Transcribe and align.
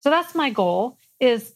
So 0.00 0.10
that's 0.10 0.34
my 0.34 0.50
goal 0.50 0.98
is 1.20 1.54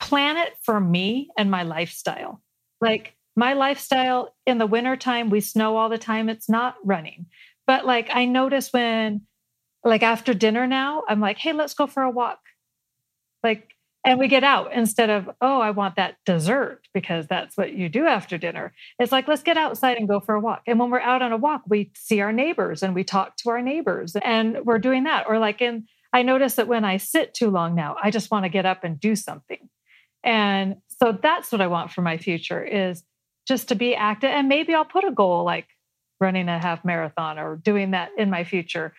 plan 0.00 0.36
it 0.36 0.54
for 0.62 0.80
me 0.80 1.28
and 1.36 1.50
my 1.50 1.62
lifestyle. 1.62 2.42
Like 2.80 3.14
my 3.36 3.52
lifestyle 3.52 4.34
in 4.46 4.58
the 4.58 4.66
wintertime, 4.66 5.30
we 5.30 5.40
snow 5.40 5.76
all 5.76 5.88
the 5.88 5.98
time. 5.98 6.28
It's 6.28 6.48
not 6.48 6.76
running. 6.84 7.26
But 7.66 7.86
like 7.86 8.08
I 8.12 8.24
notice 8.24 8.72
when 8.72 9.22
like 9.84 10.02
after 10.02 10.34
dinner 10.34 10.66
now, 10.66 11.04
I'm 11.08 11.20
like, 11.20 11.38
hey, 11.38 11.52
let's 11.52 11.74
go 11.74 11.86
for 11.86 12.02
a 12.02 12.10
walk. 12.10 12.40
Like, 13.42 13.74
and 14.04 14.18
we 14.18 14.28
get 14.28 14.44
out 14.44 14.72
instead 14.72 15.10
of, 15.10 15.28
oh, 15.42 15.60
I 15.60 15.70
want 15.72 15.96
that 15.96 16.16
dessert 16.24 16.88
because 16.94 17.26
that's 17.26 17.56
what 17.56 17.74
you 17.74 17.88
do 17.88 18.06
after 18.06 18.38
dinner. 18.38 18.72
It's 18.98 19.12
like, 19.12 19.28
let's 19.28 19.42
get 19.42 19.58
outside 19.58 19.98
and 19.98 20.08
go 20.08 20.20
for 20.20 20.34
a 20.34 20.40
walk. 20.40 20.62
And 20.66 20.78
when 20.78 20.90
we're 20.90 21.00
out 21.00 21.20
on 21.20 21.32
a 21.32 21.36
walk, 21.36 21.62
we 21.66 21.92
see 21.94 22.20
our 22.20 22.32
neighbors 22.32 22.82
and 22.82 22.94
we 22.94 23.04
talk 23.04 23.36
to 23.36 23.50
our 23.50 23.60
neighbors 23.60 24.16
and 24.16 24.58
we're 24.64 24.78
doing 24.78 25.04
that. 25.04 25.26
Or 25.28 25.38
like 25.38 25.60
in, 25.60 25.86
I 26.12 26.22
notice 26.22 26.54
that 26.56 26.68
when 26.68 26.84
I 26.84 26.96
sit 26.96 27.34
too 27.34 27.50
long 27.50 27.74
now, 27.74 27.96
I 28.02 28.10
just 28.10 28.30
want 28.30 28.44
to 28.44 28.48
get 28.48 28.66
up 28.66 28.84
and 28.84 28.98
do 28.98 29.14
something. 29.14 29.68
And 30.24 30.76
so 30.88 31.16
that's 31.20 31.52
what 31.52 31.60
I 31.60 31.68
want 31.68 31.92
for 31.92 32.02
my 32.02 32.18
future 32.18 32.62
is 32.62 33.02
just 33.46 33.68
to 33.68 33.74
be 33.74 33.94
active. 33.94 34.30
And 34.30 34.48
maybe 34.48 34.74
I'll 34.74 34.84
put 34.84 35.04
a 35.04 35.12
goal 35.12 35.44
like 35.44 35.66
running 36.20 36.48
a 36.48 36.58
half 36.58 36.84
marathon 36.84 37.38
or 37.38 37.56
doing 37.56 37.92
that 37.92 38.10
in 38.18 38.28
my 38.28 38.44
future. 38.44 38.92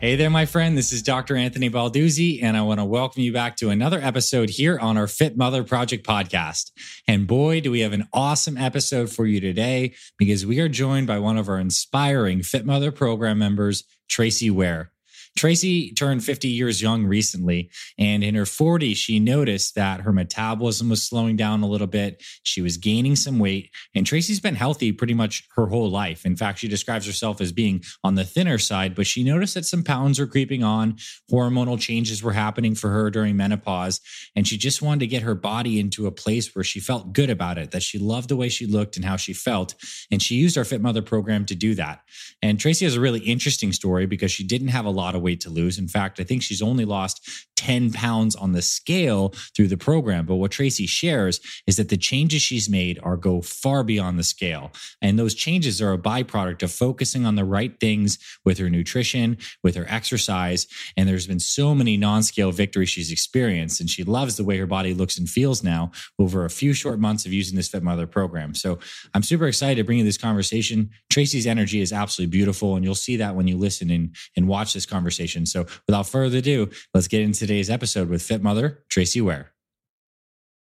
Hey 0.00 0.16
there, 0.16 0.30
my 0.30 0.46
friend. 0.46 0.78
This 0.78 0.92
is 0.92 1.02
Dr. 1.02 1.36
Anthony 1.36 1.68
Balduzzi, 1.68 2.42
and 2.42 2.56
I 2.56 2.62
want 2.62 2.80
to 2.80 2.86
welcome 2.86 3.20
you 3.20 3.34
back 3.34 3.56
to 3.56 3.68
another 3.68 4.00
episode 4.00 4.48
here 4.48 4.78
on 4.78 4.96
our 4.96 5.06
Fit 5.06 5.36
Mother 5.36 5.62
Project 5.62 6.06
podcast. 6.06 6.70
And 7.06 7.26
boy, 7.26 7.60
do 7.60 7.70
we 7.70 7.80
have 7.80 7.92
an 7.92 8.08
awesome 8.10 8.56
episode 8.56 9.12
for 9.12 9.26
you 9.26 9.40
today 9.40 9.92
because 10.16 10.46
we 10.46 10.58
are 10.58 10.70
joined 10.70 11.06
by 11.06 11.18
one 11.18 11.36
of 11.36 11.50
our 11.50 11.58
inspiring 11.58 12.42
Fit 12.42 12.64
Mother 12.64 12.90
program 12.90 13.38
members, 13.38 13.84
Tracy 14.08 14.48
Ware. 14.48 14.90
Tracy 15.36 15.92
turned 15.94 16.22
50 16.22 16.48
years 16.48 16.82
young 16.82 17.06
recently, 17.06 17.70
and 17.98 18.22
in 18.22 18.34
her 18.34 18.44
40s, 18.44 18.96
she 18.96 19.18
noticed 19.18 19.74
that 19.74 20.00
her 20.02 20.12
metabolism 20.12 20.90
was 20.90 21.02
slowing 21.02 21.36
down 21.36 21.62
a 21.62 21.68
little 21.68 21.86
bit. 21.86 22.22
She 22.42 22.60
was 22.60 22.76
gaining 22.76 23.16
some 23.16 23.38
weight, 23.38 23.70
and 23.94 24.06
Tracy's 24.06 24.40
been 24.40 24.54
healthy 24.54 24.92
pretty 24.92 25.14
much 25.14 25.48
her 25.56 25.66
whole 25.66 25.90
life. 25.90 26.26
In 26.26 26.36
fact, 26.36 26.58
she 26.58 26.68
describes 26.68 27.06
herself 27.06 27.40
as 27.40 27.52
being 27.52 27.82
on 28.04 28.16
the 28.16 28.24
thinner 28.24 28.58
side, 28.58 28.94
but 28.94 29.06
she 29.06 29.24
noticed 29.24 29.54
that 29.54 29.64
some 29.64 29.82
pounds 29.82 30.18
were 30.18 30.26
creeping 30.26 30.62
on. 30.62 30.96
Hormonal 31.30 31.80
changes 31.80 32.22
were 32.22 32.32
happening 32.32 32.74
for 32.74 32.90
her 32.90 33.10
during 33.10 33.36
menopause, 33.36 34.00
and 34.36 34.46
she 34.46 34.58
just 34.58 34.82
wanted 34.82 35.00
to 35.00 35.06
get 35.06 35.22
her 35.22 35.34
body 35.34 35.80
into 35.80 36.06
a 36.06 36.12
place 36.12 36.54
where 36.54 36.64
she 36.64 36.80
felt 36.80 37.12
good 37.12 37.30
about 37.30 37.56
it, 37.56 37.70
that 37.70 37.82
she 37.82 37.98
loved 37.98 38.28
the 38.28 38.36
way 38.36 38.48
she 38.48 38.66
looked 38.66 38.96
and 38.96 39.04
how 39.04 39.16
she 39.16 39.32
felt. 39.32 39.74
And 40.10 40.22
she 40.22 40.34
used 40.34 40.58
our 40.58 40.64
Fit 40.64 40.82
Mother 40.82 41.02
program 41.02 41.46
to 41.46 41.54
do 41.54 41.74
that. 41.76 42.02
And 42.42 42.58
Tracy 42.60 42.84
has 42.84 42.96
a 42.96 43.00
really 43.00 43.20
interesting 43.20 43.72
story 43.72 44.06
because 44.06 44.32
she 44.32 44.44
didn't 44.44 44.68
have 44.68 44.84
a 44.84 44.90
lot 44.90 45.14
of 45.14 45.19
of 45.20 45.24
weight 45.24 45.40
to 45.42 45.50
lose. 45.50 45.78
In 45.78 45.88
fact, 45.88 46.18
I 46.18 46.24
think 46.24 46.42
she's 46.42 46.62
only 46.62 46.84
lost 46.84 47.46
10 47.60 47.92
pounds 47.92 48.34
on 48.34 48.52
the 48.52 48.62
scale 48.62 49.34
through 49.54 49.68
the 49.68 49.76
program. 49.76 50.24
But 50.24 50.36
what 50.36 50.50
Tracy 50.50 50.86
shares 50.86 51.40
is 51.66 51.76
that 51.76 51.90
the 51.90 51.98
changes 51.98 52.40
she's 52.40 52.70
made 52.70 52.98
are 53.02 53.18
go 53.18 53.42
far 53.42 53.84
beyond 53.84 54.18
the 54.18 54.24
scale. 54.24 54.72
And 55.02 55.18
those 55.18 55.34
changes 55.34 55.82
are 55.82 55.92
a 55.92 55.98
byproduct 55.98 56.62
of 56.62 56.72
focusing 56.72 57.26
on 57.26 57.34
the 57.34 57.44
right 57.44 57.78
things 57.78 58.18
with 58.46 58.56
her 58.56 58.70
nutrition, 58.70 59.36
with 59.62 59.74
her 59.74 59.84
exercise. 59.90 60.66
And 60.96 61.06
there's 61.06 61.26
been 61.26 61.38
so 61.38 61.74
many 61.74 61.98
non 61.98 62.22
scale 62.22 62.50
victories 62.50 62.88
she's 62.88 63.12
experienced. 63.12 63.78
And 63.78 63.90
she 63.90 64.04
loves 64.04 64.38
the 64.38 64.44
way 64.44 64.56
her 64.56 64.66
body 64.66 64.94
looks 64.94 65.18
and 65.18 65.28
feels 65.28 65.62
now 65.62 65.90
over 66.18 66.46
a 66.46 66.50
few 66.50 66.72
short 66.72 66.98
months 66.98 67.26
of 67.26 67.32
using 67.34 67.56
this 67.56 67.68
Fit 67.68 67.82
Mother 67.82 68.06
program. 68.06 68.54
So 68.54 68.78
I'm 69.12 69.22
super 69.22 69.46
excited 69.46 69.76
to 69.76 69.84
bring 69.84 69.98
you 69.98 70.04
this 70.04 70.16
conversation. 70.16 70.88
Tracy's 71.10 71.46
energy 71.46 71.82
is 71.82 71.92
absolutely 71.92 72.30
beautiful. 72.30 72.74
And 72.76 72.86
you'll 72.86 72.94
see 72.94 73.16
that 73.16 73.36
when 73.36 73.46
you 73.46 73.58
listen 73.58 73.90
and, 73.90 74.16
and 74.34 74.48
watch 74.48 74.72
this 74.72 74.86
conversation. 74.86 75.09
So 75.10 75.66
without 75.86 76.06
further 76.06 76.38
ado, 76.38 76.70
let's 76.94 77.08
get 77.08 77.22
into 77.22 77.40
today's 77.40 77.70
episode 77.70 78.08
with 78.08 78.22
Fit 78.22 78.42
Mother, 78.42 78.84
Tracy 78.88 79.20
Ware. 79.20 79.52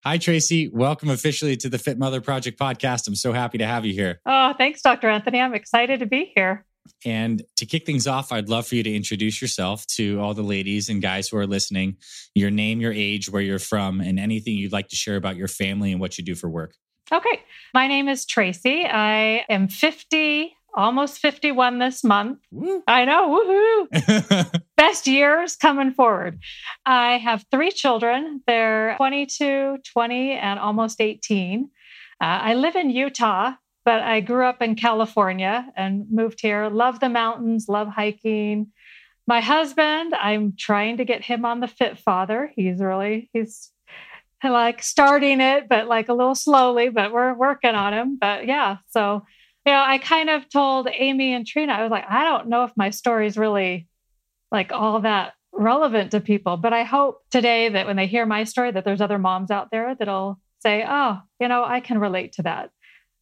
Hi, 0.04 0.18
Tracy. 0.18 0.70
Welcome 0.70 1.10
officially 1.10 1.58
to 1.58 1.70
the 1.70 1.78
Fit 1.78 2.00
Mother 2.00 2.22
Project 2.22 2.58
podcast. 2.58 3.08
I'm 3.08 3.16
so 3.16 3.34
happy 3.34 3.58
to 3.58 3.68
have 3.68 3.86
you 3.86 3.94
here. 3.94 4.22
Oh, 4.26 4.54
thanks, 4.58 4.82
Dr. 4.82 5.10
Anthony. 5.10 5.42
I'm 5.42 5.54
excited 5.54 6.00
to 6.00 6.06
be 6.06 6.32
here. 6.36 6.66
And 7.06 7.44
to 7.58 7.66
kick 7.66 7.86
things 7.86 8.08
off, 8.08 8.32
I'd 8.32 8.50
love 8.50 8.66
for 8.66 8.76
you 8.76 8.84
to 8.84 8.96
introduce 8.96 9.42
yourself 9.42 9.86
to 9.88 10.20
all 10.20 10.34
the 10.34 10.42
ladies 10.42 10.90
and 10.90 11.02
guys 11.02 11.28
who 11.28 11.38
are 11.38 11.46
listening, 11.46 11.98
your 12.34 12.50
name, 12.50 12.80
your 12.82 12.94
age, 12.94 13.30
where 13.30 13.42
you're 13.42 13.60
from, 13.60 14.02
and 14.02 14.20
anything 14.20 14.56
you'd 14.56 14.72
like 14.72 14.88
to 14.88 14.96
share 14.96 15.16
about 15.18 15.36
your 15.36 15.48
family 15.48 15.92
and 15.92 16.00
what 16.00 16.18
you 16.18 16.24
do 16.24 16.34
for 16.34 16.50
work. 16.50 16.76
Okay. 17.12 17.42
My 17.74 17.88
name 17.88 18.08
is 18.08 18.26
Tracy. 18.26 18.86
I 18.86 19.44
am 19.50 19.68
50 19.68 20.56
almost 20.74 21.20
51 21.20 21.80
this 21.80 22.04
month. 22.04 22.40
Woo. 22.52 22.84
I 22.88 23.06
know, 23.06 23.88
woohoo. 23.90 24.62
Best 24.78 25.08
years 25.08 25.56
coming 25.56 25.92
forward. 25.92 26.40
I 26.86 27.18
have 27.18 27.46
three 27.52 27.72
children. 27.72 28.42
They're 28.48 28.96
22, 28.98 29.78
20, 29.94 30.32
and 30.32 30.60
almost 30.60 31.02
18. 31.02 31.70
Uh, 32.22 32.26
I 32.26 32.54
live 32.54 32.76
in 32.76 32.90
Utah, 32.90 33.54
but 33.86 34.02
I 34.02 34.20
grew 34.20 34.46
up 34.46 34.62
in 34.62 34.76
California 34.76 35.68
and 35.76 36.06
moved 36.12 36.42
here. 36.42 36.70
Love 36.70 37.00
the 37.00 37.10
mountains, 37.10 37.68
love 37.68 37.88
hiking. 37.88 38.68
My 39.28 39.42
husband, 39.42 40.14
I'm 40.16 40.54
trying 40.58 40.98
to 40.98 41.06
get 41.06 41.24
him 41.24 41.46
on 41.46 41.60
the 41.60 41.68
Fit 41.68 41.98
Father. 42.00 42.52
He's 42.56 42.80
really, 42.80 43.30
he's 43.32 43.72
like 44.44 44.82
starting 44.82 45.42
it, 45.42 45.68
but 45.70 45.88
like 45.88 46.10
a 46.10 46.14
little 46.14 46.36
slowly, 46.36 46.90
but 46.90 47.12
we're 47.12 47.34
working 47.34 47.76
on 47.76 47.94
him. 47.94 48.18
But 48.20 48.48
yeah, 48.48 48.78
so 48.90 49.24
you 49.70 49.76
know, 49.76 49.84
I 49.86 50.00
kind 50.00 50.32
of 50.32 50.50
told 50.50 50.88
Amy 50.92 51.32
and 51.32 51.46
Trina, 51.46 51.74
I 51.74 51.84
was 51.84 51.92
like, 51.92 52.06
I 52.10 52.24
don't 52.24 52.48
know 52.48 52.64
if 52.64 52.72
my 52.76 52.90
story 52.90 53.28
is 53.28 53.38
really 53.38 53.88
like 54.52 54.72
all 54.72 55.02
that 55.02 55.34
relevant 55.52 56.10
to 56.10 56.22
people, 56.22 56.58
but 56.58 56.74
I 56.74 56.82
hope 56.82 57.22
today 57.30 57.70
that 57.70 57.86
when 57.86 57.96
they 57.96 58.08
hear 58.08 58.26
my 58.26 58.46
story, 58.46 58.72
that 58.72 58.84
there's 58.84 59.00
other 59.00 59.20
moms 59.20 59.52
out 59.52 59.70
there 59.70 59.94
that'll 59.94 60.40
say, 60.64 60.84
oh, 60.90 61.20
you 61.40 61.48
know, 61.48 61.64
I 61.64 61.82
can 61.82 62.00
relate 62.00 62.34
to 62.34 62.42
that. 62.44 62.72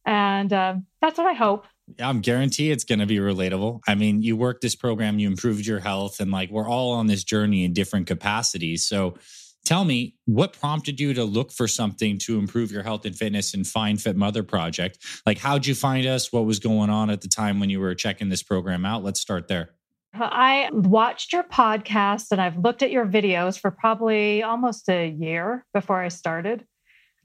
And 0.06 0.50
um, 0.54 0.86
that's 1.02 1.18
what 1.18 1.26
I 1.26 1.34
hope. 1.34 1.66
Yeah, 1.98 2.08
I'm 2.08 2.22
guarantee 2.22 2.70
it's 2.70 2.84
going 2.84 3.00
to 3.00 3.06
be 3.06 3.18
relatable. 3.18 3.80
I 3.86 3.94
mean, 3.94 4.22
you 4.22 4.34
worked 4.34 4.62
this 4.62 4.74
program, 4.74 5.18
you 5.18 5.28
improved 5.28 5.66
your 5.66 5.80
health, 5.80 6.18
and 6.18 6.30
like 6.30 6.50
we're 6.50 6.66
all 6.68 6.92
on 6.92 7.08
this 7.08 7.24
journey 7.24 7.64
in 7.64 7.74
different 7.74 8.06
capacities. 8.06 8.88
So, 8.88 9.18
Tell 9.68 9.84
me 9.84 10.14
what 10.24 10.54
prompted 10.54 10.98
you 10.98 11.12
to 11.12 11.24
look 11.24 11.52
for 11.52 11.68
something 11.68 12.16
to 12.20 12.38
improve 12.38 12.72
your 12.72 12.82
health 12.82 13.04
and 13.04 13.14
fitness 13.14 13.52
and 13.52 13.66
find 13.66 14.00
Fit 14.00 14.16
Mother 14.16 14.42
Project? 14.42 14.96
Like, 15.26 15.36
how'd 15.36 15.66
you 15.66 15.74
find 15.74 16.06
us? 16.06 16.32
What 16.32 16.46
was 16.46 16.58
going 16.58 16.88
on 16.88 17.10
at 17.10 17.20
the 17.20 17.28
time 17.28 17.60
when 17.60 17.68
you 17.68 17.78
were 17.78 17.94
checking 17.94 18.30
this 18.30 18.42
program 18.42 18.86
out? 18.86 19.04
Let's 19.04 19.20
start 19.20 19.46
there. 19.46 19.74
I 20.14 20.70
watched 20.72 21.34
your 21.34 21.42
podcast 21.42 22.28
and 22.30 22.40
I've 22.40 22.56
looked 22.56 22.82
at 22.82 22.90
your 22.90 23.04
videos 23.04 23.60
for 23.60 23.70
probably 23.70 24.42
almost 24.42 24.88
a 24.88 25.06
year 25.06 25.66
before 25.74 26.00
I 26.00 26.08
started. 26.08 26.62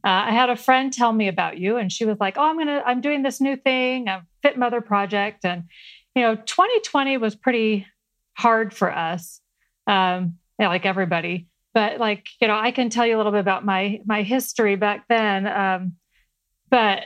Uh, 0.03 0.27
I 0.27 0.31
had 0.31 0.49
a 0.49 0.57
friend 0.57 0.91
tell 0.91 1.13
me 1.13 1.29
about 1.29 1.59
you, 1.59 1.77
and 1.77 1.89
she 1.89 2.03
was 2.03 2.17
like, 2.19 2.37
"Oh, 2.37 2.43
I'm 2.43 2.57
gonna, 2.57 2.83
I'm 2.85 2.99
doing 2.99 3.23
this 3.23 3.39
new 3.39 3.55
thing, 3.55 4.09
a 4.09 4.25
Fit 4.41 4.57
Mother 4.57 4.81
project." 4.81 5.45
And 5.45 5.63
you 6.13 6.21
know, 6.23 6.35
2020 6.35 7.15
was 7.15 7.37
pretty 7.37 7.87
hard 8.33 8.73
for 8.73 8.93
us, 8.93 9.39
um, 9.87 10.39
like 10.59 10.85
everybody 10.85 11.47
but 11.73 11.99
like 11.99 12.27
you 12.39 12.47
know 12.47 12.55
i 12.55 12.71
can 12.71 12.89
tell 12.89 13.05
you 13.05 13.15
a 13.15 13.17
little 13.17 13.31
bit 13.31 13.41
about 13.41 13.65
my 13.65 13.99
my 14.05 14.21
history 14.23 14.75
back 14.75 15.05
then 15.09 15.47
um, 15.47 15.93
but 16.69 17.05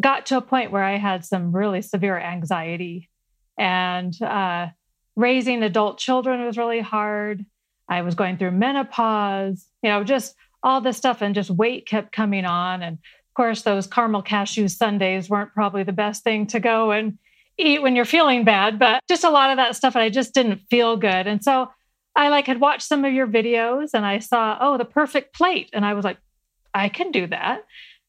got 0.00 0.26
to 0.26 0.36
a 0.36 0.42
point 0.42 0.70
where 0.70 0.84
i 0.84 0.96
had 0.96 1.24
some 1.24 1.54
really 1.54 1.82
severe 1.82 2.18
anxiety 2.18 3.08
and 3.58 4.20
uh, 4.22 4.68
raising 5.16 5.62
adult 5.62 5.98
children 5.98 6.44
was 6.44 6.56
really 6.56 6.80
hard. 6.80 7.44
I 7.88 8.02
was 8.02 8.14
going 8.14 8.38
through 8.38 8.52
menopause 8.52 9.66
you 9.82 9.90
know 9.90 10.04
just 10.04 10.34
all 10.62 10.80
this 10.80 10.96
stuff 10.96 11.22
and 11.22 11.34
just 11.34 11.50
weight 11.50 11.86
kept 11.86 12.12
coming 12.12 12.44
on. 12.44 12.82
And 12.82 12.94
of 12.94 13.34
course 13.34 13.62
those 13.62 13.86
caramel 13.86 14.22
cashew 14.22 14.68
sundaes 14.68 15.28
weren't 15.28 15.52
probably 15.52 15.82
the 15.82 15.92
best 15.92 16.22
thing 16.22 16.46
to 16.48 16.60
go 16.60 16.92
and 16.92 17.18
eat 17.58 17.82
when 17.82 17.96
you're 17.96 18.04
feeling 18.04 18.44
bad 18.44 18.78
but 18.78 19.02
just 19.08 19.24
a 19.24 19.30
lot 19.30 19.50
of 19.50 19.56
that 19.56 19.74
stuff 19.74 19.96
and 19.96 20.02
i 20.04 20.08
just 20.08 20.32
didn't 20.32 20.60
feel 20.70 20.96
good. 20.96 21.26
And 21.26 21.42
so 21.42 21.68
I 22.18 22.30
like 22.30 22.48
had 22.48 22.60
watched 22.60 22.82
some 22.82 23.04
of 23.04 23.12
your 23.12 23.28
videos 23.28 23.90
and 23.94 24.04
I 24.04 24.18
saw, 24.18 24.58
oh, 24.60 24.76
the 24.76 24.84
perfect 24.84 25.32
plate. 25.32 25.70
And 25.72 25.84
I 25.84 25.94
was 25.94 26.04
like, 26.04 26.18
I 26.74 26.88
can 26.88 27.12
do 27.12 27.28
that. 27.28 27.64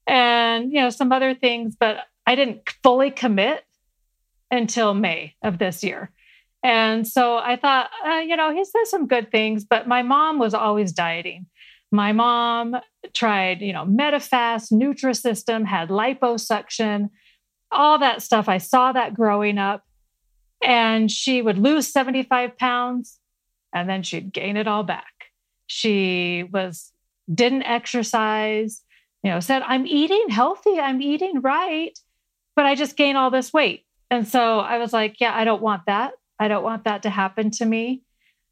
And, 0.07 0.73
you 0.73 0.81
know, 0.81 0.89
some 0.89 1.11
other 1.11 1.35
things, 1.35 1.77
but 1.79 1.97
I 2.25 2.33
didn't 2.33 2.67
fully 2.81 3.11
commit 3.11 3.63
until 4.49 4.95
May 4.95 5.35
of 5.43 5.59
this 5.59 5.83
year. 5.83 6.09
And 6.63 7.07
so 7.07 7.37
I 7.37 7.55
thought, 7.55 7.91
uh, 8.03 8.15
you 8.15 8.35
know, 8.35 8.51
he 8.51 8.65
says 8.65 8.89
some 8.89 9.05
good 9.05 9.31
things, 9.31 9.63
but 9.63 9.87
my 9.87 10.01
mom 10.01 10.39
was 10.39 10.55
always 10.55 10.91
dieting. 10.91 11.45
My 11.91 12.11
mom 12.11 12.77
tried, 13.13 13.61
you 13.61 13.73
know, 13.73 13.85
Medifast, 13.85 14.71
Nutrisystem, 14.73 15.67
had 15.67 15.89
liposuction, 15.89 17.11
all 17.71 17.99
that 17.99 18.23
stuff. 18.23 18.49
I 18.49 18.57
saw 18.57 18.91
that 18.91 19.13
growing 19.13 19.59
up. 19.59 19.83
And 20.63 21.11
she 21.11 21.43
would 21.43 21.59
lose 21.59 21.87
75 21.87 22.57
pounds 22.57 23.18
and 23.73 23.89
then 23.89 24.03
she'd 24.03 24.33
gain 24.33 24.57
it 24.57 24.67
all 24.67 24.83
back. 24.83 25.13
She 25.67 26.43
was 26.51 26.91
didn't 27.33 27.63
exercise, 27.63 28.81
you 29.23 29.31
know, 29.31 29.39
said, 29.39 29.61
I'm 29.63 29.85
eating 29.85 30.29
healthy, 30.29 30.79
I'm 30.79 31.01
eating 31.01 31.41
right, 31.41 31.97
but 32.55 32.65
I 32.65 32.75
just 32.75 32.97
gain 32.97 33.15
all 33.15 33.29
this 33.29 33.53
weight. 33.53 33.85
And 34.09 34.27
so 34.27 34.59
I 34.59 34.79
was 34.79 34.93
like, 34.93 35.19
yeah, 35.19 35.35
I 35.35 35.43
don't 35.43 35.61
want 35.61 35.83
that. 35.85 36.13
I 36.39 36.47
don't 36.47 36.63
want 36.63 36.85
that 36.85 37.03
to 37.03 37.09
happen 37.09 37.51
to 37.51 37.65
me. 37.65 38.01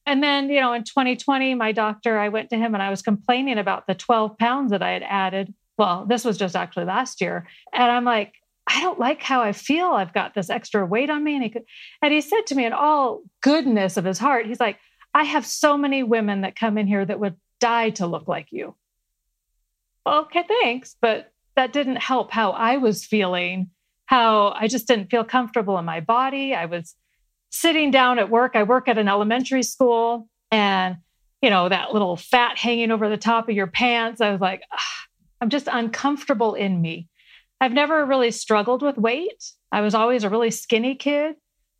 And 0.06 0.24
then, 0.24 0.50
you 0.50 0.62
know, 0.62 0.74
in 0.74 0.84
2020, 0.84 1.56
my 1.56 1.72
doctor, 1.72 2.18
I 2.18 2.30
went 2.30 2.50
to 2.52 2.58
him 2.58 2.74
and 2.74 2.84
I 2.84 2.90
was 2.90 3.02
complaining 3.02 3.58
about 3.58 3.88
the 3.88 3.96
12 3.96 4.38
pounds 4.38 4.72
that 4.72 4.84
I 4.84 4.92
had 4.92 5.04
added. 5.04 5.54
Well, 5.78 6.06
this 6.06 6.24
was 6.24 6.38
just 6.38 6.56
actually 6.56 6.86
last 6.86 7.20
year. 7.20 7.48
And 7.74 7.92
I'm 7.92 8.06
like, 8.06 8.34
I 8.68 8.82
don't 8.82 9.00
like 9.00 9.22
how 9.22 9.42
I 9.42 9.52
feel. 9.52 9.88
I've 9.88 10.14
got 10.14 10.34
this 10.34 10.50
extra 10.50 10.86
weight 10.86 11.10
on 11.10 11.24
me. 11.24 11.36
And 11.36 11.44
he 11.44 11.50
could, 11.50 11.64
and 12.02 12.14
he 12.14 12.22
said 12.22 12.48
to 12.48 12.56
me 12.56 12.66
in 12.66 12.74
all 12.74 13.22
goodness 13.42 13.98
of 13.98 14.06
his 14.06 14.18
heart, 14.18 14.46
he's 14.46 14.60
like, 14.60 14.78
I 15.18 15.24
have 15.24 15.48
so 15.48 15.80
many 15.80 16.04
women 16.04 16.42
that 16.42 16.56
come 16.56 16.78
in 16.78 16.86
here 16.86 17.04
that 17.04 17.20
would 17.20 17.38
die 17.60 17.90
to 17.90 18.06
look 18.06 18.28
like 18.28 18.52
you. 18.52 18.76
Okay, 20.06 20.44
thanks. 20.48 20.96
But 21.02 21.32
that 21.56 21.74
didn't 21.74 21.96
help 21.96 22.32
how 22.32 22.52
I 22.52 22.78
was 22.78 23.04
feeling, 23.04 23.72
how 24.06 24.50
I 24.50 24.68
just 24.68 24.88
didn't 24.88 25.10
feel 25.10 25.24
comfortable 25.24 25.80
in 25.80 25.86
my 25.86 26.02
body. 26.02 26.54
I 26.54 26.66
was 26.66 26.94
sitting 27.50 27.90
down 27.90 28.20
at 28.20 28.30
work. 28.30 28.52
I 28.56 28.62
work 28.62 28.88
at 28.88 29.00
an 29.00 29.08
elementary 29.08 29.64
school 29.64 30.30
and, 30.52 30.98
you 31.42 31.50
know, 31.50 31.68
that 31.68 31.94
little 31.94 32.16
fat 32.16 32.60
hanging 32.60 32.92
over 32.92 33.10
the 33.10 33.18
top 33.18 33.50
of 33.50 33.56
your 33.56 33.66
pants. 33.66 34.22
I 34.22 34.30
was 34.30 34.40
like, 34.40 34.62
I'm 35.42 35.50
just 35.50 35.68
uncomfortable 35.68 36.54
in 36.54 36.80
me. 36.80 37.08
I've 37.60 37.74
never 37.74 38.06
really 38.06 38.30
struggled 38.30 38.84
with 38.84 39.00
weight. 39.00 39.52
I 39.72 39.82
was 39.82 39.96
always 39.96 40.24
a 40.24 40.30
really 40.30 40.52
skinny 40.52 40.94
kid. 40.94 41.38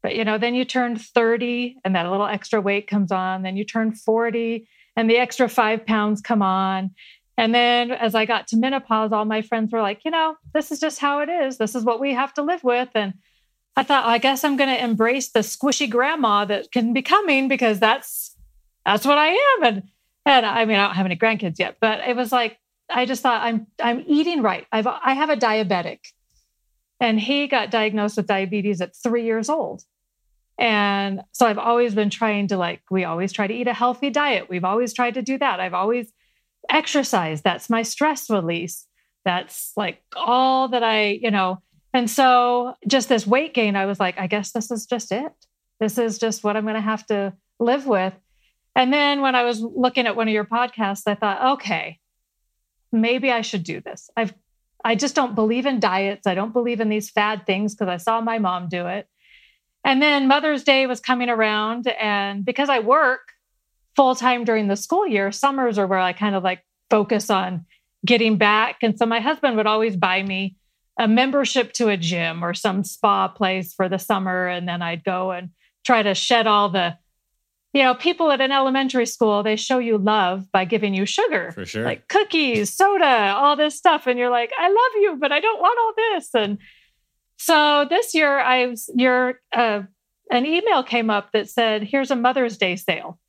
But, 0.08 0.16
you 0.16 0.24
know, 0.24 0.38
then 0.38 0.56
you 0.56 0.64
turn 0.64 0.96
30 0.96 1.80
and 1.84 1.94
that 1.94 2.10
little 2.10 2.26
extra 2.26 2.62
weight 2.62 2.88
comes 2.88 3.12
on. 3.12 3.42
Then 3.42 3.58
you 3.58 3.66
turn 3.66 3.92
40 3.92 4.66
and 4.96 5.10
the 5.10 5.18
extra 5.18 5.50
five 5.50 5.86
pounds 5.86 6.22
come 6.22 6.42
on. 6.42 6.92
And 7.38 7.54
then 7.54 7.92
as 7.92 8.16
I 8.16 8.24
got 8.24 8.48
to 8.48 8.56
menopause, 8.56 9.12
all 9.12 9.26
my 9.26 9.42
friends 9.42 9.74
were 9.74 9.82
like, 9.82 10.06
you 10.06 10.12
know, 10.12 10.38
this 10.54 10.72
is 10.72 10.80
just 10.80 11.00
how 11.00 11.20
it 11.20 11.28
is. 11.28 11.58
This 11.58 11.76
is 11.76 11.84
what 11.84 12.00
we 12.00 12.14
have 12.14 12.34
to 12.36 12.42
live 12.42 12.64
with. 12.64 12.88
And 12.96 13.16
I 13.76 13.84
thought, 13.84 14.06
I 14.06 14.18
guess 14.18 14.46
I'm 14.46 14.56
going 14.56 14.74
to 14.74 14.82
embrace 14.82 15.28
the 15.28 15.42
squishy 15.42 15.90
grandma 15.90 16.46
that 16.46 16.72
can 16.72 16.94
be 16.94 17.02
coming 17.02 17.50
because 17.50 17.78
that's 17.78 18.34
that's 18.86 19.06
what 19.06 19.18
I 19.18 19.28
am. 19.28 19.64
And 19.66 19.84
and 20.26 20.46
I 20.46 20.64
mean, 20.64 20.78
I 20.78 20.86
don't 20.86 20.96
have 20.96 21.06
any 21.06 21.18
grandkids 21.18 21.60
yet, 21.60 21.80
but 21.82 22.00
it 22.08 22.16
was 22.16 22.32
like 22.32 22.58
I 22.90 23.06
just 23.06 23.24
thought 23.24 23.42
I'm 23.42 23.68
I'm 23.84 24.06
eating 24.08 24.42
right. 24.42 24.66
I've 24.72 24.88
I 24.88 25.16
have 25.16 25.30
a 25.30 25.36
diabetic, 25.36 26.00
and 27.02 27.20
he 27.20 27.48
got 27.48 27.72
diagnosed 27.72 28.16
with 28.16 28.28
diabetes 28.28 28.80
at 28.80 28.96
three 28.96 29.26
years 29.26 29.50
old. 29.50 29.84
And 30.60 31.22
so 31.32 31.46
I've 31.46 31.60
always 31.60 31.94
been 31.94 32.10
trying 32.10 32.48
to 32.48 32.58
like, 32.58 32.82
we 32.90 33.04
always 33.04 33.32
try 33.32 33.48
to 33.48 33.54
eat 33.54 33.68
a 33.68 33.74
healthy 33.74 34.10
diet. 34.10 34.50
We've 34.50 34.64
always 34.64 34.94
tried 34.94 35.14
to 35.16 35.22
do 35.22 35.38
that. 35.38 35.60
I've 35.60 35.74
always 35.74 36.12
exercised. 36.70 37.44
That's 37.44 37.70
my 37.70 37.84
stress 37.84 38.30
release. 38.30 38.88
That's 39.24 39.74
like 39.76 40.02
all 40.16 40.70
that 40.70 40.84
I, 40.84 41.20
you 41.22 41.32
know, 41.32 41.62
and 41.94 42.10
so 42.10 42.76
just 42.88 43.10
this 43.10 43.28
weight 43.28 43.54
gain, 43.54 43.76
I 43.76 43.86
was 43.86 44.00
like, 44.00 44.20
I 44.20 44.28
guess 44.28 44.52
this 44.52 44.72
is 44.72 44.86
just 44.86 45.12
it. 45.12 45.32
This 45.80 45.98
is 45.98 46.18
just 46.18 46.44
what 46.44 46.58
I'm 46.58 46.64
going 46.64 46.76
to 46.76 46.82
have 46.82 47.06
to 47.08 47.34
live 47.60 47.86
with. 47.86 48.14
And 48.76 48.94
then 48.94 49.22
when 49.22 49.36
I 49.36 49.44
was 49.44 49.62
looking 49.62 50.06
at 50.06 50.16
one 50.16 50.28
of 50.28 50.34
your 50.34 50.46
podcasts, 50.46 51.04
I 51.08 51.16
thought, 51.16 51.54
okay, 51.54 52.00
maybe 52.92 53.32
I 53.32 53.42
should 53.42 53.64
do 53.64 53.82
this. 53.82 54.10
I've 54.16 54.34
I 54.86 54.96
just 54.96 55.16
don't 55.16 55.36
believe 55.36 55.66
in 55.66 55.80
diets. 55.80 56.28
I 56.28 56.36
don't 56.36 56.54
believe 56.54 56.80
in 56.80 56.88
these 56.88 57.10
fad 57.10 57.46
things 57.46 57.74
because 57.74 57.90
I 57.90 57.98
saw 57.98 58.22
my 58.22 58.38
mom 58.38 58.70
do 58.70 58.88
it. 58.88 59.08
And 59.88 60.02
then 60.02 60.28
Mother's 60.28 60.66
Day 60.66 60.86
was 60.86 61.00
coming 61.00 61.30
around. 61.30 61.88
And 61.88 62.44
because 62.44 62.68
I 62.68 62.80
work 62.80 63.32
full 63.96 64.16
time 64.16 64.44
during 64.44 64.68
the 64.68 64.76
school 64.76 65.08
year, 65.08 65.32
summers 65.32 65.80
are 65.80 65.88
where 65.88 65.98
I 65.98 66.12
kind 66.12 66.36
of 66.36 66.44
like 66.44 66.62
focus 66.90 67.30
on 67.30 67.66
getting 68.06 68.38
back. 68.38 68.80
And 68.82 69.00
so 69.00 69.06
my 69.06 69.22
husband 69.22 69.56
would 69.56 69.66
always 69.66 69.96
buy 69.96 70.22
me 70.24 70.58
a 71.00 71.08
membership 71.08 71.72
to 71.74 71.88
a 71.88 71.96
gym 71.96 72.44
or 72.44 72.54
some 72.54 72.84
spa 72.84 73.30
place 73.30 73.74
for 73.74 73.88
the 73.88 73.98
summer. 73.98 74.48
And 74.48 74.68
then 74.68 74.82
I'd 74.82 75.06
go 75.06 75.32
and 75.32 75.52
try 75.86 76.04
to 76.04 76.14
shed 76.14 76.48
all 76.48 76.68
the, 76.68 76.98
you 77.72 77.82
know, 77.82 77.96
people 77.96 78.30
at 78.32 78.42
an 78.42 78.52
elementary 78.52 79.06
school, 79.06 79.42
they 79.42 79.56
show 79.56 79.80
you 79.80 79.98
love 79.98 80.52
by 80.52 80.66
giving 80.66 80.94
you 80.96 81.06
sugar. 81.06 81.54
For 81.54 81.66
sure. 81.66 81.86
Like 81.86 82.10
cookies, 82.10 82.74
soda, 82.74 83.34
all 83.38 83.56
this 83.56 83.78
stuff. 83.78 84.06
And 84.06 84.20
you're 84.20 84.32
like, 84.32 84.52
I 84.60 84.68
love 84.68 85.02
you, 85.02 85.18
but 85.18 85.32
I 85.32 85.40
don't 85.40 85.62
want 85.62 85.80
all 85.80 85.94
this. 85.96 86.36
And 86.36 86.58
so 87.38 87.86
this 87.90 88.14
year, 88.14 88.40
I 88.40 88.68
was 88.68 88.90
your 88.96 89.40
uh, 89.54 89.84
an 90.32 90.46
email 90.46 90.84
came 90.84 91.10
up 91.10 91.32
that 91.34 91.50
said, 91.50 91.84
"Here's 91.84 92.12
a 92.12 92.16
Mother's 92.16 92.58
Day 92.58 92.76
sale," 92.76 93.20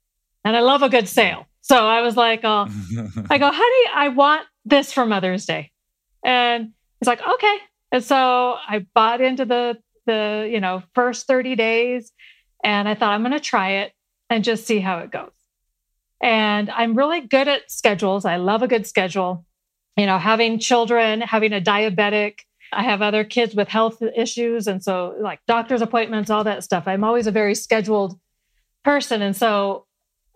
and 0.44 0.56
I 0.56 0.60
love 0.60 0.82
a 0.82 0.88
good 0.88 1.08
sale. 1.08 1.46
So 1.60 1.76
I 1.76 2.00
was 2.00 2.16
like, 2.16 2.40
oh, 2.44 2.66
I 3.31 3.38
go, 3.38 3.50
honey, 3.52 3.90
I 3.94 4.08
want 4.08 4.46
this 4.64 4.90
for 4.90 5.05
Mother's 5.05 5.44
Day, 5.44 5.70
and 6.25 6.72
he's 6.99 7.06
like, 7.06 7.20
okay. 7.20 7.56
And 7.93 8.02
so 8.02 8.56
I 8.66 8.87
bought 8.94 9.20
into 9.20 9.44
the 9.44 9.78
the 10.06 10.49
you 10.50 10.60
know 10.60 10.82
first 10.94 11.26
30 11.26 11.56
days, 11.56 12.10
and 12.64 12.88
I 12.88 12.94
thought 12.94 13.12
I'm 13.12 13.22
going 13.22 13.32
to 13.32 13.40
try 13.40 13.70
it 13.82 13.93
and 14.31 14.44
just 14.44 14.66
see 14.66 14.81
how 14.81 14.99
it 14.99 15.10
goes. 15.10 15.31
And 16.22 16.70
I'm 16.70 16.94
really 16.94 17.20
good 17.20 17.49
at 17.49 17.70
schedules. 17.70 18.25
I 18.25 18.37
love 18.37 18.62
a 18.62 18.69
good 18.69 18.87
schedule. 18.87 19.44
You 19.96 20.06
know, 20.06 20.19
having 20.19 20.58
children, 20.58 21.20
having 21.20 21.52
a 21.52 21.60
diabetic, 21.60 22.40
I 22.73 22.82
have 22.82 23.03
other 23.03 23.25
kids 23.25 23.55
with 23.55 23.69
health 23.69 24.03
issues. 24.17 24.67
And 24.67 24.82
so, 24.82 25.15
like 25.20 25.41
doctor's 25.47 25.82
appointments, 25.82 26.31
all 26.31 26.44
that 26.44 26.65
stuff. 26.65 26.85
I'm 26.87 27.05
always 27.05 27.26
a 27.26 27.32
very 27.32 27.55
scheduled 27.55 28.19
person. 28.85 29.23
And 29.23 29.37
so, 29.37 29.87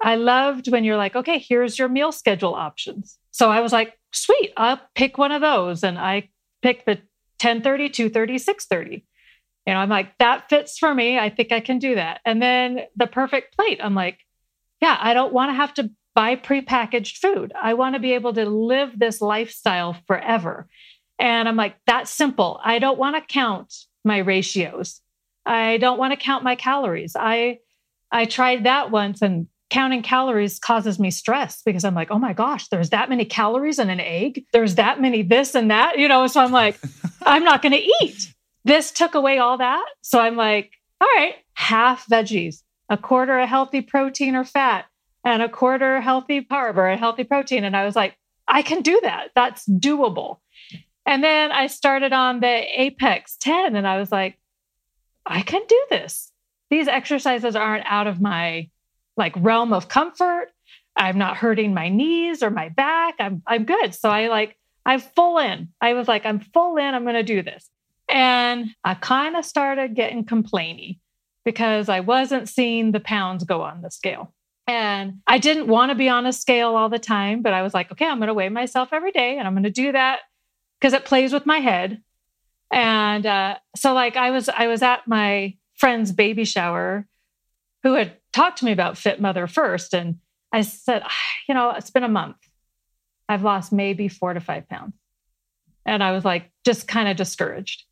I 0.03 0.17
loved 0.17 0.71
when 0.71 0.85
you're 0.85 0.97
like, 0.97 1.15
okay, 1.15 1.39
here's 1.39 1.79
your 1.79 1.89
meal 1.89 2.11
schedule 2.11 2.55
options. 2.55 3.19
So 3.31 3.51
I 3.51 3.61
was 3.61 3.73
like, 3.73 3.97
sweet, 4.13 4.53
I'll 4.57 4.81
pick 4.95 5.17
one 5.17 5.33
of 5.33 5.41
those. 5.41 5.85
And 5.85 5.99
I 5.99 6.29
picked 6.61 6.87
the 6.87 6.95
1030, 7.41 7.89
230, 7.91 8.39
630. 8.39 9.05
You 9.67 9.73
know, 9.73 9.79
I'm 9.79 9.89
like, 9.89 10.19
that 10.19 10.49
fits 10.51 10.77
for 10.77 10.93
me. 10.93 11.19
I 11.19 11.31
think 11.31 11.53
I 11.53 11.61
can 11.61 11.79
do 11.79 11.95
that. 11.95 12.21
And 12.25 12.43
then 12.43 12.81
the 12.97 13.07
perfect 13.07 13.57
plate, 13.57 13.79
I'm 13.83 13.95
like, 13.95 14.19
yeah, 14.81 14.99
I 15.01 15.15
don't 15.15 15.33
want 15.33 15.51
to 15.51 15.55
have 15.55 15.73
to 15.75 15.91
buy 16.15 16.35
prepackaged 16.35 17.19
food. 17.19 17.53
I 17.61 17.75
want 17.75 17.95
to 17.95 18.01
be 18.01 18.13
able 18.13 18.33
to 18.35 18.45
live 18.45 18.99
this 18.99 19.21
lifestyle 19.21 19.97
forever. 20.07 20.69
And 21.23 21.49
I'm 21.49 21.55
like, 21.55 21.77
that's 21.87 22.11
simple. 22.11 22.61
I 22.65 22.81
don't 22.81 22.99
want 22.99 23.15
to 23.15 23.23
count 23.23 23.73
my 24.05 24.19
ratios. 24.19 25.01
I 25.47 25.77
don't 25.79 25.97
want 25.97 26.13
to 26.13 26.17
count 26.17 26.43
my 26.43 26.57
calories. 26.57 27.15
I 27.19 27.61
I 28.11 28.25
tried 28.25 28.65
that 28.65 28.91
once 28.91 29.23
and 29.23 29.47
counting 29.71 30.03
calories 30.03 30.59
causes 30.59 30.99
me 30.99 31.13
stress 31.13 31.63
because 31.65 31.85
I'm 31.85 31.95
like, 31.95 32.11
oh 32.11 32.19
my 32.19 32.33
gosh, 32.33 32.67
there's 32.69 32.91
that 32.91 33.09
many 33.09 33.25
calories 33.25 33.79
in 33.79 33.89
an 33.89 34.01
egg. 34.01 34.45
There's 34.53 34.75
that 34.75 35.01
many 35.01 35.23
this 35.23 35.55
and 35.55 35.71
that, 35.71 35.97
you 35.97 36.09
know. 36.09 36.27
So 36.27 36.41
I'm 36.41 36.51
like, 36.51 36.79
I'm 37.23 37.45
not 37.45 37.63
going 37.63 37.73
to 37.73 37.91
eat. 38.03 38.35
This 38.65 38.91
took 38.91 39.15
away 39.15 39.39
all 39.39 39.59
that. 39.59 39.87
So 40.03 40.19
I'm 40.19 40.37
like, 40.37 40.73
all 41.01 41.09
right, 41.17 41.37
half 41.55 42.07
veggies, 42.09 42.63
a 42.89 42.99
quarter 42.99 43.39
a 43.39 43.47
healthy 43.47 43.81
protein 43.81 44.35
or 44.35 44.45
fat, 44.45 44.87
and 45.25 45.41
a 45.41 45.49
quarter 45.49 46.01
healthy 46.01 46.43
carb 46.43 46.77
or 46.77 46.89
a 46.89 46.97
healthy 46.97 47.25
protein. 47.25 47.63
And 47.63 47.77
I 47.77 47.85
was 47.85 47.95
like, 47.95 48.17
I 48.49 48.63
can 48.63 48.83
do 48.83 49.01
that. 49.05 49.29
That's 49.35 49.67
doable. 49.69 50.39
And 51.07 51.23
then 51.23 51.53
I 51.53 51.67
started 51.67 52.13
on 52.13 52.41
the 52.41 52.81
Apex 52.81 53.37
10 53.41 53.77
and 53.77 53.87
I 53.87 53.99
was 53.99 54.13
like, 54.13 54.39
I 55.27 55.43
can 55.43 55.63
do 55.69 55.87
this. 55.91 56.33
These 56.71 56.89
exercises 56.89 57.57
aren't 57.57 57.87
out 57.87 58.07
of 58.07 58.21
my 58.21 58.71
like 59.17 59.35
realm 59.37 59.73
of 59.73 59.89
comfort. 59.89 60.49
I'm 60.97 61.19
not 61.19 61.37
hurting 61.37 61.75
my 61.75 61.89
knees 61.89 62.43
or 62.43 62.51
my 62.51 62.69
back. 62.69 63.15
I'm 63.19 63.43
I'm 63.47 63.65
good. 63.65 63.95
So 63.95 64.11
I 64.11 64.29
like 64.29 64.57
I'm 64.85 65.01
full 65.01 65.39
in. 65.39 65.69
I 65.81 65.95
was 65.95 66.09
like, 66.09 66.27
I'm 66.27 66.41
full 66.41 66.77
in. 66.77 66.95
I'm 66.95 67.05
going 67.05 67.15
to 67.15 67.23
do 67.23 67.43
this. 67.43 67.69
And 68.09 68.71
I 68.85 68.95
kind 68.95 69.37
of 69.37 69.45
started 69.45 69.95
getting 69.95 70.25
complainy 70.25 70.99
because 71.45 71.89
I 71.89 72.01
wasn't 72.01 72.49
seeing 72.49 72.93
the 72.93 73.01
pounds 73.01 73.45
go 73.45 73.63
on 73.63 73.83
the 73.83 73.91
scale. 73.91 74.35
And 74.67 75.21
I 75.27 75.39
didn't 75.39 75.67
want 75.67 75.91
to 75.91 75.95
be 75.95 76.09
on 76.09 76.27
a 76.27 76.33
scale 76.33 76.77
all 76.77 76.89
the 76.89 76.99
time, 76.99 77.43
but 77.43 77.53
I 77.53 77.63
was 77.63 77.75
like, 77.75 77.91
okay, 77.93 78.07
I'm 78.07 78.19
going 78.19 78.29
to 78.29 78.35
weigh 78.35 78.49
myself 78.49 78.91
every 78.93 79.13
day 79.13 79.39
and 79.39 79.47
I'm 79.47 79.55
going 79.55 79.65
to 79.65 79.71
do 79.71 79.93
that 79.93 80.21
because 80.83 80.95
it 80.95 81.05
plays 81.05 81.33
with 81.33 81.47
my 81.47 81.59
head. 81.59 82.03
And 82.73 83.25
uh, 83.25 83.59
so 83.77 83.93
like 83.93 84.17
I 84.17 84.33
was 84.33 84.49
I 84.49 84.67
was 84.67 84.83
at 84.83 85.07
my 85.07 85.55
friend's 85.77 86.11
baby 86.11 86.45
shower 86.45 87.07
who 87.85 87.95
had 87.95 88.17
talked 88.33 88.59
to 88.59 88.65
me 88.65 88.73
about 88.73 88.99
Fit 88.99 89.21
Mother 89.21 89.47
first. 89.47 89.95
And 89.95 90.17
I 90.53 90.63
said, 90.63 91.03
ah, 91.05 91.29
you 91.49 91.55
know, 91.55 91.71
it's 91.71 91.91
been 91.91 92.03
a 92.03 92.09
month. 92.09 92.37
I've 93.29 93.45
lost 93.45 93.73
maybe 93.73 94.09
four 94.09 94.35
to 94.35 94.41
five 94.41 94.69
pounds. 94.69 94.95
And 95.87 96.03
I 96.03 96.13
was 96.13 96.25
like, 96.25 96.51
just 96.65 96.89
kind 96.89 97.09
of 97.09 97.17
discouraged. 97.17 97.85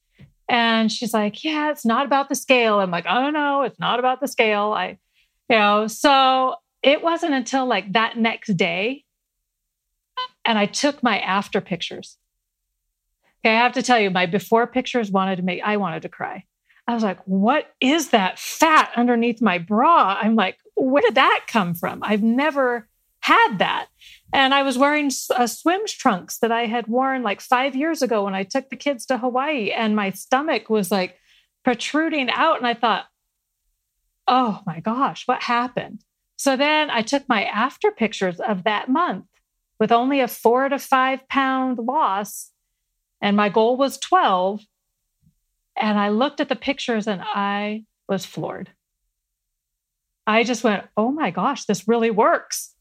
And 0.48 0.90
she's 0.90 1.14
like, 1.14 1.44
yeah, 1.44 1.70
it's 1.70 1.84
not 1.84 2.06
about 2.06 2.28
the 2.28 2.34
scale. 2.34 2.80
I'm 2.80 2.90
like, 2.90 3.06
oh 3.08 3.30
no, 3.30 3.62
it's 3.62 3.78
not 3.78 4.00
about 4.00 4.20
the 4.20 4.28
scale. 4.28 4.72
I, 4.72 4.98
you 5.48 5.56
know, 5.56 5.86
so 5.86 6.56
it 6.82 7.02
wasn't 7.02 7.34
until 7.34 7.66
like 7.66 7.92
that 7.92 8.16
next 8.16 8.56
day. 8.56 9.04
And 10.44 10.58
I 10.58 10.66
took 10.66 11.02
my 11.02 11.20
after 11.20 11.60
pictures 11.60 12.16
Okay, 13.44 13.54
I 13.54 13.58
have 13.58 13.72
to 13.72 13.82
tell 13.82 13.98
you, 13.98 14.10
my 14.10 14.26
before 14.26 14.66
pictures 14.66 15.10
wanted 15.10 15.36
to 15.36 15.42
make, 15.42 15.62
I 15.64 15.76
wanted 15.76 16.02
to 16.02 16.08
cry. 16.08 16.44
I 16.86 16.94
was 16.94 17.02
like, 17.02 17.20
what 17.24 17.72
is 17.80 18.10
that 18.10 18.38
fat 18.38 18.90
underneath 18.96 19.40
my 19.40 19.58
bra? 19.58 20.18
I'm 20.20 20.34
like, 20.34 20.58
where 20.74 21.02
did 21.02 21.14
that 21.14 21.46
come 21.46 21.74
from? 21.74 22.00
I've 22.02 22.22
never 22.22 22.88
had 23.20 23.58
that. 23.58 23.86
And 24.32 24.54
I 24.54 24.62
was 24.62 24.78
wearing 24.78 25.10
uh, 25.34 25.46
swim 25.46 25.82
trunks 25.86 26.38
that 26.38 26.52
I 26.52 26.66
had 26.66 26.86
worn 26.86 27.22
like 27.22 27.40
five 27.40 27.76
years 27.76 28.02
ago 28.02 28.24
when 28.24 28.34
I 28.34 28.42
took 28.42 28.70
the 28.70 28.76
kids 28.76 29.06
to 29.06 29.18
Hawaii, 29.18 29.70
and 29.70 29.94
my 29.96 30.10
stomach 30.10 30.68
was 30.70 30.90
like 30.90 31.16
protruding 31.64 32.30
out. 32.30 32.58
And 32.58 32.66
I 32.66 32.74
thought, 32.74 33.06
oh 34.26 34.60
my 34.66 34.80
gosh, 34.80 35.26
what 35.26 35.42
happened? 35.42 36.02
So 36.36 36.56
then 36.56 36.90
I 36.90 37.02
took 37.02 37.28
my 37.28 37.44
after 37.44 37.90
pictures 37.90 38.40
of 38.40 38.64
that 38.64 38.88
month 38.88 39.26
with 39.78 39.92
only 39.92 40.20
a 40.20 40.28
four 40.28 40.68
to 40.68 40.78
five 40.78 41.28
pound 41.28 41.78
loss, 41.78 42.49
and 43.20 43.36
my 43.36 43.48
goal 43.48 43.76
was 43.76 43.98
12. 43.98 44.60
And 45.76 45.98
I 45.98 46.10
looked 46.10 46.40
at 46.40 46.48
the 46.48 46.56
pictures 46.56 47.06
and 47.06 47.22
I 47.22 47.84
was 48.08 48.26
floored. 48.26 48.70
I 50.26 50.44
just 50.44 50.62
went, 50.62 50.84
oh 50.96 51.10
my 51.10 51.30
gosh, 51.30 51.64
this 51.64 51.88
really 51.88 52.10
works. 52.10 52.74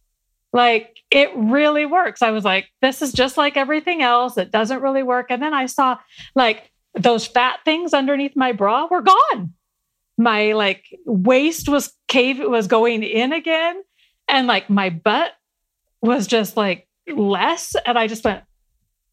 Like 0.52 0.98
it 1.12 1.30
really 1.36 1.86
works. 1.86 2.22
I 2.22 2.32
was 2.32 2.44
like, 2.44 2.68
this 2.82 3.02
is 3.02 3.14
just 3.14 3.38
like 3.38 3.56
everything 3.56 4.02
else. 4.02 4.38
It 4.38 4.52
doesn't 4.52 4.82
really 4.82 5.04
work. 5.04 5.28
And 5.30 5.42
then 5.42 5.54
I 5.54 5.68
saw 5.68 5.98
like 6.36 6.72
those 6.96 7.26
fat 7.26 7.60
things 7.66 7.94
underneath 7.94 8.36
my 8.36 8.52
bra 8.52 8.88
were 8.90 9.02
gone. 9.02 9.54
My 10.18 10.54
like 10.54 10.84
waist 11.06 11.70
was 11.70 11.94
cave 12.08 12.40
was 12.40 12.68
going 12.68 13.04
in 13.04 13.32
again. 13.32 13.82
And 14.28 14.48
like 14.48 14.70
my 14.70 14.90
butt 14.90 15.32
was 16.02 16.28
just 16.28 16.58
like 16.58 16.88
less. 17.08 17.76
And 17.86 17.98
I 17.98 18.08
just 18.08 18.26
went, 18.26 18.44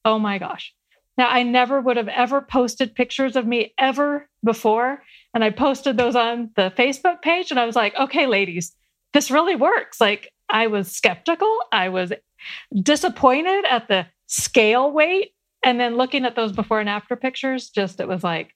oh 0.04 0.18
my 0.18 0.38
gosh. 0.38 0.74
Now, 1.18 1.28
I 1.28 1.42
never 1.42 1.80
would 1.80 1.96
have 1.96 2.08
ever 2.08 2.40
posted 2.40 2.94
pictures 2.94 3.36
of 3.36 3.46
me 3.46 3.72
ever 3.78 4.28
before. 4.44 5.02
And 5.34 5.42
I 5.42 5.50
posted 5.50 5.96
those 5.96 6.14
on 6.14 6.50
the 6.56 6.72
Facebook 6.76 7.22
page. 7.22 7.50
And 7.50 7.58
I 7.58 7.66
was 7.66 7.76
like, 7.76 7.94
okay, 7.96 8.26
ladies, 8.26 8.74
this 9.12 9.30
really 9.30 9.56
works. 9.56 10.00
Like, 10.00 10.30
I 10.48 10.66
was 10.66 10.92
skeptical. 10.92 11.58
I 11.72 11.88
was 11.88 12.12
disappointed 12.74 13.64
at 13.68 13.88
the 13.88 14.06
scale 14.26 14.92
weight. 14.92 15.32
And 15.64 15.80
then 15.80 15.96
looking 15.96 16.24
at 16.24 16.36
those 16.36 16.52
before 16.52 16.80
and 16.80 16.88
after 16.88 17.16
pictures, 17.16 17.70
just 17.70 17.98
it 18.00 18.08
was 18.08 18.22
like, 18.22 18.54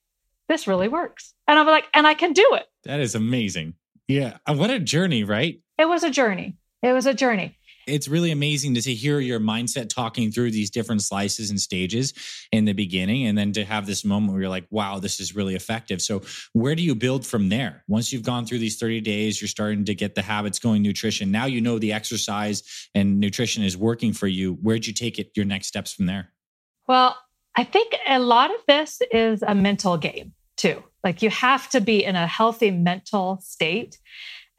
this 0.49 0.67
really 0.67 0.88
works. 0.88 1.33
And 1.49 1.59
I'm 1.59 1.67
like, 1.67 1.87
and 1.95 2.07
I 2.07 2.14
can 2.14 2.33
do 2.33 2.47
it. 2.52 2.67
That 2.85 3.00
is 3.00 3.14
amazing. 3.14 3.75
Yeah. 4.07 4.38
What 4.47 4.71
a 4.71 4.79
journey, 4.79 5.25
right? 5.25 5.61
It 5.79 5.88
was 5.88 6.02
a 6.02 6.11
journey. 6.11 6.57
It 6.83 6.93
was 6.93 7.07
a 7.07 7.14
journey 7.14 7.57
it's 7.90 8.09
really 8.09 8.30
amazing 8.30 8.75
to 8.75 8.80
hear 8.94 9.18
your 9.18 9.40
mindset 9.40 9.88
talking 9.88 10.30
through 10.30 10.50
these 10.52 10.70
different 10.70 11.02
slices 11.02 11.50
and 11.50 11.61
stages 11.61 12.14
in 12.52 12.64
the 12.64 12.73
beginning 12.73 13.26
and 13.26 13.37
then 13.37 13.52
to 13.52 13.64
have 13.64 13.87
this 13.87 14.04
moment 14.04 14.32
where 14.32 14.42
you're 14.42 14.50
like 14.50 14.66
wow 14.70 14.99
this 14.99 15.20
is 15.20 15.35
really 15.35 15.54
effective. 15.54 16.00
So 16.00 16.23
where 16.52 16.75
do 16.75 16.82
you 16.82 16.94
build 16.94 17.26
from 17.26 17.49
there? 17.49 17.85
Once 17.88 18.12
you've 18.12 18.23
gone 18.23 18.47
through 18.47 18.59
these 18.59 18.78
30 18.78 19.00
days 19.00 19.40
you're 19.40 19.49
starting 19.49 19.85
to 19.85 19.94
get 19.94 20.14
the 20.14 20.23
habits 20.23 20.59
going 20.59 20.82
nutrition. 20.82 21.30
Now 21.30 21.47
you 21.47 21.61
know 21.61 21.78
the 21.78 21.92
exercise 21.92 22.62
and 22.94 23.18
nutrition 23.18 23.64
is 23.64 23.76
working 23.76 24.12
for 24.12 24.28
you. 24.28 24.54
Where'd 24.54 24.87
you 24.87 24.92
take 24.92 25.18
it 25.18 25.32
your 25.35 25.47
next 25.47 25.66
steps 25.66 25.92
from 25.92 26.06
there? 26.06 26.32
Well 26.87 27.16
i 27.56 27.64
think 27.64 27.97
a 28.06 28.20
lot 28.20 28.54
of 28.54 28.61
this 28.68 29.02
is 29.11 29.42
a 29.42 29.54
mental 29.54 29.97
game 29.97 30.32
too. 30.56 30.82
Like 31.02 31.23
you 31.23 31.30
have 31.30 31.68
to 31.70 31.80
be 31.80 32.04
in 32.04 32.14
a 32.14 32.26
healthy 32.26 32.70
mental 32.70 33.40
state. 33.42 33.99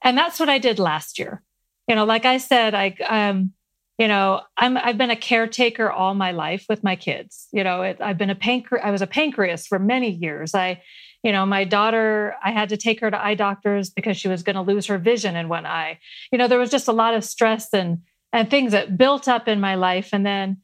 And 0.03 0.17
that's 0.17 0.39
what 0.39 0.50
i 0.50 0.57
did 0.57 0.79
last 0.79 1.19
year 1.19 1.43
you 1.88 1.95
know, 1.95 2.05
like 2.05 2.25
I 2.25 2.38
said, 2.38 2.73
I, 2.73 2.95
um, 3.07 3.53
you 3.97 4.07
know, 4.07 4.41
I'm, 4.57 4.77
I've 4.77 4.97
been 4.97 5.11
a 5.11 5.15
caretaker 5.15 5.91
all 5.91 6.13
my 6.13 6.31
life 6.31 6.65
with 6.67 6.83
my 6.83 6.95
kids. 6.95 7.47
You 7.51 7.63
know, 7.63 7.83
it, 7.83 7.97
I've 8.01 8.17
been 8.17 8.29
a 8.29 8.35
pancreas, 8.35 8.83
I 8.83 8.91
was 8.91 9.01
a 9.01 9.07
pancreas 9.07 9.67
for 9.67 9.77
many 9.77 10.09
years. 10.09 10.55
I, 10.55 10.81
you 11.23 11.31
know, 11.31 11.45
my 11.45 11.65
daughter, 11.65 12.35
I 12.43 12.51
had 12.51 12.69
to 12.69 12.77
take 12.77 13.00
her 13.01 13.11
to 13.11 13.23
eye 13.23 13.35
doctors 13.35 13.89
because 13.89 14.17
she 14.17 14.27
was 14.27 14.41
going 14.41 14.55
to 14.55 14.61
lose 14.61 14.88
her 14.88 14.97
vision 14.97 15.35
in 15.35 15.50
one 15.50 15.65
eye. 15.65 16.00
You 16.31 16.39
know, 16.39 16.47
there 16.47 16.57
was 16.57 16.71
just 16.71 16.88
a 16.88 16.93
lot 16.93 17.13
of 17.13 17.23
stress 17.23 17.73
and, 17.73 18.00
and 18.33 18.50
things 18.50 18.71
that 18.71 18.97
built 18.97 19.27
up 19.27 19.47
in 19.47 19.59
my 19.59 19.75
life. 19.75 20.09
And 20.13 20.25
then 20.25 20.57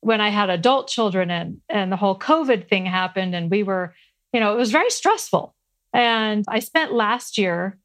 when 0.00 0.20
I 0.20 0.30
had 0.30 0.48
adult 0.48 0.88
children 0.88 1.30
and, 1.30 1.58
and 1.68 1.92
the 1.92 1.96
whole 1.96 2.18
COVID 2.18 2.68
thing 2.68 2.86
happened 2.86 3.34
and 3.34 3.50
we 3.50 3.62
were, 3.62 3.94
you 4.32 4.40
know, 4.40 4.54
it 4.54 4.56
was 4.56 4.70
very 4.70 4.90
stressful. 4.90 5.54
And 5.92 6.44
I 6.48 6.60
spent 6.60 6.92
last 6.92 7.36
year 7.36 7.78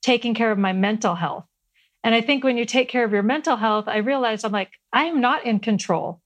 taking 0.00 0.32
care 0.32 0.52
of 0.52 0.58
my 0.58 0.72
mental 0.72 1.14
health 1.14 1.46
and 2.06 2.14
I 2.14 2.20
think 2.20 2.44
when 2.44 2.56
you 2.56 2.64
take 2.64 2.88
care 2.88 3.04
of 3.04 3.10
your 3.10 3.24
mental 3.24 3.56
health, 3.56 3.88
I 3.88 3.96
realized 3.96 4.44
I'm 4.44 4.52
like, 4.52 4.70
I 4.92 5.06
am 5.06 5.20
not 5.20 5.44
in 5.44 5.58
control 5.58 6.20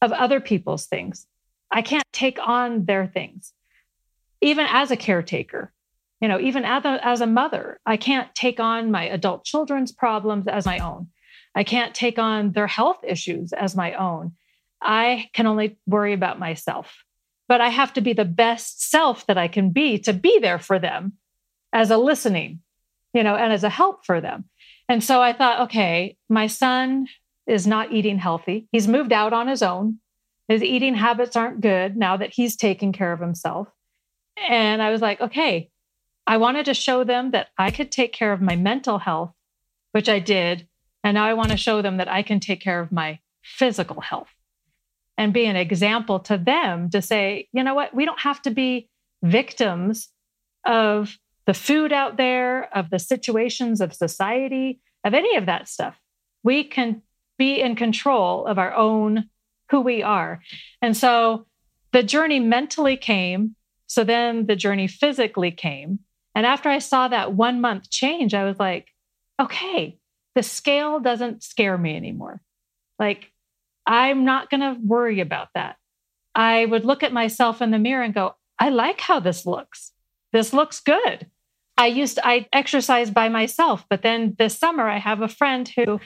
of 0.00 0.12
other 0.12 0.38
people's 0.38 0.86
things. 0.86 1.26
I 1.72 1.82
can't 1.82 2.06
take 2.12 2.38
on 2.38 2.84
their 2.84 3.08
things. 3.08 3.52
Even 4.40 4.64
as 4.70 4.92
a 4.92 4.96
caretaker, 4.96 5.72
you 6.20 6.28
know, 6.28 6.38
even 6.38 6.64
as 6.64 6.84
a, 6.84 7.04
as 7.04 7.20
a 7.20 7.26
mother, 7.26 7.80
I 7.84 7.96
can't 7.96 8.32
take 8.32 8.60
on 8.60 8.92
my 8.92 9.02
adult 9.02 9.44
children's 9.44 9.90
problems 9.90 10.46
as 10.46 10.66
my 10.66 10.78
own. 10.78 11.08
I 11.52 11.64
can't 11.64 11.96
take 11.96 12.20
on 12.20 12.52
their 12.52 12.68
health 12.68 12.98
issues 13.02 13.52
as 13.52 13.74
my 13.74 13.94
own. 13.94 14.34
I 14.80 15.30
can 15.32 15.48
only 15.48 15.78
worry 15.84 16.12
about 16.12 16.38
myself. 16.38 17.02
But 17.48 17.60
I 17.60 17.70
have 17.70 17.92
to 17.94 18.00
be 18.02 18.12
the 18.12 18.24
best 18.24 18.88
self 18.88 19.26
that 19.26 19.36
I 19.36 19.48
can 19.48 19.70
be 19.70 19.98
to 19.98 20.12
be 20.12 20.38
there 20.38 20.60
for 20.60 20.78
them 20.78 21.14
as 21.72 21.90
a 21.90 21.98
listening, 21.98 22.60
you 23.12 23.24
know, 23.24 23.34
and 23.34 23.52
as 23.52 23.64
a 23.64 23.68
help 23.68 24.06
for 24.06 24.20
them. 24.20 24.44
And 24.92 25.02
so 25.02 25.22
I 25.22 25.32
thought, 25.32 25.60
okay, 25.60 26.18
my 26.28 26.48
son 26.48 27.06
is 27.46 27.66
not 27.66 27.92
eating 27.92 28.18
healthy. 28.18 28.68
He's 28.72 28.86
moved 28.86 29.10
out 29.10 29.32
on 29.32 29.48
his 29.48 29.62
own. 29.62 30.00
His 30.48 30.62
eating 30.62 30.94
habits 30.94 31.34
aren't 31.34 31.62
good 31.62 31.96
now 31.96 32.18
that 32.18 32.34
he's 32.34 32.56
taking 32.56 32.92
care 32.92 33.10
of 33.10 33.18
himself. 33.18 33.68
And 34.36 34.82
I 34.82 34.90
was 34.90 35.00
like, 35.00 35.18
okay, 35.22 35.70
I 36.26 36.36
wanted 36.36 36.66
to 36.66 36.74
show 36.74 37.04
them 37.04 37.30
that 37.30 37.48
I 37.56 37.70
could 37.70 37.90
take 37.90 38.12
care 38.12 38.34
of 38.34 38.42
my 38.42 38.54
mental 38.54 38.98
health, 38.98 39.32
which 39.92 40.10
I 40.10 40.18
did. 40.18 40.68
And 41.02 41.14
now 41.14 41.24
I 41.24 41.32
want 41.32 41.52
to 41.52 41.56
show 41.56 41.80
them 41.80 41.96
that 41.96 42.08
I 42.08 42.22
can 42.22 42.38
take 42.38 42.60
care 42.60 42.80
of 42.80 42.92
my 42.92 43.18
physical 43.42 44.02
health 44.02 44.28
and 45.16 45.32
be 45.32 45.46
an 45.46 45.56
example 45.56 46.20
to 46.20 46.36
them 46.36 46.90
to 46.90 47.00
say, 47.00 47.48
you 47.54 47.64
know 47.64 47.74
what, 47.74 47.94
we 47.94 48.04
don't 48.04 48.20
have 48.20 48.42
to 48.42 48.50
be 48.50 48.90
victims 49.22 50.10
of 50.66 51.16
the 51.46 51.54
food 51.54 51.92
out 51.92 52.16
there, 52.16 52.74
of 52.76 52.90
the 52.90 52.98
situations 52.98 53.80
of 53.80 53.94
society, 53.94 54.80
of 55.04 55.14
any 55.14 55.36
of 55.36 55.46
that 55.46 55.68
stuff. 55.68 55.98
We 56.44 56.64
can 56.64 57.02
be 57.38 57.60
in 57.60 57.76
control 57.76 58.46
of 58.46 58.58
our 58.58 58.74
own 58.74 59.28
who 59.70 59.80
we 59.80 60.02
are. 60.02 60.40
And 60.80 60.96
so 60.96 61.46
the 61.92 62.02
journey 62.02 62.40
mentally 62.40 62.96
came. 62.96 63.56
So 63.86 64.04
then 64.04 64.46
the 64.46 64.56
journey 64.56 64.86
physically 64.86 65.50
came. 65.50 66.00
And 66.34 66.46
after 66.46 66.68
I 66.68 66.78
saw 66.78 67.08
that 67.08 67.34
one 67.34 67.60
month 67.60 67.90
change, 67.90 68.34
I 68.34 68.44
was 68.44 68.58
like, 68.58 68.88
okay, 69.40 69.98
the 70.34 70.42
scale 70.42 71.00
doesn't 71.00 71.42
scare 71.42 71.76
me 71.76 71.96
anymore. 71.96 72.40
Like, 72.98 73.32
I'm 73.86 74.24
not 74.24 74.48
going 74.48 74.60
to 74.60 74.78
worry 74.82 75.20
about 75.20 75.48
that. 75.54 75.76
I 76.34 76.64
would 76.64 76.84
look 76.84 77.02
at 77.02 77.12
myself 77.12 77.60
in 77.60 77.70
the 77.70 77.78
mirror 77.78 78.02
and 78.02 78.14
go, 78.14 78.34
I 78.58 78.70
like 78.70 79.00
how 79.00 79.20
this 79.20 79.44
looks. 79.44 79.92
This 80.32 80.52
looks 80.52 80.80
good. 80.80 81.26
I 81.82 81.86
used 81.86 82.14
to, 82.14 82.26
I 82.26 82.46
exercise 82.52 83.10
by 83.10 83.28
myself, 83.28 83.84
but 83.90 84.02
then 84.02 84.36
this 84.38 84.56
summer 84.56 84.88
I 84.88 84.98
have 84.98 85.20
a 85.20 85.26
friend 85.26 85.68
who 85.68 85.98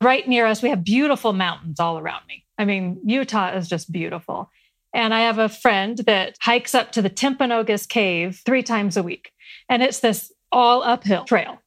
right 0.00 0.28
near 0.28 0.46
us 0.46 0.62
we 0.62 0.70
have 0.70 0.84
beautiful 0.84 1.32
mountains 1.32 1.80
all 1.80 1.98
around 1.98 2.22
me. 2.28 2.44
I 2.56 2.64
mean, 2.64 3.00
Utah 3.04 3.56
is 3.56 3.68
just 3.68 3.90
beautiful. 3.90 4.48
And 4.94 5.12
I 5.12 5.22
have 5.22 5.40
a 5.40 5.48
friend 5.48 5.98
that 6.06 6.36
hikes 6.40 6.72
up 6.72 6.92
to 6.92 7.02
the 7.02 7.10
Timpanogos 7.10 7.88
cave 7.88 8.42
3 8.46 8.62
times 8.62 8.96
a 8.96 9.02
week. 9.02 9.32
And 9.68 9.82
it's 9.82 9.98
this 9.98 10.32
all 10.52 10.84
uphill 10.84 11.24
trail. 11.24 11.60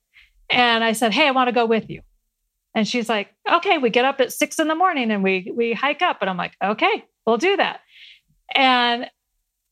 And 0.49 0.81
I 0.81 0.93
said, 0.93 1.13
"Hey, 1.13 1.27
I 1.27 1.31
want 1.31 1.49
to 1.49 1.59
go 1.61 1.65
with 1.65 1.89
you." 1.89 2.03
And 2.73 2.87
she's 2.87 3.09
like, 3.09 3.33
"Okay, 3.51 3.77
we 3.79 3.89
get 3.89 4.05
up 4.05 4.21
at 4.21 4.31
6 4.31 4.59
in 4.59 4.69
the 4.69 4.75
morning 4.75 5.11
and 5.11 5.23
we 5.23 5.51
we 5.53 5.73
hike 5.73 6.01
up." 6.01 6.19
And 6.21 6.29
I'm 6.29 6.37
like, 6.37 6.55
"Okay, 6.63 7.03
we'll 7.25 7.37
do 7.49 7.57
that." 7.57 7.81
And 8.55 9.11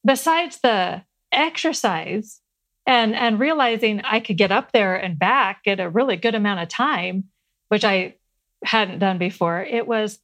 besides 0.03 0.59
the 0.59 1.03
exercise, 1.31 2.41
and 2.85 3.15
and 3.15 3.39
realizing 3.39 4.01
I 4.03 4.19
could 4.19 4.37
get 4.37 4.51
up 4.51 4.71
there 4.71 4.95
and 4.95 5.17
back 5.17 5.61
at 5.65 5.79
a 5.79 5.89
really 5.89 6.17
good 6.17 6.35
amount 6.35 6.61
of 6.61 6.69
time, 6.69 7.25
which 7.69 7.83
I 7.83 8.15
hadn't 8.63 8.99
done 8.99 9.17
before. 9.17 9.63
It 9.63 9.87
was 9.87 10.19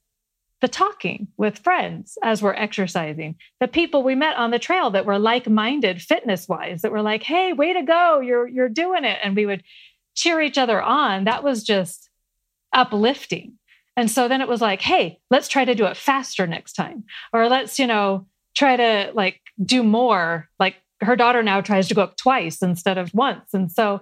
the 0.61 0.67
talking 0.67 1.27
with 1.37 1.59
friends 1.59 2.17
as 2.23 2.41
we're 2.41 2.53
exercising, 2.53 3.35
the 3.59 3.67
people 3.67 4.03
we 4.03 4.13
met 4.13 4.37
on 4.37 4.51
the 4.51 4.59
trail 4.59 4.91
that 4.91 5.07
were 5.07 5.17
like-minded 5.17 6.01
fitness-wise, 6.01 6.83
that 6.83 6.91
were 6.91 7.01
like, 7.01 7.23
"Hey, 7.23 7.51
way 7.51 7.73
to 7.73 7.81
go! 7.81 8.19
You're 8.19 8.47
you're 8.47 8.69
doing 8.69 9.03
it!" 9.03 9.19
And 9.23 9.35
we 9.35 9.45
would 9.47 9.63
cheer 10.15 10.39
each 10.39 10.57
other 10.57 10.81
on. 10.81 11.23
That 11.23 11.43
was 11.43 11.63
just 11.63 12.09
uplifting. 12.73 13.53
And 13.97 14.09
so 14.09 14.27
then 14.27 14.41
it 14.41 14.47
was 14.47 14.61
like, 14.61 14.81
"Hey, 14.81 15.19
let's 15.31 15.47
try 15.47 15.65
to 15.65 15.75
do 15.75 15.85
it 15.85 15.97
faster 15.97 16.45
next 16.45 16.73
time," 16.73 17.05
or 17.33 17.49
let's 17.49 17.79
you 17.79 17.87
know 17.87 18.27
try 18.55 18.75
to 18.75 19.11
like 19.15 19.41
do 19.63 19.81
more 19.81 20.47
like 20.59 20.75
her 21.01 21.15
daughter 21.15 21.43
now 21.43 21.61
tries 21.61 21.87
to 21.87 21.93
go 21.93 22.03
up 22.03 22.17
twice 22.17 22.61
instead 22.61 22.97
of 22.97 23.13
once. 23.13 23.53
And 23.53 23.71
so, 23.71 24.01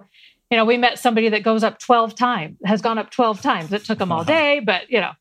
you 0.50 0.56
know, 0.56 0.64
we 0.64 0.76
met 0.76 0.98
somebody 0.98 1.28
that 1.28 1.42
goes 1.42 1.62
up 1.62 1.78
12 1.78 2.14
times, 2.14 2.58
has 2.64 2.82
gone 2.82 2.98
up 2.98 3.10
12 3.10 3.40
times. 3.40 3.72
It 3.72 3.84
took 3.84 3.98
them 3.98 4.12
all 4.12 4.24
day, 4.24 4.60
but, 4.60 4.90
you 4.90 5.00
know, 5.00 5.12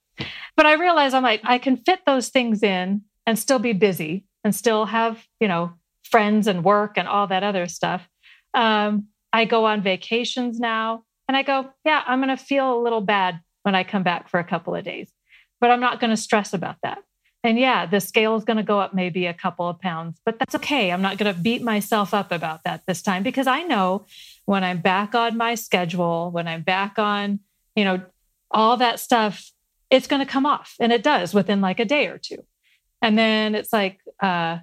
but 0.57 0.65
I 0.65 0.73
realized 0.73 1.15
I'm 1.15 1.23
like, 1.23 1.41
I 1.43 1.57
can 1.57 1.77
fit 1.77 2.01
those 2.05 2.29
things 2.29 2.63
in 2.63 3.01
and 3.25 3.37
still 3.37 3.59
be 3.59 3.73
busy 3.73 4.25
and 4.43 4.53
still 4.55 4.85
have, 4.85 5.25
you 5.39 5.47
know, 5.47 5.73
friends 6.03 6.47
and 6.47 6.63
work 6.63 6.97
and 6.97 7.07
all 7.07 7.27
that 7.27 7.43
other 7.43 7.67
stuff. 7.67 8.07
Um, 8.53 9.07
I 9.31 9.45
go 9.45 9.65
on 9.65 9.81
vacations 9.81 10.59
now. 10.59 11.03
And 11.29 11.37
I 11.37 11.43
go, 11.43 11.69
yeah, 11.85 12.01
I'm 12.07 12.17
going 12.23 12.35
to 12.35 12.43
feel 12.43 12.75
a 12.75 12.81
little 12.81 13.01
bad 13.01 13.39
when 13.61 13.75
I 13.75 13.83
come 13.83 14.01
back 14.01 14.29
for 14.29 14.39
a 14.39 14.43
couple 14.43 14.73
of 14.73 14.83
days, 14.83 15.13
but 15.61 15.69
I'm 15.69 15.79
not 15.79 15.99
going 15.99 16.09
to 16.09 16.17
stress 16.17 16.55
about 16.55 16.77
that. 16.81 17.03
And 17.43 17.57
yeah, 17.57 17.85
the 17.85 18.01
scale 18.01 18.35
is 18.35 18.43
going 18.43 18.57
to 18.57 18.63
go 18.63 18.79
up 18.79 18.93
maybe 18.93 19.25
a 19.25 19.33
couple 19.33 19.67
of 19.69 19.79
pounds, 19.79 20.19
but 20.25 20.39
that's 20.39 20.55
okay. 20.55 20.91
I'm 20.91 21.01
not 21.01 21.17
going 21.17 21.33
to 21.33 21.39
beat 21.39 21.61
myself 21.61 22.13
up 22.13 22.31
about 22.31 22.63
that 22.65 22.83
this 22.85 23.01
time 23.01 23.23
because 23.23 23.47
I 23.47 23.63
know 23.63 24.05
when 24.45 24.63
I'm 24.63 24.81
back 24.81 25.15
on 25.15 25.37
my 25.37 25.55
schedule, 25.55 26.31
when 26.31 26.47
I'm 26.47 26.63
back 26.63 26.99
on, 26.99 27.39
you 27.75 27.85
know, 27.85 28.01
all 28.51 28.77
that 28.77 28.99
stuff, 28.99 29.51
it's 29.89 30.07
going 30.07 30.25
to 30.25 30.29
come 30.29 30.45
off. 30.45 30.75
And 30.79 30.91
it 30.91 31.01
does 31.01 31.33
within 31.33 31.61
like 31.61 31.79
a 31.79 31.85
day 31.85 32.07
or 32.07 32.17
two. 32.17 32.43
And 33.01 33.17
then 33.17 33.55
it's 33.55 33.71
like, 33.71 33.99
uh, 34.19 34.57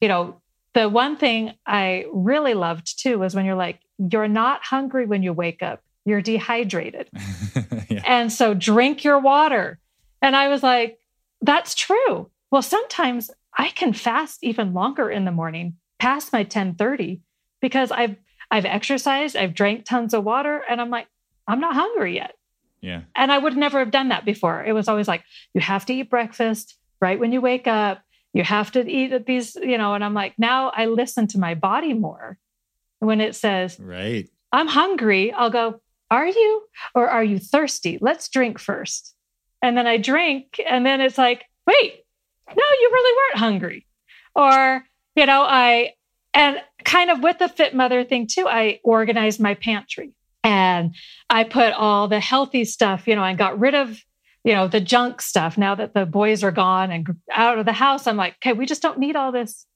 you 0.00 0.08
know, 0.08 0.40
the 0.74 0.88
one 0.88 1.16
thing 1.16 1.54
I 1.66 2.06
really 2.12 2.54
loved 2.54 3.00
too 3.00 3.18
was 3.18 3.34
when 3.34 3.44
you're 3.44 3.54
like, 3.54 3.78
you're 3.98 4.28
not 4.28 4.64
hungry 4.64 5.06
when 5.06 5.22
you 5.22 5.32
wake 5.32 5.62
up, 5.62 5.80
you're 6.04 6.22
dehydrated. 6.22 7.08
yeah. 7.88 8.02
And 8.04 8.32
so 8.32 8.54
drink 8.54 9.04
your 9.04 9.18
water. 9.18 9.78
And 10.22 10.34
I 10.34 10.48
was 10.48 10.62
like, 10.62 10.99
that's 11.40 11.74
true. 11.74 12.30
Well, 12.50 12.62
sometimes 12.62 13.30
I 13.56 13.68
can 13.68 13.92
fast 13.92 14.42
even 14.42 14.74
longer 14.74 15.10
in 15.10 15.24
the 15.24 15.32
morning 15.32 15.76
past 15.98 16.32
my 16.32 16.40
1030 16.40 17.20
because 17.60 17.90
I've 17.90 18.16
I've 18.50 18.64
exercised, 18.64 19.36
I've 19.36 19.54
drank 19.54 19.84
tons 19.84 20.12
of 20.12 20.24
water, 20.24 20.62
and 20.68 20.80
I'm 20.80 20.90
like, 20.90 21.06
I'm 21.46 21.60
not 21.60 21.74
hungry 21.74 22.16
yet. 22.16 22.34
Yeah. 22.80 23.02
And 23.14 23.30
I 23.30 23.38
would 23.38 23.56
never 23.56 23.78
have 23.78 23.90
done 23.90 24.08
that 24.08 24.24
before. 24.24 24.64
It 24.64 24.72
was 24.72 24.88
always 24.88 25.06
like, 25.06 25.22
you 25.54 25.60
have 25.60 25.86
to 25.86 25.94
eat 25.94 26.10
breakfast 26.10 26.76
right 27.00 27.18
when 27.18 27.32
you 27.32 27.40
wake 27.40 27.66
up. 27.66 28.02
You 28.32 28.42
have 28.42 28.72
to 28.72 28.88
eat 28.88 29.12
at 29.12 29.26
these, 29.26 29.56
you 29.56 29.76
know, 29.76 29.94
and 29.94 30.04
I'm 30.04 30.14
like, 30.14 30.34
now 30.38 30.70
I 30.70 30.86
listen 30.86 31.26
to 31.28 31.38
my 31.38 31.54
body 31.54 31.94
more. 31.94 32.38
When 33.00 33.20
it 33.20 33.34
says, 33.34 33.78
right, 33.80 34.28
I'm 34.52 34.68
hungry, 34.68 35.32
I'll 35.32 35.50
go, 35.50 35.80
Are 36.10 36.26
you? 36.26 36.62
Or 36.94 37.08
are 37.08 37.24
you 37.24 37.38
thirsty? 37.38 37.98
Let's 38.00 38.28
drink 38.28 38.58
first. 38.58 39.14
And 39.62 39.76
then 39.76 39.86
I 39.86 39.98
drink, 39.98 40.60
and 40.66 40.86
then 40.86 41.00
it's 41.00 41.18
like, 41.18 41.44
Wait, 41.66 42.04
no, 42.48 42.64
you 42.80 42.90
really 42.92 43.16
weren't 43.16 43.38
hungry. 43.38 43.86
Or, 44.34 44.84
you 45.14 45.26
know, 45.26 45.42
I, 45.42 45.94
and 46.34 46.58
kind 46.84 47.10
of 47.10 47.22
with 47.22 47.38
the 47.38 47.48
fit 47.48 47.74
mother 47.74 48.04
thing 48.04 48.26
too, 48.26 48.46
I 48.48 48.80
organized 48.82 49.40
my 49.40 49.54
pantry 49.54 50.12
and 50.42 50.94
I 51.28 51.44
put 51.44 51.72
all 51.74 52.08
the 52.08 52.20
healthy 52.20 52.64
stuff, 52.64 53.06
you 53.06 53.14
know, 53.14 53.22
I 53.22 53.34
got 53.34 53.58
rid 53.58 53.74
of, 53.74 53.98
you 54.44 54.54
know, 54.54 54.68
the 54.68 54.80
junk 54.80 55.20
stuff 55.20 55.58
now 55.58 55.74
that 55.74 55.94
the 55.94 56.06
boys 56.06 56.42
are 56.42 56.50
gone 56.50 56.90
and 56.90 57.06
out 57.32 57.58
of 57.58 57.66
the 57.66 57.72
house. 57.72 58.06
I'm 58.06 58.16
like, 58.16 58.36
okay, 58.36 58.52
we 58.52 58.66
just 58.66 58.82
don't 58.82 58.98
need 58.98 59.16
all 59.16 59.32
this 59.32 59.66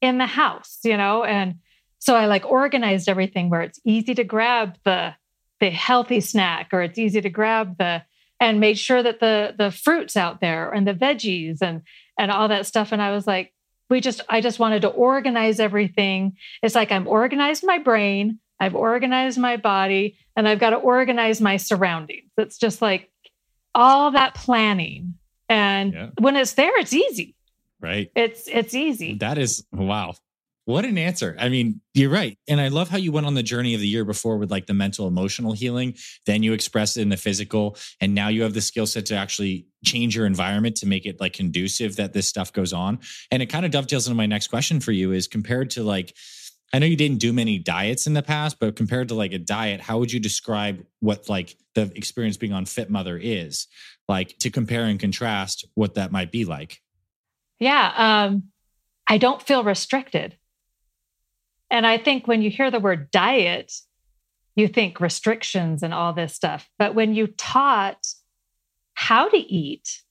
in 0.00 0.18
the 0.18 0.26
house, 0.26 0.78
you 0.84 0.96
know? 0.96 1.24
And 1.24 1.56
so 1.98 2.14
I 2.14 2.26
like 2.26 2.44
organized 2.44 3.08
everything 3.08 3.48
where 3.48 3.62
it's 3.62 3.80
easy 3.84 4.14
to 4.14 4.24
grab 4.24 4.76
the 4.84 5.14
the 5.60 5.70
healthy 5.70 6.20
snack 6.20 6.70
or 6.72 6.82
it's 6.82 6.98
easy 6.98 7.20
to 7.20 7.30
grab 7.30 7.78
the 7.78 8.02
and 8.42 8.58
made 8.58 8.76
sure 8.76 9.02
that 9.02 9.20
the 9.20 9.54
the 9.56 9.70
fruits 9.70 10.16
out 10.16 10.40
there 10.40 10.70
and 10.70 10.86
the 10.86 10.92
veggies 10.92 11.62
and 11.62 11.82
and 12.18 12.30
all 12.30 12.48
that 12.48 12.66
stuff 12.66 12.92
and 12.92 13.00
I 13.00 13.12
was 13.12 13.26
like 13.26 13.54
we 13.88 14.00
just 14.00 14.20
I 14.28 14.40
just 14.40 14.58
wanted 14.58 14.82
to 14.82 14.88
organize 14.88 15.60
everything. 15.60 16.36
It's 16.62 16.74
like 16.74 16.90
I'm 16.90 17.06
organized 17.06 17.62
my 17.64 17.78
brain, 17.78 18.40
I've 18.58 18.74
organized 18.74 19.38
my 19.38 19.58
body, 19.58 20.16
and 20.34 20.48
I've 20.48 20.58
got 20.58 20.70
to 20.70 20.76
organize 20.76 21.40
my 21.40 21.58
surroundings. 21.58 22.30
It's 22.38 22.58
just 22.58 22.80
like 22.80 23.10
all 23.74 24.10
that 24.12 24.34
planning. 24.34 25.14
And 25.48 25.92
yeah. 25.92 26.10
when 26.18 26.36
it's 26.36 26.54
there, 26.54 26.76
it's 26.78 26.94
easy. 26.94 27.36
Right. 27.80 28.10
It's 28.16 28.48
it's 28.48 28.74
easy. 28.74 29.18
That 29.18 29.36
is 29.36 29.64
wow. 29.72 30.14
What 30.64 30.84
an 30.84 30.96
answer. 30.96 31.36
I 31.40 31.48
mean, 31.48 31.80
you're 31.92 32.10
right. 32.10 32.38
And 32.46 32.60
I 32.60 32.68
love 32.68 32.88
how 32.88 32.96
you 32.96 33.10
went 33.10 33.26
on 33.26 33.34
the 33.34 33.42
journey 33.42 33.74
of 33.74 33.80
the 33.80 33.88
year 33.88 34.04
before 34.04 34.38
with 34.38 34.50
like 34.50 34.66
the 34.66 34.74
mental 34.74 35.08
emotional 35.08 35.52
healing. 35.52 35.96
Then 36.24 36.44
you 36.44 36.52
express 36.52 36.96
it 36.96 37.02
in 37.02 37.08
the 37.08 37.16
physical. 37.16 37.76
And 38.00 38.14
now 38.14 38.28
you 38.28 38.42
have 38.44 38.54
the 38.54 38.60
skill 38.60 38.86
set 38.86 39.06
to 39.06 39.16
actually 39.16 39.66
change 39.84 40.14
your 40.14 40.24
environment 40.24 40.76
to 40.76 40.86
make 40.86 41.04
it 41.04 41.20
like 41.20 41.32
conducive 41.32 41.96
that 41.96 42.12
this 42.12 42.28
stuff 42.28 42.52
goes 42.52 42.72
on. 42.72 43.00
And 43.32 43.42
it 43.42 43.46
kind 43.46 43.66
of 43.66 43.72
dovetails 43.72 44.06
into 44.06 44.16
my 44.16 44.26
next 44.26 44.48
question 44.48 44.78
for 44.78 44.92
you 44.92 45.10
is 45.10 45.26
compared 45.26 45.70
to 45.70 45.82
like, 45.82 46.14
I 46.72 46.78
know 46.78 46.86
you 46.86 46.96
didn't 46.96 47.18
do 47.18 47.32
many 47.32 47.58
diets 47.58 48.06
in 48.06 48.14
the 48.14 48.22
past, 48.22 48.60
but 48.60 48.76
compared 48.76 49.08
to 49.08 49.14
like 49.14 49.32
a 49.32 49.38
diet, 49.38 49.80
how 49.80 49.98
would 49.98 50.12
you 50.12 50.20
describe 50.20 50.86
what 51.00 51.28
like 51.28 51.56
the 51.74 51.90
experience 51.96 52.36
being 52.36 52.52
on 52.52 52.66
Fit 52.66 52.88
Mother 52.88 53.18
is? 53.20 53.66
Like 54.08 54.38
to 54.38 54.50
compare 54.50 54.84
and 54.84 55.00
contrast 55.00 55.66
what 55.74 55.94
that 55.94 56.12
might 56.12 56.30
be 56.30 56.44
like. 56.44 56.80
Yeah. 57.58 57.92
Um, 57.96 58.44
I 59.08 59.18
don't 59.18 59.42
feel 59.42 59.64
restricted. 59.64 60.36
And 61.72 61.86
I 61.86 61.96
think 61.96 62.28
when 62.28 62.42
you 62.42 62.50
hear 62.50 62.70
the 62.70 62.78
word 62.78 63.10
diet, 63.10 63.72
you 64.54 64.68
think 64.68 65.00
restrictions 65.00 65.82
and 65.82 65.94
all 65.94 66.12
this 66.12 66.34
stuff. 66.34 66.68
But 66.78 66.94
when 66.94 67.14
you 67.14 67.26
taught 67.26 68.06
how 68.92 69.30
to 69.30 69.38
eat 69.38 70.02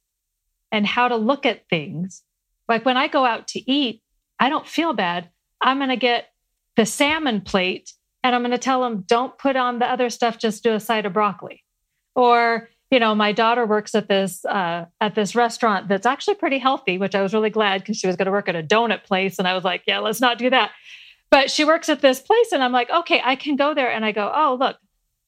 and 0.71 0.87
how 0.87 1.07
to 1.07 1.15
look 1.15 1.45
at 1.45 1.69
things, 1.69 2.23
like 2.67 2.83
when 2.83 2.97
I 2.97 3.07
go 3.07 3.25
out 3.25 3.47
to 3.49 3.71
eat, 3.71 4.01
I 4.39 4.49
don't 4.49 4.67
feel 4.67 4.93
bad. 4.93 5.29
I'm 5.61 5.77
going 5.77 5.89
to 5.89 5.95
get 5.95 6.29
the 6.75 6.85
salmon 6.87 7.41
plate 7.41 7.93
and 8.23 8.33
I'm 8.33 8.41
going 8.41 8.51
to 8.51 8.57
tell 8.57 8.81
them, 8.81 9.03
don't 9.07 9.37
put 9.37 9.55
on 9.55 9.77
the 9.77 9.85
other 9.85 10.09
stuff, 10.09 10.39
just 10.39 10.63
do 10.63 10.73
a 10.73 10.79
side 10.79 11.05
of 11.05 11.13
broccoli. 11.13 11.63
Or, 12.15 12.69
you 12.89 12.99
know, 12.99 13.13
my 13.13 13.33
daughter 13.33 13.67
works 13.67 13.93
at 13.93 14.09
this 14.09 14.43
uh, 14.45 14.85
at 14.99 15.13
this 15.15 15.35
restaurant 15.35 15.87
that's 15.87 16.05
actually 16.05 16.35
pretty 16.35 16.57
healthy, 16.57 16.97
which 16.97 17.15
I 17.15 17.21
was 17.21 17.33
really 17.33 17.49
glad 17.51 17.81
because 17.81 17.97
she 17.97 18.07
was 18.07 18.15
going 18.15 18.25
to 18.25 18.31
work 18.31 18.49
at 18.49 18.55
a 18.55 18.63
donut 18.63 19.03
place, 19.03 19.39
and 19.39 19.47
I 19.47 19.53
was 19.53 19.63
like, 19.63 19.83
yeah, 19.87 19.99
let's 19.99 20.19
not 20.19 20.37
do 20.37 20.49
that. 20.49 20.71
But 21.31 21.49
she 21.49 21.63
works 21.63 21.89
at 21.89 22.01
this 22.01 22.19
place, 22.19 22.51
and 22.51 22.61
I'm 22.61 22.73
like, 22.73 22.89
okay, 22.91 23.21
I 23.23 23.35
can 23.35 23.55
go 23.55 23.73
there. 23.73 23.89
And 23.89 24.05
I 24.05 24.11
go, 24.11 24.31
oh, 24.33 24.57
look, 24.59 24.77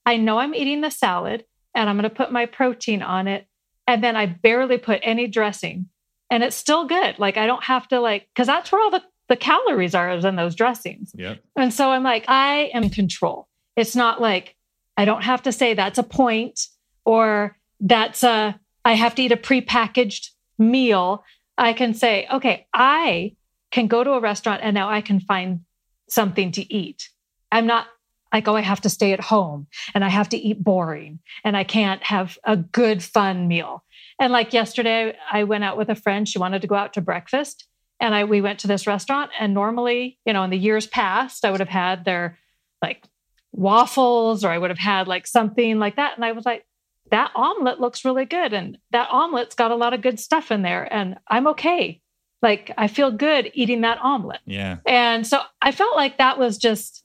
I 0.06 0.18
know 0.18 0.38
I'm 0.38 0.54
eating 0.54 0.82
the 0.82 0.92
salad, 0.92 1.46
and 1.74 1.90
I'm 1.90 1.96
going 1.96 2.10
to 2.10 2.16
put 2.16 2.32
my 2.32 2.46
protein 2.46 3.02
on 3.02 3.28
it. 3.28 3.48
And 3.88 4.04
then 4.04 4.16
I 4.16 4.26
barely 4.26 4.78
put 4.78 5.00
any 5.02 5.28
dressing, 5.28 5.88
and 6.30 6.44
it's 6.44 6.56
still 6.56 6.86
good. 6.86 7.20
Like, 7.20 7.38
I 7.38 7.48
don't 7.48 7.64
have 7.64 7.88
to, 7.88 8.00
like, 8.00 8.28
because 8.34 8.48
that's 8.48 8.72
where 8.72 8.82
all 8.82 8.92
the, 8.92 9.02
the 9.30 9.38
calories 9.38 9.96
are 9.96 10.12
is 10.12 10.26
in 10.26 10.36
those 10.36 10.56
dressings. 10.56 11.12
Yep. 11.16 11.40
And 11.56 11.74
so 11.74 11.90
I'm 11.90 12.04
like, 12.04 12.26
I 12.28 12.70
am 12.74 12.84
in 12.84 12.90
control. 12.90 13.48
It's 13.76 13.96
not 13.96 14.22
like 14.22 14.56
I 14.98 15.06
don't 15.06 15.24
have 15.24 15.44
to 15.44 15.52
say 15.52 15.74
that's 15.74 15.98
a 15.98 16.04
point 16.04 16.68
or 17.06 17.58
that's 17.80 18.24
a, 18.24 18.60
I 18.86 18.94
have 18.94 19.16
to 19.16 19.24
eat 19.24 19.32
a 19.32 19.38
prepackaged 19.38 20.30
meal. 20.58 21.24
I 21.58 21.74
can 21.74 21.94
say, 21.94 22.28
okay, 22.32 22.68
I 22.74 23.36
can 23.72 23.88
go 23.88 24.04
to 24.04 24.12
a 24.12 24.20
restaurant 24.20 24.62
and 24.64 24.74
now 24.74 24.90
I 24.90 25.02
can 25.02 25.20
find 25.20 25.62
something 26.10 26.52
to 26.54 26.74
eat. 26.74 27.10
I'm 27.52 27.68
not 27.68 27.88
like, 28.34 28.48
oh, 28.48 28.56
I 28.56 28.62
have 28.62 28.82
to 28.82 28.90
stay 28.90 29.14
at 29.14 29.22
home 29.22 29.68
and 29.94 30.04
I 30.04 30.10
have 30.10 30.30
to 30.30 30.38
eat 30.38 30.64
boring 30.64 31.20
and 31.44 31.56
I 31.56 31.64
can't 31.64 32.02
have 32.04 32.38
a 32.44 32.58
good, 32.58 33.04
fun 33.04 33.48
meal. 33.48 33.84
And 34.20 34.34
like 34.34 34.54
yesterday, 34.54 35.16
I 35.32 35.44
went 35.44 35.64
out 35.64 35.78
with 35.78 35.90
a 35.90 35.96
friend. 35.96 36.28
She 36.28 36.40
wanted 36.40 36.62
to 36.64 36.68
go 36.68 36.76
out 36.76 36.94
to 36.94 37.02
breakfast. 37.02 37.68
And 38.00 38.14
I 38.16 38.24
we 38.24 38.42
went 38.42 38.60
to 38.60 38.68
this 38.68 38.88
restaurant. 38.88 39.32
And 39.40 39.54
normally, 39.54 40.18
you 40.26 40.34
know, 40.34 40.44
in 40.44 40.50
the 40.50 40.58
years 40.58 40.88
past, 40.88 41.46
I 41.46 41.52
would 41.52 41.60
have 41.60 41.70
had 41.70 42.06
their 42.06 42.40
like 42.82 43.04
waffles 43.52 44.44
or 44.44 44.50
I 44.50 44.58
would 44.58 44.72
have 44.72 44.80
had 44.80 45.08
like 45.08 45.28
something 45.28 45.78
like 45.78 45.96
that. 45.98 46.16
And 46.16 46.26
I 46.26 46.32
was 46.32 46.46
like, 46.46 46.66
that 47.12 47.32
omelet 47.36 47.80
looks 47.80 48.04
really 48.04 48.26
good. 48.26 48.54
And 48.54 48.80
that 48.92 49.10
omelet's 49.12 49.56
got 49.56 49.72
a 49.72 49.76
lot 49.76 49.94
of 49.94 50.02
good 50.02 50.20
stuff 50.20 50.52
in 50.52 50.64
there. 50.64 50.92
And 50.92 51.18
I'm 51.30 51.48
okay 51.48 52.02
like 52.44 52.72
I 52.78 52.88
feel 52.88 53.10
good 53.10 53.50
eating 53.54 53.82
that 53.82 54.00
omelet. 54.02 54.42
Yeah. 54.46 54.78
And 54.86 55.26
so 55.26 55.40
I 55.62 55.72
felt 55.72 55.96
like 55.96 56.18
that 56.18 56.38
was 56.38 56.58
just, 56.58 57.04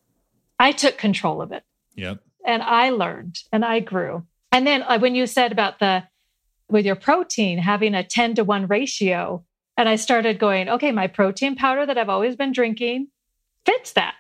I 0.59 0.73
took 0.73 0.99
control 0.99 1.41
of 1.41 1.53
it. 1.53 1.63
Yep. 1.95 2.21
And 2.45 2.63
I 2.63 2.91
learned 2.91 3.39
and 3.53 3.65
I 3.65 3.81
grew. 3.81 4.27
And 4.53 4.67
then 4.67 4.83
uh, 4.83 4.99
when 4.99 5.15
you 5.15 5.27
said 5.27 5.53
about 5.53 5.79
the, 5.79 6.05
with 6.69 6.85
your 6.85 6.97
protein 6.97 7.59
having 7.59 7.95
a 7.95 8.05
10 8.05 8.35
to 8.35 8.45
1 8.45 8.67
ratio, 8.67 9.45
and 9.77 9.89
I 9.89 9.95
started 9.95 10.41
going, 10.41 10.69
okay, 10.69 10.91
my 10.91 11.07
protein 11.07 11.55
powder 11.55 11.87
that 11.87 11.97
I've 11.97 12.09
always 12.09 12.35
been 12.35 12.53
drinking 12.53 13.09
fits 13.65 13.93
that. 13.93 14.15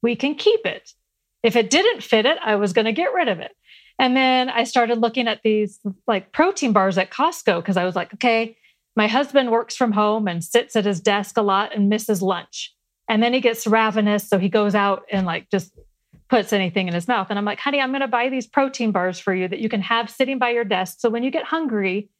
We 0.00 0.16
can 0.16 0.34
keep 0.34 0.64
it. 0.64 0.94
If 1.42 1.56
it 1.56 1.68
didn't 1.70 2.02
fit 2.02 2.24
it, 2.24 2.38
I 2.42 2.56
was 2.56 2.72
going 2.72 2.86
to 2.86 2.92
get 2.92 3.12
rid 3.12 3.28
of 3.28 3.38
it. 3.38 3.52
And 3.98 4.16
then 4.16 4.48
I 4.48 4.64
started 4.64 4.98
looking 4.98 5.28
at 5.28 5.42
these 5.42 5.78
like 6.06 6.32
protein 6.32 6.72
bars 6.72 6.96
at 6.96 7.10
Costco 7.10 7.60
because 7.60 7.76
I 7.76 7.84
was 7.84 7.96
like, 7.96 8.14
okay, 8.14 8.56
my 8.98 9.06
husband 9.06 9.52
works 9.52 9.76
from 9.76 9.92
home 9.92 10.26
and 10.26 10.42
sits 10.42 10.74
at 10.74 10.84
his 10.84 11.00
desk 11.00 11.36
a 11.36 11.42
lot 11.42 11.72
and 11.72 11.88
misses 11.88 12.20
lunch. 12.20 12.74
And 13.08 13.22
then 13.22 13.32
he 13.32 13.40
gets 13.40 13.64
ravenous. 13.64 14.28
So 14.28 14.40
he 14.40 14.48
goes 14.48 14.74
out 14.74 15.04
and 15.12 15.24
like 15.24 15.48
just 15.50 15.72
puts 16.28 16.52
anything 16.52 16.88
in 16.88 16.94
his 16.94 17.06
mouth. 17.06 17.28
And 17.30 17.38
I'm 17.38 17.44
like, 17.44 17.60
honey, 17.60 17.80
I'm 17.80 17.92
going 17.92 18.00
to 18.00 18.08
buy 18.08 18.28
these 18.28 18.48
protein 18.48 18.90
bars 18.90 19.20
for 19.20 19.32
you 19.32 19.46
that 19.46 19.60
you 19.60 19.68
can 19.68 19.82
have 19.82 20.10
sitting 20.10 20.40
by 20.40 20.50
your 20.50 20.64
desk. 20.64 20.96
So 20.98 21.10
when 21.10 21.22
you 21.22 21.30
get 21.30 21.44
hungry, 21.44 22.10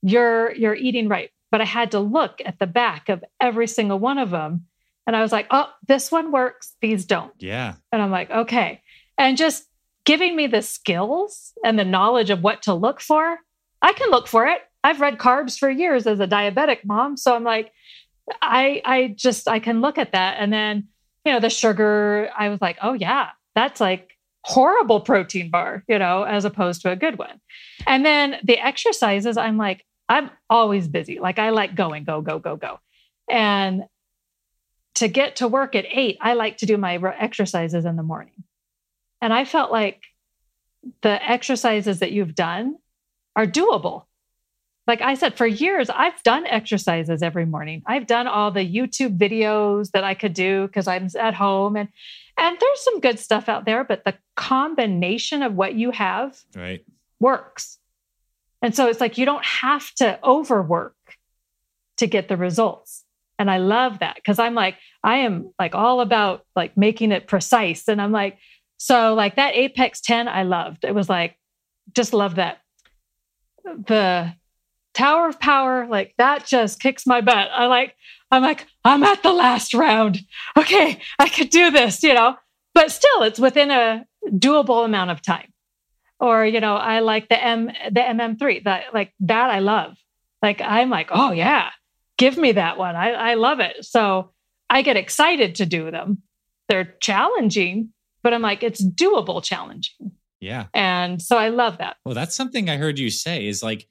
you're 0.00 0.54
you're 0.54 0.76
eating 0.76 1.08
right. 1.08 1.30
But 1.50 1.62
I 1.62 1.64
had 1.64 1.90
to 1.90 1.98
look 1.98 2.40
at 2.46 2.60
the 2.60 2.68
back 2.68 3.08
of 3.08 3.24
every 3.40 3.66
single 3.66 3.98
one 3.98 4.18
of 4.18 4.30
them. 4.30 4.66
And 5.04 5.16
I 5.16 5.20
was 5.20 5.32
like, 5.32 5.48
oh, 5.50 5.68
this 5.88 6.12
one 6.12 6.30
works, 6.30 6.76
these 6.80 7.06
don't. 7.06 7.32
Yeah. 7.40 7.74
And 7.90 8.00
I'm 8.00 8.12
like, 8.12 8.30
okay. 8.30 8.82
And 9.18 9.36
just 9.36 9.64
giving 10.04 10.36
me 10.36 10.46
the 10.46 10.62
skills 10.62 11.54
and 11.64 11.76
the 11.76 11.84
knowledge 11.84 12.30
of 12.30 12.44
what 12.44 12.62
to 12.62 12.74
look 12.74 13.00
for, 13.00 13.36
I 13.82 13.92
can 13.94 14.10
look 14.10 14.28
for 14.28 14.46
it. 14.46 14.60
I've 14.88 15.02
read 15.02 15.18
carbs 15.18 15.58
for 15.58 15.68
years 15.68 16.06
as 16.06 16.18
a 16.18 16.26
diabetic 16.26 16.82
mom. 16.82 17.18
So 17.18 17.36
I'm 17.36 17.44
like, 17.44 17.72
I 18.40 18.80
I 18.86 19.14
just 19.16 19.46
I 19.46 19.58
can 19.58 19.82
look 19.82 19.98
at 19.98 20.12
that. 20.12 20.36
And 20.38 20.50
then, 20.50 20.88
you 21.26 21.32
know, 21.32 21.40
the 21.40 21.50
sugar, 21.50 22.30
I 22.34 22.48
was 22.48 22.62
like, 22.62 22.78
oh 22.80 22.94
yeah, 22.94 23.28
that's 23.54 23.82
like 23.82 24.16
horrible 24.44 25.00
protein 25.00 25.50
bar, 25.50 25.84
you 25.88 25.98
know, 25.98 26.22
as 26.22 26.46
opposed 26.46 26.80
to 26.82 26.90
a 26.90 26.96
good 26.96 27.18
one. 27.18 27.38
And 27.86 28.02
then 28.02 28.36
the 28.44 28.58
exercises, 28.58 29.36
I'm 29.36 29.58
like, 29.58 29.84
I'm 30.08 30.30
always 30.48 30.88
busy. 30.88 31.18
Like 31.18 31.38
I 31.38 31.50
like 31.50 31.74
going, 31.74 32.04
go, 32.04 32.22
go, 32.22 32.38
go, 32.38 32.56
go. 32.56 32.80
And 33.28 33.84
to 34.94 35.06
get 35.06 35.36
to 35.36 35.48
work 35.48 35.74
at 35.74 35.84
eight, 35.86 36.16
I 36.22 36.32
like 36.32 36.56
to 36.58 36.66
do 36.66 36.78
my 36.78 36.94
exercises 36.94 37.84
in 37.84 37.96
the 37.96 38.02
morning. 38.02 38.42
And 39.20 39.34
I 39.34 39.44
felt 39.44 39.70
like 39.70 40.00
the 41.02 41.30
exercises 41.30 41.98
that 41.98 42.12
you've 42.12 42.34
done 42.34 42.76
are 43.36 43.46
doable. 43.46 44.04
Like 44.88 45.02
I 45.02 45.14
said, 45.14 45.36
for 45.36 45.46
years, 45.46 45.90
I've 45.90 46.20
done 46.22 46.46
exercises 46.46 47.22
every 47.22 47.44
morning. 47.44 47.82
I've 47.84 48.06
done 48.06 48.26
all 48.26 48.50
the 48.50 48.66
YouTube 48.66 49.18
videos 49.18 49.90
that 49.90 50.02
I 50.02 50.14
could 50.14 50.32
do 50.32 50.66
because 50.66 50.88
I'm 50.88 51.08
at 51.18 51.34
home 51.34 51.76
and 51.76 51.90
and 52.38 52.56
there's 52.58 52.80
some 52.80 53.00
good 53.00 53.18
stuff 53.18 53.48
out 53.48 53.64
there, 53.64 53.84
but 53.84 54.04
the 54.04 54.14
combination 54.36 55.42
of 55.42 55.54
what 55.54 55.74
you 55.74 55.90
have 55.90 56.38
right. 56.56 56.84
works. 57.20 57.78
And 58.62 58.74
so 58.74 58.88
it's 58.88 59.00
like 59.00 59.18
you 59.18 59.26
don't 59.26 59.44
have 59.44 59.92
to 59.96 60.18
overwork 60.24 60.94
to 61.98 62.06
get 62.06 62.28
the 62.28 62.36
results. 62.36 63.04
And 63.40 63.50
I 63.50 63.58
love 63.58 63.98
that 63.98 64.14
because 64.14 64.38
I'm 64.38 64.54
like, 64.54 64.76
I 65.02 65.18
am 65.18 65.52
like 65.58 65.74
all 65.74 66.00
about 66.00 66.46
like 66.56 66.76
making 66.76 67.12
it 67.12 67.26
precise. 67.26 67.88
And 67.88 68.00
I'm 68.00 68.12
like, 68.12 68.38
so 68.78 69.14
like 69.14 69.36
that 69.36 69.54
Apex 69.54 70.00
10, 70.00 70.28
I 70.28 70.44
loved. 70.44 70.84
It 70.84 70.94
was 70.94 71.08
like, 71.08 71.36
just 71.92 72.14
love 72.14 72.36
that. 72.36 72.60
The 73.64 74.32
Tower 74.98 75.28
of 75.28 75.38
Power, 75.38 75.86
like 75.86 76.12
that 76.18 76.44
just 76.44 76.80
kicks 76.80 77.06
my 77.06 77.20
butt. 77.20 77.48
I 77.54 77.66
like, 77.66 77.94
I'm 78.32 78.42
like, 78.42 78.66
I'm 78.84 79.04
at 79.04 79.22
the 79.22 79.32
last 79.32 79.72
round. 79.72 80.18
Okay, 80.56 81.00
I 81.20 81.28
could 81.28 81.50
do 81.50 81.70
this, 81.70 82.02
you 82.02 82.14
know, 82.14 82.34
but 82.74 82.90
still 82.90 83.22
it's 83.22 83.38
within 83.38 83.70
a 83.70 84.04
doable 84.26 84.84
amount 84.84 85.12
of 85.12 85.22
time. 85.22 85.52
Or, 86.18 86.44
you 86.44 86.58
know, 86.58 86.74
I 86.74 86.98
like 86.98 87.28
the 87.28 87.40
M 87.40 87.66
the 87.66 88.00
MM3, 88.00 88.64
that 88.64 88.92
like 88.92 89.12
that 89.20 89.50
I 89.50 89.60
love. 89.60 89.96
Like 90.42 90.60
I'm 90.60 90.90
like, 90.90 91.10
oh 91.12 91.30
yeah, 91.30 91.70
give 92.16 92.36
me 92.36 92.50
that 92.52 92.76
one. 92.76 92.96
I, 92.96 93.12
I 93.12 93.34
love 93.34 93.60
it. 93.60 93.84
So 93.84 94.32
I 94.68 94.82
get 94.82 94.96
excited 94.96 95.54
to 95.56 95.66
do 95.66 95.92
them. 95.92 96.22
They're 96.68 96.96
challenging, 97.00 97.92
but 98.24 98.34
I'm 98.34 98.42
like, 98.42 98.64
it's 98.64 98.84
doable 98.84 99.44
challenging. 99.44 100.10
Yeah. 100.40 100.66
And 100.74 101.22
so 101.22 101.38
I 101.38 101.50
love 101.50 101.78
that. 101.78 101.98
Well, 102.04 102.16
that's 102.16 102.34
something 102.34 102.68
I 102.68 102.78
heard 102.78 102.98
you 102.98 103.10
say 103.10 103.46
is 103.46 103.62
like 103.62 103.86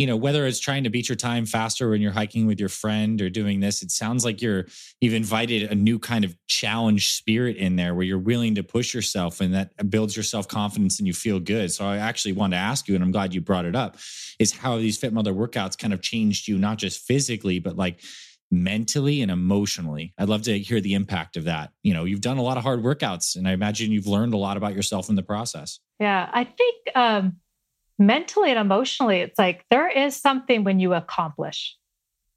you 0.00 0.06
know 0.06 0.16
whether 0.16 0.46
it's 0.46 0.58
trying 0.58 0.84
to 0.84 0.88
beat 0.88 1.10
your 1.10 1.16
time 1.16 1.44
faster 1.44 1.90
when 1.90 2.00
you're 2.00 2.10
hiking 2.10 2.46
with 2.46 2.58
your 2.58 2.70
friend 2.70 3.20
or 3.20 3.28
doing 3.28 3.60
this 3.60 3.82
it 3.82 3.90
sounds 3.90 4.24
like 4.24 4.40
you're 4.40 4.64
you've 5.02 5.12
invited 5.12 5.70
a 5.70 5.74
new 5.74 5.98
kind 5.98 6.24
of 6.24 6.34
challenge 6.46 7.12
spirit 7.12 7.58
in 7.58 7.76
there 7.76 7.94
where 7.94 8.04
you're 8.04 8.18
willing 8.18 8.54
to 8.54 8.62
push 8.62 8.94
yourself 8.94 9.42
and 9.42 9.52
that 9.52 9.90
builds 9.90 10.16
your 10.16 10.22
self-confidence 10.22 10.98
and 10.98 11.06
you 11.06 11.12
feel 11.12 11.38
good. 11.38 11.70
So 11.70 11.84
i 11.84 11.98
actually 11.98 12.32
wanted 12.32 12.56
to 12.56 12.62
ask 12.62 12.88
you 12.88 12.94
and 12.94 13.04
i'm 13.04 13.10
glad 13.10 13.34
you 13.34 13.42
brought 13.42 13.66
it 13.66 13.76
up 13.76 13.98
is 14.38 14.52
how 14.52 14.78
these 14.78 14.96
fit 14.96 15.12
mother 15.12 15.34
workouts 15.34 15.76
kind 15.76 15.92
of 15.92 16.00
changed 16.00 16.48
you 16.48 16.56
not 16.56 16.78
just 16.78 17.06
physically 17.06 17.58
but 17.58 17.76
like 17.76 18.00
mentally 18.52 19.22
and 19.22 19.30
emotionally. 19.30 20.12
I'd 20.18 20.28
love 20.28 20.42
to 20.42 20.58
hear 20.58 20.80
the 20.80 20.94
impact 20.94 21.36
of 21.36 21.44
that. 21.44 21.70
You 21.82 21.92
know 21.92 22.04
you've 22.04 22.22
done 22.22 22.38
a 22.38 22.42
lot 22.42 22.56
of 22.56 22.62
hard 22.62 22.82
workouts 22.82 23.36
and 23.36 23.46
i 23.46 23.52
imagine 23.52 23.92
you've 23.92 24.06
learned 24.06 24.32
a 24.32 24.38
lot 24.38 24.56
about 24.56 24.74
yourself 24.74 25.10
in 25.10 25.16
the 25.16 25.22
process. 25.22 25.78
Yeah 25.98 26.30
i 26.32 26.44
think 26.44 26.76
um 26.94 27.36
mentally 28.00 28.50
and 28.50 28.58
emotionally, 28.58 29.20
it's 29.20 29.38
like 29.38 29.64
there 29.70 29.88
is 29.88 30.16
something 30.16 30.64
when 30.64 30.80
you 30.80 30.94
accomplish. 30.94 31.76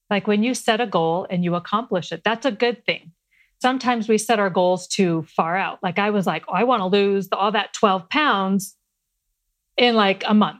Like 0.09 0.27
when 0.27 0.43
you 0.43 0.53
set 0.53 0.81
a 0.81 0.85
goal 0.85 1.25
and 1.29 1.43
you 1.43 1.55
accomplish 1.55 2.11
it, 2.11 2.21
that's 2.23 2.45
a 2.45 2.51
good 2.51 2.85
thing. 2.85 3.13
Sometimes 3.61 4.09
we 4.09 4.17
set 4.17 4.39
our 4.39 4.49
goals 4.49 4.87
too 4.87 5.25
far 5.35 5.55
out. 5.55 5.81
Like 5.81 5.97
I 5.97 6.09
was 6.09 6.27
like, 6.27 6.43
oh, 6.49 6.53
I 6.53 6.65
want 6.65 6.81
to 6.81 6.85
lose 6.87 7.29
all 7.31 7.53
that 7.53 7.73
12 7.73 8.09
pounds 8.09 8.75
in 9.77 9.95
like 9.95 10.23
a 10.27 10.33
month. 10.33 10.59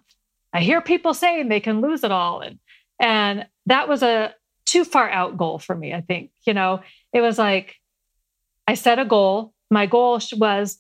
I 0.54 0.62
hear 0.62 0.82
people 0.82 1.14
saying 1.14 1.50
they 1.50 1.60
can 1.60 1.82
lose 1.82 2.04
it 2.04 2.12
all. 2.12 2.40
And 2.40 2.60
and 3.00 3.48
that 3.66 3.90
was 3.90 4.04
a 4.04 4.34
too 4.66 4.86
far 4.86 5.10
out 5.10 5.38
goal 5.38 5.60
for 5.60 5.76
me, 5.76 5.94
I 5.94 6.00
think. 6.00 6.32
You 6.46 6.54
know, 6.54 6.82
it 7.12 7.20
was 7.20 7.38
like 7.38 7.76
I 8.68 8.76
set 8.76 9.00
a 9.00 9.06
goal. 9.06 9.54
My 9.70 9.86
goal 9.86 10.22
was, 10.38 10.80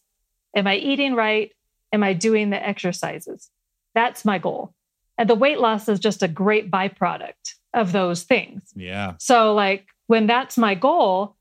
am 0.55 0.67
I 0.67 0.77
eating 0.77 1.13
right? 1.13 1.51
Am 1.91 2.03
I 2.03 2.13
doing 2.13 2.51
the 2.51 2.65
exercises? 2.65 3.49
That's 3.95 4.25
my 4.25 4.37
goal. 4.37 4.73
And 5.17 5.29
the 5.29 5.35
weight 5.35 5.59
loss 5.59 5.87
is 5.87 5.99
just 5.99 6.23
a 6.23 6.27
great 6.27 6.71
byproduct 6.71 7.55
of 7.73 7.91
those 7.91 8.23
things. 8.23 8.63
Yeah. 8.75 9.13
So, 9.19 9.53
like, 9.53 9.87
when 10.07 10.27
that's 10.27 10.57
my 10.57 10.75
goal, 10.75 11.35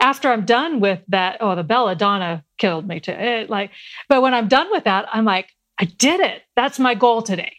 after 0.00 0.30
I'm 0.30 0.44
done 0.44 0.80
with 0.80 1.00
that, 1.08 1.38
oh, 1.40 1.54
the 1.54 1.64
belladonna 1.64 2.44
killed 2.58 2.86
me 2.86 3.00
too. 3.00 3.12
It, 3.12 3.50
like, 3.50 3.70
but 4.08 4.22
when 4.22 4.34
I'm 4.34 4.48
done 4.48 4.68
with 4.70 4.84
that, 4.84 5.08
I'm 5.12 5.24
like, 5.24 5.50
I 5.78 5.84
did 5.84 6.20
it. 6.20 6.42
That's 6.54 6.78
my 6.78 6.94
goal 6.94 7.22
today. 7.22 7.56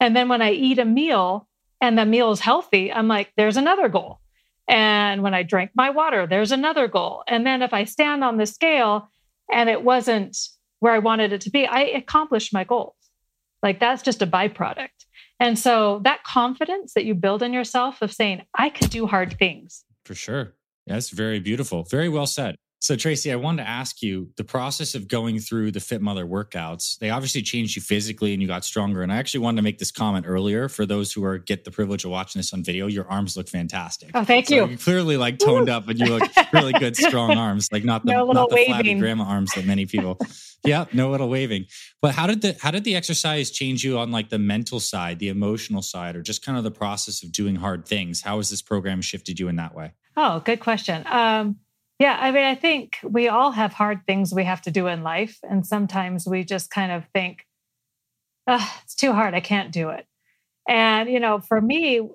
And 0.00 0.14
then 0.14 0.28
when 0.28 0.42
I 0.42 0.52
eat 0.52 0.78
a 0.78 0.84
meal 0.84 1.48
and 1.80 1.98
the 1.98 2.06
meal 2.06 2.30
is 2.30 2.40
healthy, 2.40 2.92
I'm 2.92 3.08
like, 3.08 3.32
there's 3.36 3.56
another 3.56 3.88
goal. 3.88 4.20
And 4.68 5.22
when 5.22 5.34
I 5.34 5.42
drank 5.42 5.70
my 5.74 5.90
water, 5.90 6.26
there's 6.26 6.52
another 6.52 6.88
goal. 6.88 7.24
And 7.26 7.46
then 7.46 7.62
if 7.62 7.72
I 7.72 7.84
stand 7.84 8.22
on 8.22 8.36
the 8.36 8.46
scale 8.46 9.10
and 9.50 9.68
it 9.68 9.82
wasn't 9.82 10.36
where 10.80 10.92
I 10.92 10.98
wanted 10.98 11.32
it 11.32 11.40
to 11.42 11.50
be, 11.50 11.66
I 11.66 11.80
accomplished 11.80 12.52
my 12.52 12.64
goal. 12.64 12.94
Like 13.62 13.80
that's 13.80 14.02
just 14.02 14.22
a 14.22 14.26
byproduct. 14.26 14.88
And 15.40 15.58
so 15.58 16.00
that 16.04 16.24
confidence 16.24 16.94
that 16.94 17.04
you 17.04 17.14
build 17.14 17.42
in 17.42 17.52
yourself 17.52 18.02
of 18.02 18.12
saying, 18.12 18.42
I 18.54 18.70
can 18.70 18.88
do 18.88 19.06
hard 19.06 19.38
things. 19.38 19.84
For 20.04 20.14
sure. 20.14 20.54
That's 20.86 21.10
very 21.10 21.38
beautiful. 21.38 21.84
Very 21.84 22.08
well 22.08 22.26
said. 22.26 22.56
So, 22.80 22.94
Tracy, 22.94 23.32
I 23.32 23.36
wanted 23.36 23.64
to 23.64 23.68
ask 23.68 24.02
you 24.02 24.30
the 24.36 24.44
process 24.44 24.94
of 24.94 25.08
going 25.08 25.40
through 25.40 25.72
the 25.72 25.80
Fit 25.80 26.00
Mother 26.00 26.24
workouts. 26.24 26.96
They 26.98 27.10
obviously 27.10 27.42
changed 27.42 27.74
you 27.74 27.82
physically 27.82 28.32
and 28.32 28.40
you 28.40 28.46
got 28.46 28.64
stronger. 28.64 29.02
And 29.02 29.12
I 29.12 29.16
actually 29.16 29.40
wanted 29.40 29.56
to 29.56 29.62
make 29.62 29.78
this 29.78 29.90
comment 29.90 30.26
earlier 30.28 30.68
for 30.68 30.86
those 30.86 31.12
who 31.12 31.24
are 31.24 31.38
get 31.38 31.64
the 31.64 31.72
privilege 31.72 32.04
of 32.04 32.12
watching 32.12 32.38
this 32.38 32.52
on 32.52 32.62
video. 32.62 32.86
Your 32.86 33.10
arms 33.10 33.36
look 33.36 33.48
fantastic. 33.48 34.12
Oh, 34.14 34.22
thank 34.22 34.46
so 34.46 34.54
you. 34.54 34.66
You 34.68 34.78
clearly 34.78 35.16
like 35.16 35.38
toned 35.38 35.68
up 35.68 35.88
and 35.88 35.98
you 35.98 36.06
look 36.06 36.30
really 36.52 36.72
good, 36.72 36.96
strong 36.96 37.36
arms. 37.36 37.68
Like 37.72 37.84
not 37.84 38.04
the 38.04 38.12
no 38.12 38.30
not 38.30 38.48
the 38.48 38.64
flabby 38.64 38.94
grandma 38.94 39.24
arms 39.24 39.52
that 39.54 39.64
many 39.64 39.86
people. 39.86 40.16
yeah, 40.64 40.84
no 40.92 41.10
little 41.10 41.28
waving. 41.28 41.66
But 42.00 42.14
how 42.14 42.28
did 42.28 42.42
the 42.42 42.56
how 42.60 42.70
did 42.70 42.84
the 42.84 42.94
exercise 42.94 43.50
change 43.50 43.82
you 43.82 43.98
on 43.98 44.12
like 44.12 44.28
the 44.28 44.38
mental 44.38 44.78
side, 44.78 45.18
the 45.18 45.30
emotional 45.30 45.82
side, 45.82 46.14
or 46.14 46.22
just 46.22 46.44
kind 46.44 46.56
of 46.56 46.62
the 46.62 46.70
process 46.70 47.24
of 47.24 47.32
doing 47.32 47.56
hard 47.56 47.86
things? 47.86 48.22
How 48.22 48.36
has 48.36 48.50
this 48.50 48.62
program 48.62 49.02
shifted 49.02 49.40
you 49.40 49.48
in 49.48 49.56
that 49.56 49.74
way? 49.74 49.94
Oh, 50.16 50.40
good 50.40 50.60
question. 50.60 51.04
Um, 51.06 51.56
yeah, 51.98 52.16
I 52.20 52.30
mean, 52.30 52.44
I 52.44 52.54
think 52.54 52.98
we 53.02 53.28
all 53.28 53.50
have 53.50 53.72
hard 53.72 54.00
things 54.06 54.32
we 54.32 54.44
have 54.44 54.62
to 54.62 54.70
do 54.70 54.86
in 54.86 55.02
life. 55.02 55.38
And 55.42 55.66
sometimes 55.66 56.26
we 56.26 56.44
just 56.44 56.70
kind 56.70 56.92
of 56.92 57.04
think, 57.12 57.44
it's 58.46 58.94
too 58.94 59.12
hard. 59.12 59.34
I 59.34 59.40
can't 59.40 59.72
do 59.72 59.90
it. 59.90 60.06
And, 60.68 61.10
you 61.10 61.20
know, 61.20 61.40
for 61.40 61.60
me, 61.60 62.08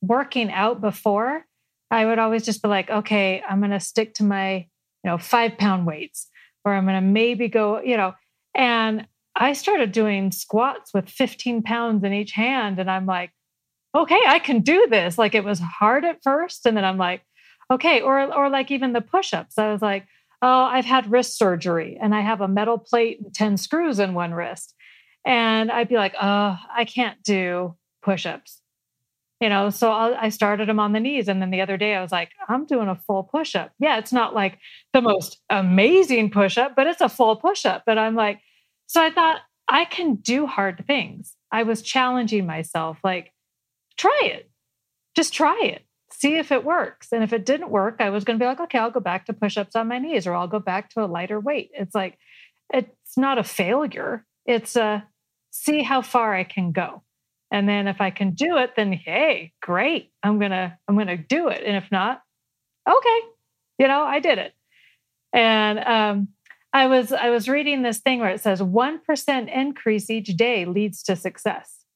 working 0.00 0.50
out 0.50 0.80
before, 0.80 1.44
I 1.90 2.06
would 2.06 2.18
always 2.18 2.44
just 2.44 2.62
be 2.62 2.68
like, 2.68 2.90
okay, 2.90 3.42
I'm 3.48 3.60
going 3.60 3.70
to 3.70 3.80
stick 3.80 4.14
to 4.14 4.24
my, 4.24 4.54
you 4.56 5.10
know, 5.10 5.18
five 5.18 5.58
pound 5.58 5.86
weights, 5.86 6.28
or 6.64 6.74
I'm 6.74 6.86
going 6.86 6.96
to 6.96 7.06
maybe 7.06 7.48
go, 7.48 7.80
you 7.80 7.96
know, 7.96 8.14
and 8.54 9.06
I 9.36 9.52
started 9.52 9.92
doing 9.92 10.32
squats 10.32 10.92
with 10.94 11.08
15 11.08 11.62
pounds 11.62 12.02
in 12.04 12.12
each 12.12 12.32
hand. 12.32 12.78
And 12.78 12.90
I'm 12.90 13.06
like, 13.06 13.32
okay, 13.94 14.20
I 14.26 14.38
can 14.38 14.60
do 14.60 14.86
this. 14.90 15.18
Like 15.18 15.34
it 15.34 15.44
was 15.44 15.60
hard 15.60 16.04
at 16.04 16.22
first. 16.22 16.66
And 16.66 16.76
then 16.76 16.84
I'm 16.84 16.98
like, 16.98 17.22
okay 17.70 18.00
or 18.00 18.32
or 18.32 18.48
like 18.48 18.70
even 18.70 18.92
the 18.92 19.00
push-ups. 19.00 19.58
I 19.58 19.72
was 19.72 19.82
like 19.82 20.06
oh 20.42 20.64
i've 20.64 20.84
had 20.84 21.10
wrist 21.10 21.38
surgery 21.38 21.98
and 22.00 22.14
i 22.14 22.20
have 22.20 22.42
a 22.42 22.48
metal 22.48 22.76
plate 22.78 23.18
and 23.20 23.34
10 23.34 23.56
screws 23.56 23.98
in 23.98 24.14
one 24.14 24.34
wrist. 24.34 24.74
And 25.24 25.70
i'd 25.70 25.88
be 25.88 25.96
like 25.96 26.14
oh 26.20 26.56
i 26.74 26.84
can't 26.84 27.22
do 27.22 27.76
push-ups. 28.02 28.60
You 29.40 29.48
know 29.48 29.70
so 29.70 29.90
i 29.90 30.28
started 30.28 30.68
them 30.68 30.80
on 30.80 30.92
the 30.92 31.00
knees. 31.00 31.28
And 31.28 31.40
then 31.42 31.50
the 31.50 31.60
other 31.60 31.76
day 31.76 31.94
i 31.94 32.02
was 32.02 32.12
like 32.12 32.30
i'm 32.48 32.66
doing 32.66 32.88
a 32.88 32.96
full 32.96 33.24
push-up. 33.24 33.72
Yeah 33.78 33.98
it's 33.98 34.12
not 34.12 34.34
like 34.34 34.58
the 34.92 35.00
most 35.00 35.38
amazing 35.50 36.30
push-up 36.30 36.76
but 36.76 36.86
it's 36.86 37.00
a 37.00 37.08
full 37.08 37.36
push-up. 37.36 37.84
But 37.86 37.98
i'm 37.98 38.14
like 38.14 38.40
so 38.86 39.02
i 39.02 39.10
thought 39.10 39.40
i 39.68 39.84
can 39.84 40.16
do 40.16 40.46
hard 40.46 40.84
things. 40.86 41.34
I 41.50 41.62
was 41.62 41.82
challenging 41.82 42.46
myself 42.46 42.98
like 43.02 43.32
try 43.96 44.20
it. 44.24 44.50
Just 45.14 45.32
try 45.32 45.58
it 45.64 45.85
see 46.18 46.36
if 46.36 46.50
it 46.50 46.64
works. 46.64 47.08
And 47.12 47.22
if 47.22 47.34
it 47.34 47.44
didn't 47.44 47.68
work, 47.68 47.96
I 47.98 48.08
was 48.08 48.24
going 48.24 48.38
to 48.38 48.42
be 48.42 48.46
like, 48.46 48.60
okay, 48.60 48.78
I'll 48.78 48.90
go 48.90 49.00
back 49.00 49.26
to 49.26 49.34
push 49.34 49.58
ups 49.58 49.76
on 49.76 49.88
my 49.88 49.98
knees 49.98 50.26
or 50.26 50.34
I'll 50.34 50.48
go 50.48 50.58
back 50.58 50.88
to 50.90 51.04
a 51.04 51.06
lighter 51.06 51.38
weight. 51.38 51.70
It's 51.74 51.94
like, 51.94 52.18
it's 52.72 53.18
not 53.18 53.36
a 53.36 53.44
failure. 53.44 54.24
It's 54.46 54.76
a 54.76 55.06
see 55.50 55.82
how 55.82 56.00
far 56.00 56.34
I 56.34 56.44
can 56.44 56.72
go. 56.72 57.02
And 57.50 57.68
then 57.68 57.86
if 57.86 58.00
I 58.00 58.10
can 58.10 58.30
do 58.30 58.56
it, 58.56 58.72
then 58.76 58.92
hey, 58.92 59.52
great. 59.60 60.10
I'm 60.22 60.38
going 60.38 60.52
to, 60.52 60.76
I'm 60.88 60.94
going 60.94 61.06
to 61.08 61.18
do 61.18 61.48
it. 61.48 61.62
And 61.64 61.76
if 61.76 61.92
not, 61.92 62.22
okay, 62.88 63.20
you 63.78 63.86
know, 63.86 64.02
I 64.02 64.20
did 64.20 64.38
it. 64.38 64.54
And, 65.34 65.78
um, 65.80 66.28
I 66.72 66.88
was 66.88 67.10
I 67.10 67.30
was 67.30 67.48
reading 67.48 67.80
this 67.80 68.00
thing 68.00 68.20
where 68.20 68.28
it 68.28 68.42
says 68.42 68.60
1% 68.60 69.54
increase 69.54 70.10
each 70.10 70.36
day 70.36 70.66
leads 70.66 71.02
to 71.04 71.16
success. 71.16 71.86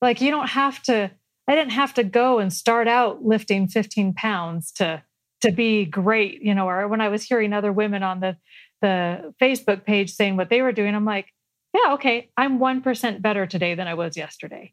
Like 0.00 0.20
you 0.20 0.30
don't 0.30 0.50
have 0.50 0.80
to 0.84 1.10
I 1.46 1.54
didn't 1.54 1.72
have 1.72 1.94
to 1.94 2.04
go 2.04 2.38
and 2.38 2.52
start 2.52 2.88
out 2.88 3.24
lifting 3.24 3.68
15 3.68 4.14
pounds 4.14 4.72
to 4.72 5.02
to 5.40 5.52
be 5.52 5.84
great, 5.84 6.40
you 6.42 6.54
know, 6.54 6.66
or 6.66 6.88
when 6.88 7.02
I 7.02 7.10
was 7.10 7.22
hearing 7.22 7.52
other 7.52 7.70
women 7.72 8.02
on 8.02 8.20
the 8.20 8.36
the 8.80 9.34
Facebook 9.40 9.84
page 9.84 10.12
saying 10.12 10.36
what 10.36 10.50
they 10.50 10.62
were 10.62 10.72
doing. 10.72 10.94
I'm 10.94 11.04
like, 11.04 11.32
yeah, 11.74 11.94
okay, 11.94 12.30
I'm 12.36 12.58
1% 12.58 13.22
better 13.22 13.46
today 13.46 13.74
than 13.74 13.88
I 13.88 13.94
was 13.94 14.16
yesterday. 14.16 14.72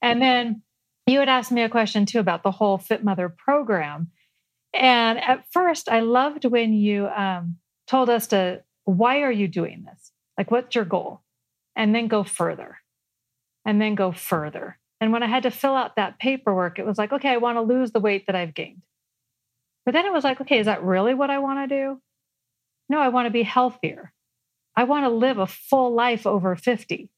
And 0.00 0.22
then 0.22 0.62
you 1.06 1.18
had 1.18 1.28
asked 1.28 1.52
me 1.52 1.62
a 1.62 1.68
question 1.68 2.06
too 2.06 2.20
about 2.20 2.42
the 2.42 2.50
whole 2.50 2.78
Fit 2.78 3.04
Mother 3.04 3.28
program. 3.28 4.10
And 4.72 5.18
at 5.18 5.44
first, 5.52 5.88
I 5.88 6.00
loved 6.00 6.44
when 6.44 6.72
you 6.72 7.08
um, 7.08 7.56
told 7.86 8.08
us 8.08 8.28
to, 8.28 8.62
why 8.84 9.20
are 9.20 9.32
you 9.32 9.48
doing 9.48 9.84
this? 9.84 10.12
Like, 10.38 10.50
what's 10.50 10.74
your 10.74 10.84
goal? 10.84 11.22
And 11.76 11.94
then 11.94 12.08
go 12.08 12.24
further, 12.24 12.78
and 13.64 13.80
then 13.80 13.94
go 13.94 14.12
further. 14.12 14.78
And 15.00 15.12
when 15.12 15.22
I 15.22 15.26
had 15.26 15.44
to 15.44 15.50
fill 15.50 15.74
out 15.74 15.96
that 15.96 16.18
paperwork, 16.18 16.78
it 16.78 16.86
was 16.86 16.98
like, 16.98 17.12
okay, 17.12 17.30
I 17.30 17.38
want 17.38 17.56
to 17.56 17.62
lose 17.62 17.92
the 17.92 18.00
weight 18.00 18.26
that 18.26 18.36
I've 18.36 18.54
gained. 18.54 18.82
But 19.86 19.92
then 19.92 20.04
it 20.04 20.12
was 20.12 20.24
like, 20.24 20.40
okay, 20.42 20.58
is 20.58 20.66
that 20.66 20.84
really 20.84 21.14
what 21.14 21.30
I 21.30 21.38
want 21.38 21.68
to 21.68 21.74
do? 21.74 22.00
No, 22.88 23.00
I 23.00 23.08
want 23.08 23.26
to 23.26 23.30
be 23.30 23.42
healthier. 23.42 24.12
I 24.76 24.84
want 24.84 25.04
to 25.04 25.10
live 25.10 25.38
a 25.38 25.46
full 25.46 25.94
life 25.94 26.26
over 26.26 26.54
50. 26.54 27.10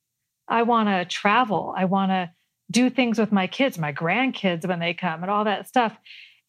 I 0.49 0.62
want 0.62 0.88
to 0.88 1.05
travel. 1.05 1.75
I 1.77 1.87
want 1.87 2.11
to 2.11 2.31
do 2.71 2.88
things 2.88 3.18
with 3.18 3.33
my 3.33 3.47
kids, 3.47 3.79
my 3.79 3.92
grandkids 3.92 4.66
when 4.66 4.79
they 4.79 4.95
come, 4.95 5.23
and 5.23 5.31
all 5.31 5.45
that 5.45 5.68
stuff. 5.68 5.97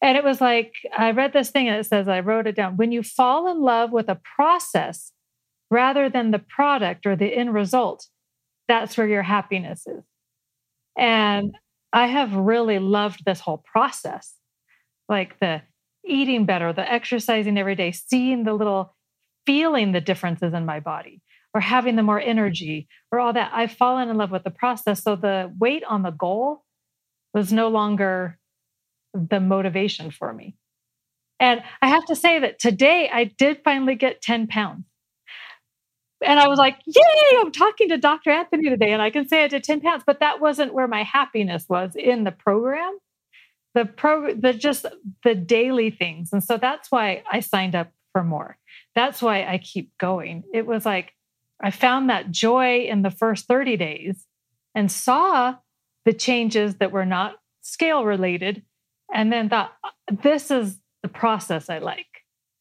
And 0.00 0.16
it 0.16 0.24
was 0.24 0.40
like, 0.40 0.74
I 0.96 1.10
read 1.10 1.32
this 1.32 1.50
thing 1.50 1.68
and 1.68 1.78
it 1.78 1.86
says, 1.86 2.08
I 2.08 2.20
wrote 2.20 2.46
it 2.46 2.56
down. 2.56 2.76
When 2.76 2.92
you 2.92 3.02
fall 3.02 3.50
in 3.50 3.60
love 3.60 3.90
with 3.90 4.08
a 4.08 4.20
process 4.36 5.12
rather 5.70 6.08
than 6.08 6.30
the 6.30 6.38
product 6.38 7.06
or 7.06 7.16
the 7.16 7.34
end 7.34 7.54
result, 7.54 8.06
that's 8.68 8.96
where 8.96 9.06
your 9.06 9.22
happiness 9.22 9.86
is. 9.86 10.04
And 10.96 11.54
I 11.92 12.06
have 12.06 12.34
really 12.34 12.78
loved 12.78 13.24
this 13.24 13.40
whole 13.40 13.62
process 13.64 14.34
like 15.08 15.38
the 15.40 15.62
eating 16.06 16.44
better, 16.44 16.72
the 16.72 16.90
exercising 16.90 17.58
every 17.58 17.74
day, 17.74 17.92
seeing 17.92 18.44
the 18.44 18.52
little, 18.52 18.94
feeling 19.46 19.92
the 19.92 20.00
differences 20.00 20.54
in 20.54 20.64
my 20.64 20.80
body 20.80 21.20
or 21.54 21.60
having 21.60 21.96
the 21.96 22.02
more 22.02 22.20
energy 22.20 22.88
or 23.12 23.20
all 23.20 23.32
that. 23.32 23.50
I've 23.54 23.72
fallen 23.72 24.08
in 24.08 24.16
love 24.16 24.30
with 24.30 24.44
the 24.44 24.50
process. 24.50 25.02
So 25.02 25.16
the 25.16 25.52
weight 25.58 25.84
on 25.84 26.02
the 26.02 26.10
goal 26.10 26.64
was 27.32 27.52
no 27.52 27.68
longer 27.68 28.38
the 29.14 29.40
motivation 29.40 30.10
for 30.10 30.32
me. 30.32 30.56
And 31.40 31.62
I 31.82 31.88
have 31.88 32.04
to 32.06 32.16
say 32.16 32.38
that 32.40 32.58
today 32.58 33.08
I 33.12 33.24
did 33.24 33.60
finally 33.64 33.94
get 33.94 34.22
10 34.22 34.46
pounds. 34.46 34.84
And 36.24 36.40
I 36.40 36.48
was 36.48 36.58
like, 36.58 36.78
yay, 36.86 37.38
I'm 37.38 37.52
talking 37.52 37.90
to 37.90 37.98
Dr. 37.98 38.30
Anthony 38.30 38.68
today. 38.68 38.92
And 38.92 39.02
I 39.02 39.10
can 39.10 39.28
say 39.28 39.44
I 39.44 39.48
did 39.48 39.64
10 39.64 39.80
pounds, 39.80 40.02
but 40.06 40.20
that 40.20 40.40
wasn't 40.40 40.74
where 40.74 40.88
my 40.88 41.02
happiness 41.02 41.66
was 41.68 41.94
in 41.96 42.24
the 42.24 42.32
program. 42.32 42.98
The 43.74 43.84
pro 43.84 44.34
the 44.34 44.52
just 44.52 44.86
the 45.24 45.34
daily 45.34 45.90
things. 45.90 46.32
And 46.32 46.42
so 46.42 46.56
that's 46.56 46.90
why 46.90 47.24
I 47.30 47.40
signed 47.40 47.74
up 47.74 47.90
for 48.12 48.22
more. 48.22 48.56
That's 48.94 49.20
why 49.20 49.44
I 49.44 49.58
keep 49.58 49.90
going. 49.98 50.44
It 50.54 50.64
was 50.64 50.86
like 50.86 51.12
I 51.62 51.70
found 51.70 52.08
that 52.08 52.30
joy 52.30 52.86
in 52.88 53.02
the 53.02 53.10
first 53.10 53.46
30 53.46 53.76
days 53.76 54.26
and 54.74 54.90
saw 54.90 55.56
the 56.04 56.12
changes 56.12 56.76
that 56.76 56.92
were 56.92 57.06
not 57.06 57.34
scale 57.62 58.04
related 58.04 58.62
and 59.12 59.32
then 59.32 59.48
thought 59.48 59.72
this 60.22 60.50
is 60.50 60.78
the 61.02 61.08
process 61.08 61.68
I 61.68 61.78
like. 61.78 62.06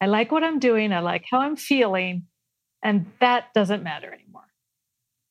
I 0.02 0.08
like 0.08 0.32
what 0.32 0.44
I'm 0.44 0.60
doing, 0.60 0.92
I 0.92 1.00
like 1.00 1.26
how 1.30 1.42
I'm 1.42 1.56
feeling 1.56 2.24
and 2.84 3.06
that 3.20 3.54
doesn't 3.54 3.84
matter 3.84 4.14
anymore. 4.14 4.44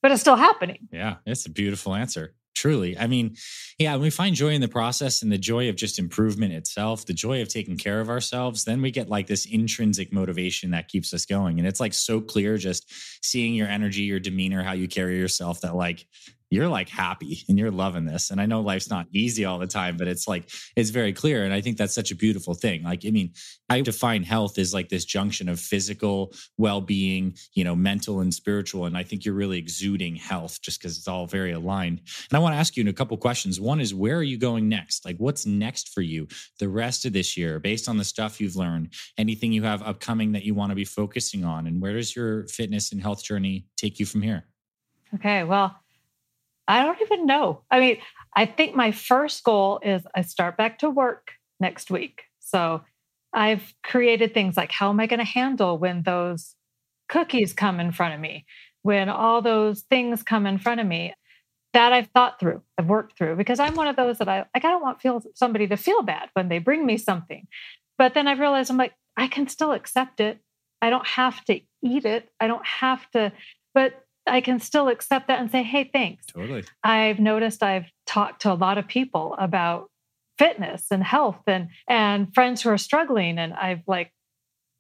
But 0.01 0.11
it's 0.11 0.21
still 0.21 0.37
happening. 0.37 0.89
Yeah, 0.91 1.17
it's 1.27 1.47
a 1.47 1.51
beautiful 1.51 1.95
answer. 1.95 2.35
Truly. 2.55 2.99
I 2.99 3.07
mean, 3.07 3.37
yeah, 3.79 3.97
we 3.97 4.11
find 4.11 4.37
joy 4.37 4.51
in 4.51 4.61
the 4.61 4.69
process 4.69 5.23
and 5.23 5.33
the 5.33 5.39
joy 5.39 5.71
of 5.71 5.77
just 5.77 5.99
improvement 5.99 6.53
itself, 6.53 7.07
the 7.07 7.15
joy 7.15 7.41
of 7.41 7.49
taking 7.49 7.79
care 7.79 7.99
of 7.99 8.11
ourselves, 8.11 8.65
then 8.65 8.83
we 8.83 8.91
get 8.91 9.09
like 9.09 9.27
this 9.27 9.47
intrinsic 9.47 10.13
motivation 10.13 10.71
that 10.73 10.89
keeps 10.89 11.15
us 11.15 11.25
going. 11.25 11.59
And 11.59 11.67
it's 11.67 11.81
like 11.81 11.95
so 11.95 12.21
clear 12.21 12.59
just 12.59 12.93
seeing 13.25 13.55
your 13.55 13.69
energy, 13.69 14.03
your 14.03 14.21
demeanor, 14.21 14.63
how 14.63 14.73
you 14.73 14.87
carry 14.87 15.19
yourself 15.19 15.63
that 15.63 15.75
like 15.75 16.07
you're 16.53 16.69
like 16.69 16.91
happy 16.91 17.43
and 17.49 17.59
you're 17.59 17.71
loving 17.71 18.05
this. 18.05 18.31
And 18.31 18.39
I 18.39 18.45
know 18.45 18.61
life's 18.61 18.91
not 18.91 19.07
easy 19.11 19.47
all 19.47 19.59
the 19.59 19.67
time, 19.67 19.97
but 19.97 20.07
it's 20.07 20.29
like, 20.29 20.51
it's 20.77 20.91
very 20.91 21.15
clear. 21.15 21.45
And 21.45 21.55
I 21.55 21.63
think 21.63 21.79
that's 21.79 21.95
such 21.95 22.11
a 22.11 22.15
beautiful 22.15 22.53
thing. 22.53 22.83
Like, 22.83 23.07
I 23.07 23.11
mean, 23.11 23.33
I 23.71 23.81
define 23.81 24.23
health 24.23 24.59
as 24.59 24.75
like 24.75 24.91
this 24.91 25.07
junction 25.07 25.49
of 25.49 25.59
physical 25.59 26.35
well 26.59 26.83
being, 26.83 27.37
you 27.55 27.65
know, 27.65 27.75
mental 27.75 28.21
and 28.21 28.35
spiritual. 28.35 28.85
And 28.85 28.99
I 28.99 29.03
think 29.03 29.25
you're 29.25 29.35
really 29.35 29.57
exuding 29.57 30.15
health 30.15 30.61
just 30.61 30.79
because 30.79 30.99
it's 30.99 31.09
all 31.09 31.27
very 31.27 31.53
aligned. 31.53 32.03
And 32.31 32.37
I 32.37 32.39
want 32.39 32.53
to 32.53 32.59
ask 32.59 32.77
you 32.77 32.87
a 32.87 32.93
couple 32.93 33.17
questions. 33.17 33.59
One 33.59 33.81
is, 33.81 33.95
where 33.95 34.19
are 34.19 34.23
you 34.23 34.37
going 34.37 34.69
next? 34.69 35.07
Like, 35.07 35.17
what's 35.17 35.47
next 35.47 35.89
for 35.89 36.03
you 36.03 36.29
the 36.59 36.69
rest 36.69 37.07
of 37.07 37.15
this 37.15 37.35
year 37.35 37.61
based 37.61 37.89
on 37.89 37.97
the 37.97 38.05
stuff 38.05 38.43
you've 38.43 38.57
learned? 38.57 38.93
Anything 39.17 39.53
you 39.53 39.63
have 39.63 39.83
upcoming 39.83 40.33
that 40.33 40.45
you 40.45 40.55
want 40.55 40.71
to 40.71 40.77
be 40.77 40.85
focusing 40.85 41.47
on? 41.47 41.67
And 41.67 41.81
where 41.81 41.95
does 41.95 42.15
your 42.15 42.47
fitness 42.49 42.93
and 42.93 43.01
health 43.01 43.25
journey 43.25 43.65
take 43.79 43.99
you 43.99 44.05
from 44.05 44.21
here? 44.21 44.45
Okay. 45.15 45.45
Well, 45.45 45.75
I 46.73 46.85
don't 46.85 47.03
even 47.03 47.27
know. 47.27 47.61
I 47.71 47.81
mean, 47.81 47.99
I 48.35 48.47
think 48.47 48.75
my 48.75 48.93
first 48.93 49.45
goal 49.45 49.79
is 49.83 50.07
I 50.15 50.23
start 50.23 50.57
back 50.57 50.79
to 50.79 50.89
work 50.89 51.33
next 51.61 51.91
week. 51.91 52.23
So 52.41 52.81
I've 53.35 53.75
created 53.83 54.33
things 54.33 54.57
like 54.57 54.73
how 54.73 54.89
am 54.89 54.99
I 54.99 55.07
going 55.07 55.19
to 55.19 55.25
handle 55.25 55.77
when 55.77 56.03
those 56.03 56.55
cookies 57.11 57.53
come 57.53 57.79
in 57.79 57.93
front 57.93 58.15
of 58.15 58.21
me, 58.21 58.47
when 58.81 59.11
all 59.11 59.43
those 59.43 59.83
things 59.83 60.23
come 60.23 60.47
in 60.47 60.57
front 60.57 60.81
of 60.81 60.87
me 60.87 61.13
that 61.75 61.93
I've 61.93 62.09
thought 62.15 62.41
through, 62.41 62.63
I've 62.79 62.87
worked 62.87 63.19
through 63.19 63.37
because 63.37 63.61
I'm 63.61 63.75
one 63.75 63.89
of 63.89 63.97
those 63.97 64.17
that 64.17 64.29
I 64.29 64.47
like 64.55 64.65
I 64.65 64.71
don't 64.71 64.83
want 64.83 65.03
feel 65.03 65.23
somebody 65.35 65.67
to 65.69 65.77
feel 65.77 66.01
bad 66.03 66.31
when 66.33 66.49
they 66.49 66.59
bring 66.59 66.87
me 66.87 66.97
something. 66.97 67.47
But 67.99 68.15
then 68.15 68.27
I've 68.27 68.41
realized 68.41 68.71
I'm 68.71 68.79
like 68.79 68.95
I 69.15 69.27
can 69.27 69.47
still 69.47 69.73
accept 69.73 70.21
it. 70.21 70.41
I 70.81 70.89
don't 70.89 71.07
have 71.07 71.45
to 71.45 71.61
eat 71.83 72.07
it. 72.07 72.31
I 72.41 72.47
don't 72.47 72.67
have 72.67 73.11
to 73.11 73.31
but 73.75 74.02
I 74.27 74.41
can 74.41 74.61
still 74.61 74.89
accept 74.89 75.29
that 75.29 75.41
and 75.41 75.51
say, 75.51 75.63
hey, 75.63 75.91
thanks. 75.93 76.27
Totally. 76.27 76.65
I've 76.85 77.19
noticed 77.19 77.63
I've 77.63 77.87
talked 78.07 78.43
to 78.43 78.53
a 78.53 78.55
lot 78.55 78.79
of 78.79 78.87
people 78.87 79.35
about 79.39 79.91
fitness 80.39 80.87
and 80.91 81.03
health 81.03 81.43
and 81.47 81.69
and 81.89 82.33
friends 82.35 82.63
who 82.63 82.71
are 82.71 82.79
struggling. 82.79 83.39
And 83.39 83.53
I've 83.55 83.83
like 83.87 84.13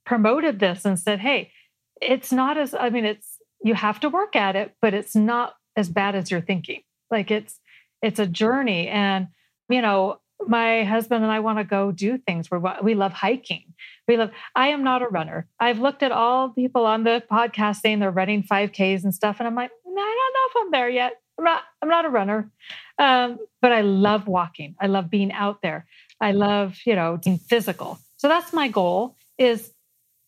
promoted 0.06 0.58
this 0.58 0.84
and 0.84 0.98
said, 0.98 1.20
hey, 1.20 1.52
it's 2.00 2.32
not 2.32 2.56
as 2.56 2.74
I 2.74 2.90
mean, 2.90 3.04
it's 3.04 3.38
you 3.62 3.74
have 3.74 4.00
to 4.00 4.08
work 4.08 4.36
at 4.36 4.56
it, 4.56 4.74
but 4.80 4.94
it's 4.94 5.14
not 5.14 5.54
as 5.76 5.88
bad 5.88 6.14
as 6.14 6.30
you're 6.30 6.40
thinking. 6.40 6.82
Like 7.10 7.30
it's 7.30 7.60
it's 8.02 8.18
a 8.18 8.26
journey. 8.26 8.88
And, 8.88 9.28
you 9.68 9.82
know, 9.82 10.18
my 10.48 10.84
husband 10.84 11.22
and 11.22 11.32
I 11.32 11.40
want 11.40 11.58
to 11.58 11.64
go 11.64 11.92
do 11.92 12.18
things. 12.18 12.50
We 12.50 12.58
we 12.82 12.94
love 12.94 13.12
hiking. 13.12 13.74
We 14.08 14.16
love. 14.16 14.30
I 14.54 14.68
am 14.68 14.84
not 14.84 15.02
a 15.02 15.08
runner. 15.08 15.48
I've 15.60 15.78
looked 15.78 16.02
at 16.02 16.12
all 16.12 16.50
people 16.50 16.86
on 16.86 17.04
the 17.04 17.22
podcast 17.30 17.76
saying 17.80 18.00
they're 18.00 18.10
running 18.10 18.42
5Ks 18.42 19.04
and 19.04 19.14
stuff, 19.14 19.36
and 19.38 19.46
I'm 19.46 19.54
like, 19.54 19.70
I 19.86 19.90
don't 19.90 19.94
know 19.94 20.60
if 20.60 20.66
I'm 20.66 20.70
there 20.72 20.88
yet. 20.88 21.14
I'm 21.38 21.44
not. 21.44 21.62
I'm 21.80 21.88
not 21.88 22.04
a 22.04 22.10
runner. 22.10 22.50
Um, 22.98 23.38
but 23.60 23.72
I 23.72 23.80
love 23.80 24.28
walking. 24.28 24.74
I 24.80 24.86
love 24.86 25.10
being 25.10 25.32
out 25.32 25.62
there. 25.62 25.86
I 26.20 26.32
love 26.32 26.78
you 26.84 26.94
know 26.94 27.18
being 27.22 27.38
physical. 27.38 27.98
So 28.16 28.28
that's 28.28 28.52
my 28.52 28.68
goal: 28.68 29.16
is 29.38 29.72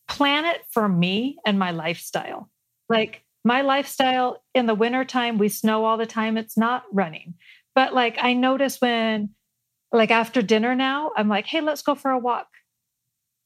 plan 0.09 0.45
it 0.45 0.63
for 0.71 0.89
me 0.89 1.39
and 1.47 1.59
my 1.59 1.71
lifestyle. 1.71 2.51
Like 2.89 3.25
my 3.45 3.63
lifestyle 3.63 4.43
in 4.55 4.67
the 4.67 4.75
wintertime, 4.75 5.39
we 5.39 5.49
snow 5.49 5.85
all 5.85 5.97
the 5.97 6.07
time. 6.07 6.37
It's 6.37 6.57
not 6.57 6.85
running. 6.93 7.35
But 7.75 7.95
like 7.95 8.19
I 8.21 8.35
notice 8.35 8.81
when 8.81 9.31
like 9.95 10.11
after 10.11 10.43
dinner 10.43 10.75
now, 10.75 11.13
I'm 11.17 11.29
like, 11.29 11.47
hey, 11.47 11.61
let's 11.61 11.83
go 11.83 11.95
for 11.95 12.11
a 12.11 12.19
walk. 12.19 12.49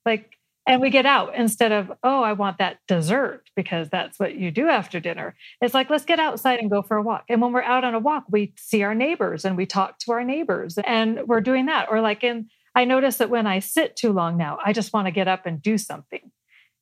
Like, 0.07 0.33
and 0.67 0.81
we 0.81 0.91
get 0.91 1.07
out 1.07 1.35
instead 1.35 1.73
of, 1.73 1.93
oh, 2.03 2.23
I 2.23 2.33
want 2.33 2.59
that 2.59 2.79
dessert 2.87 3.45
because 3.55 3.89
that's 3.89 4.19
what 4.19 4.35
you 4.35 4.51
do 4.51 4.69
after 4.69 5.01
dinner. 5.01 5.35
It's 5.61 5.75
like, 5.75 5.89
let's 5.89 6.05
get 6.05 6.19
outside 6.19 6.59
and 6.59 6.71
go 6.71 6.83
for 6.83 6.97
a 6.97 7.03
walk. 7.03 7.25
And 7.29 7.41
when 7.41 7.53
we're 7.53 7.63
out 7.63 7.85
on 7.85 7.95
a 7.95 7.99
walk, 7.99 8.25
we 8.31 8.53
see 8.59 8.83
our 8.83 8.95
neighbors 8.95 9.45
and 9.45 9.57
we 9.57 9.67
talk 9.67 9.99
to 10.01 10.13
our 10.13 10.25
neighbors 10.25 10.79
and 10.79 11.27
we're 11.27 11.41
doing 11.41 11.67
that. 11.67 11.89
Or 11.91 12.01
like 12.01 12.25
in, 12.25 12.49
I 12.75 12.85
notice 12.85 13.17
that 13.17 13.31
when 13.31 13.47
I 13.47 13.61
sit 13.61 13.97
too 13.97 14.13
long 14.13 14.37
now, 14.37 14.59
I 14.65 14.73
just 14.73 14.93
want 14.93 15.07
to 15.07 15.13
get 15.13 15.29
up 15.29 15.47
and 15.47 15.63
do 15.63 15.79
something. 15.79 16.31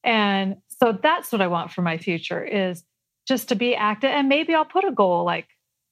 And 0.03 0.57
so 0.81 0.97
that's 1.01 1.31
what 1.31 1.41
I 1.41 1.47
want 1.47 1.73
for 1.73 1.83
my 1.83 1.99
future 1.99 2.45
is 2.45 2.85
just 3.27 3.49
to 3.49 3.55
be 3.57 3.75
active. 3.75 4.11
And 4.11 4.29
maybe 4.29 4.55
I'll 4.55 4.65
put 4.65 4.85
a 4.85 4.93
goal 4.93 5.25
like 5.25 5.49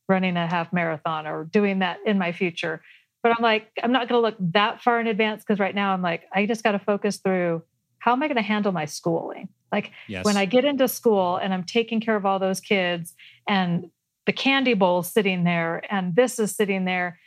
running 0.09 0.37
a 0.37 0.47
half 0.47 0.73
marathon 0.73 1.27
or 1.27 1.45
doing 1.45 1.81
that 1.81 1.99
in 2.05 2.19
my 2.19 2.33
future 2.33 2.83
but 3.25 3.33
I'm 3.35 3.43
like, 3.43 3.71
I'm 3.83 3.91
not 3.91 4.07
going 4.07 4.19
to 4.19 4.23
look 4.23 4.37
that 4.53 4.83
far 4.83 5.01
in 5.01 5.07
advance 5.07 5.43
because 5.43 5.59
right 5.59 5.75
now 5.75 5.95
I'm 5.95 6.03
like, 6.03 6.25
I 6.33 6.45
just 6.45 6.63
got 6.63 6.73
to 6.73 6.79
focus 6.79 7.17
through 7.17 7.63
how 7.99 8.13
am 8.13 8.23
I 8.23 8.29
going 8.29 8.37
to 8.37 8.43
handle 8.43 8.71
my 8.71 8.85
schooling? 8.85 9.49
Like 9.73 9.93
yes. 10.07 10.27
when 10.27 10.37
I 10.37 10.45
get 10.45 10.67
into 10.67 10.87
school 10.89 11.37
and 11.37 11.55
I'm 11.55 11.65
taking 11.65 12.03
care 12.03 12.17
of 12.17 12.27
all 12.27 12.39
those 12.39 12.61
kids 12.61 13.15
and 13.49 13.91
the 14.27 14.33
candy 14.35 14.75
bowl 14.75 15.03
sitting 15.03 15.45
there 15.45 15.83
and 15.91 16.15
this 16.15 16.39
is 16.39 16.55
sitting 16.55 16.85
there 16.85 17.19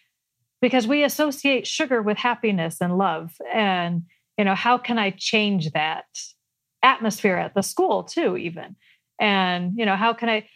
because 0.61 0.87
we 0.87 1.03
associate 1.03 1.65
sugar 1.65 2.03
with 2.03 2.17
happiness 2.17 2.77
and 2.79 2.99
love. 2.99 3.33
And, 3.51 4.03
you 4.37 4.45
know, 4.45 4.55
how 4.55 4.77
can 4.77 4.99
I 4.99 5.09
change 5.09 5.71
that 5.71 6.05
atmosphere 6.83 7.37
at 7.37 7.55
the 7.55 7.63
school 7.63 8.03
too, 8.03 8.37
even? 8.37 8.75
And, 9.19 9.73
you 9.75 9.85
know, 9.87 9.95
how 9.95 10.13
can 10.13 10.29
I? 10.29 10.47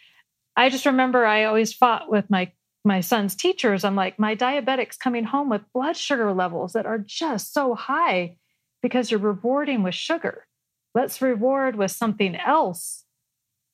I 0.54 0.68
just 0.68 0.86
remember 0.86 1.26
I 1.26 1.44
always 1.44 1.72
fought 1.72 2.08
with 2.08 2.30
my 2.30 2.52
my 2.84 3.00
son's 3.00 3.36
teachers, 3.36 3.84
I'm 3.84 3.94
like, 3.94 4.18
my 4.18 4.34
diabetic's 4.34 4.96
coming 4.96 5.24
home 5.24 5.48
with 5.48 5.62
blood 5.72 5.96
sugar 5.96 6.32
levels 6.32 6.72
that 6.72 6.86
are 6.86 6.98
just 6.98 7.52
so 7.54 7.74
high 7.74 8.36
because 8.82 9.10
you're 9.10 9.20
rewarding 9.20 9.82
with 9.82 9.94
sugar. 9.94 10.46
let's 10.94 11.22
reward 11.22 11.76
with 11.76 11.90
something 11.90 12.36
else 12.36 13.04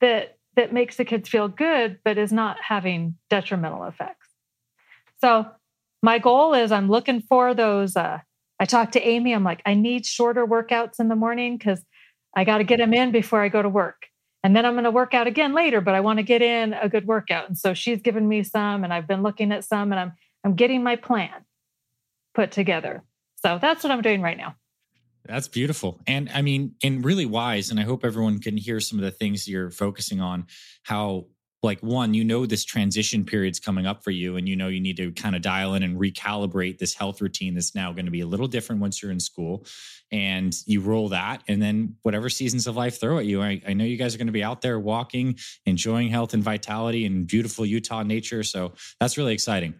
that 0.00 0.36
that 0.54 0.72
makes 0.72 0.96
the 0.96 1.04
kids 1.04 1.28
feel 1.28 1.48
good 1.48 1.98
but 2.04 2.18
is 2.18 2.32
not 2.32 2.56
having 2.62 3.16
detrimental 3.30 3.84
effects 3.84 4.28
so 5.20 5.46
my 6.02 6.18
goal 6.18 6.54
is 6.54 6.70
i'm 6.70 6.88
looking 6.88 7.20
for 7.20 7.54
those 7.54 7.96
uh, 7.96 8.18
i 8.60 8.64
talked 8.64 8.92
to 8.92 9.00
amy 9.06 9.32
i'm 9.32 9.44
like 9.44 9.62
i 9.66 9.74
need 9.74 10.06
shorter 10.06 10.46
workouts 10.46 11.00
in 11.00 11.08
the 11.08 11.16
morning 11.16 11.56
because 11.56 11.82
i 12.36 12.44
got 12.44 12.58
to 12.58 12.64
get 12.64 12.78
them 12.78 12.94
in 12.94 13.10
before 13.10 13.42
i 13.42 13.48
go 13.48 13.62
to 13.62 13.68
work 13.68 14.06
and 14.42 14.56
then 14.56 14.64
i'm 14.64 14.74
going 14.74 14.84
to 14.84 14.90
work 14.90 15.14
out 15.14 15.26
again 15.26 15.54
later 15.54 15.80
but 15.80 15.94
i 15.94 16.00
want 16.00 16.18
to 16.18 16.22
get 16.22 16.42
in 16.42 16.72
a 16.74 16.88
good 16.88 17.06
workout 17.06 17.48
and 17.48 17.58
so 17.58 17.74
she's 17.74 18.00
given 18.00 18.26
me 18.26 18.42
some 18.42 18.84
and 18.84 18.92
i've 18.92 19.06
been 19.06 19.22
looking 19.22 19.52
at 19.52 19.64
some 19.64 19.92
and 19.92 20.00
i'm 20.00 20.12
i'm 20.44 20.54
getting 20.54 20.82
my 20.82 20.96
plan 20.96 21.44
put 22.34 22.50
together 22.50 23.02
so 23.36 23.58
that's 23.60 23.82
what 23.82 23.90
i'm 23.90 24.02
doing 24.02 24.22
right 24.22 24.36
now 24.36 24.54
that's 25.28 25.46
beautiful. 25.46 26.00
And 26.06 26.30
I 26.32 26.40
mean, 26.40 26.74
and 26.82 27.04
really 27.04 27.26
wise. 27.26 27.70
And 27.70 27.78
I 27.78 27.82
hope 27.82 28.02
everyone 28.02 28.40
can 28.40 28.56
hear 28.56 28.80
some 28.80 28.98
of 28.98 29.04
the 29.04 29.10
things 29.10 29.46
you're 29.46 29.70
focusing 29.70 30.22
on. 30.22 30.46
How, 30.84 31.26
like, 31.62 31.80
one, 31.80 32.14
you 32.14 32.24
know, 32.24 32.46
this 32.46 32.64
transition 32.64 33.24
period's 33.24 33.58
coming 33.58 33.86
up 33.86 34.04
for 34.04 34.10
you, 34.10 34.36
and 34.36 34.48
you 34.48 34.54
know, 34.54 34.68
you 34.68 34.80
need 34.80 34.96
to 34.98 35.10
kind 35.12 35.34
of 35.34 35.42
dial 35.42 35.74
in 35.74 35.82
and 35.82 35.98
recalibrate 35.98 36.78
this 36.78 36.94
health 36.94 37.20
routine 37.20 37.54
that's 37.54 37.74
now 37.74 37.92
going 37.92 38.04
to 38.04 38.12
be 38.12 38.20
a 38.20 38.26
little 38.26 38.46
different 38.46 38.80
once 38.80 39.02
you're 39.02 39.10
in 39.10 39.20
school. 39.20 39.64
And 40.10 40.54
you 40.66 40.80
roll 40.80 41.10
that, 41.10 41.42
and 41.48 41.60
then 41.60 41.96
whatever 42.02 42.30
seasons 42.30 42.66
of 42.66 42.76
life 42.76 42.98
throw 42.98 43.18
at 43.18 43.26
you. 43.26 43.42
I, 43.42 43.60
I 43.66 43.72
know 43.74 43.84
you 43.84 43.96
guys 43.96 44.14
are 44.14 44.18
going 44.18 44.28
to 44.28 44.32
be 44.32 44.42
out 44.42 44.62
there 44.62 44.78
walking, 44.78 45.38
enjoying 45.66 46.08
health 46.08 46.32
and 46.32 46.42
vitality 46.42 47.04
and 47.04 47.26
beautiful 47.26 47.66
Utah 47.66 48.02
nature. 48.02 48.42
So 48.42 48.72
that's 49.00 49.18
really 49.18 49.34
exciting. 49.34 49.74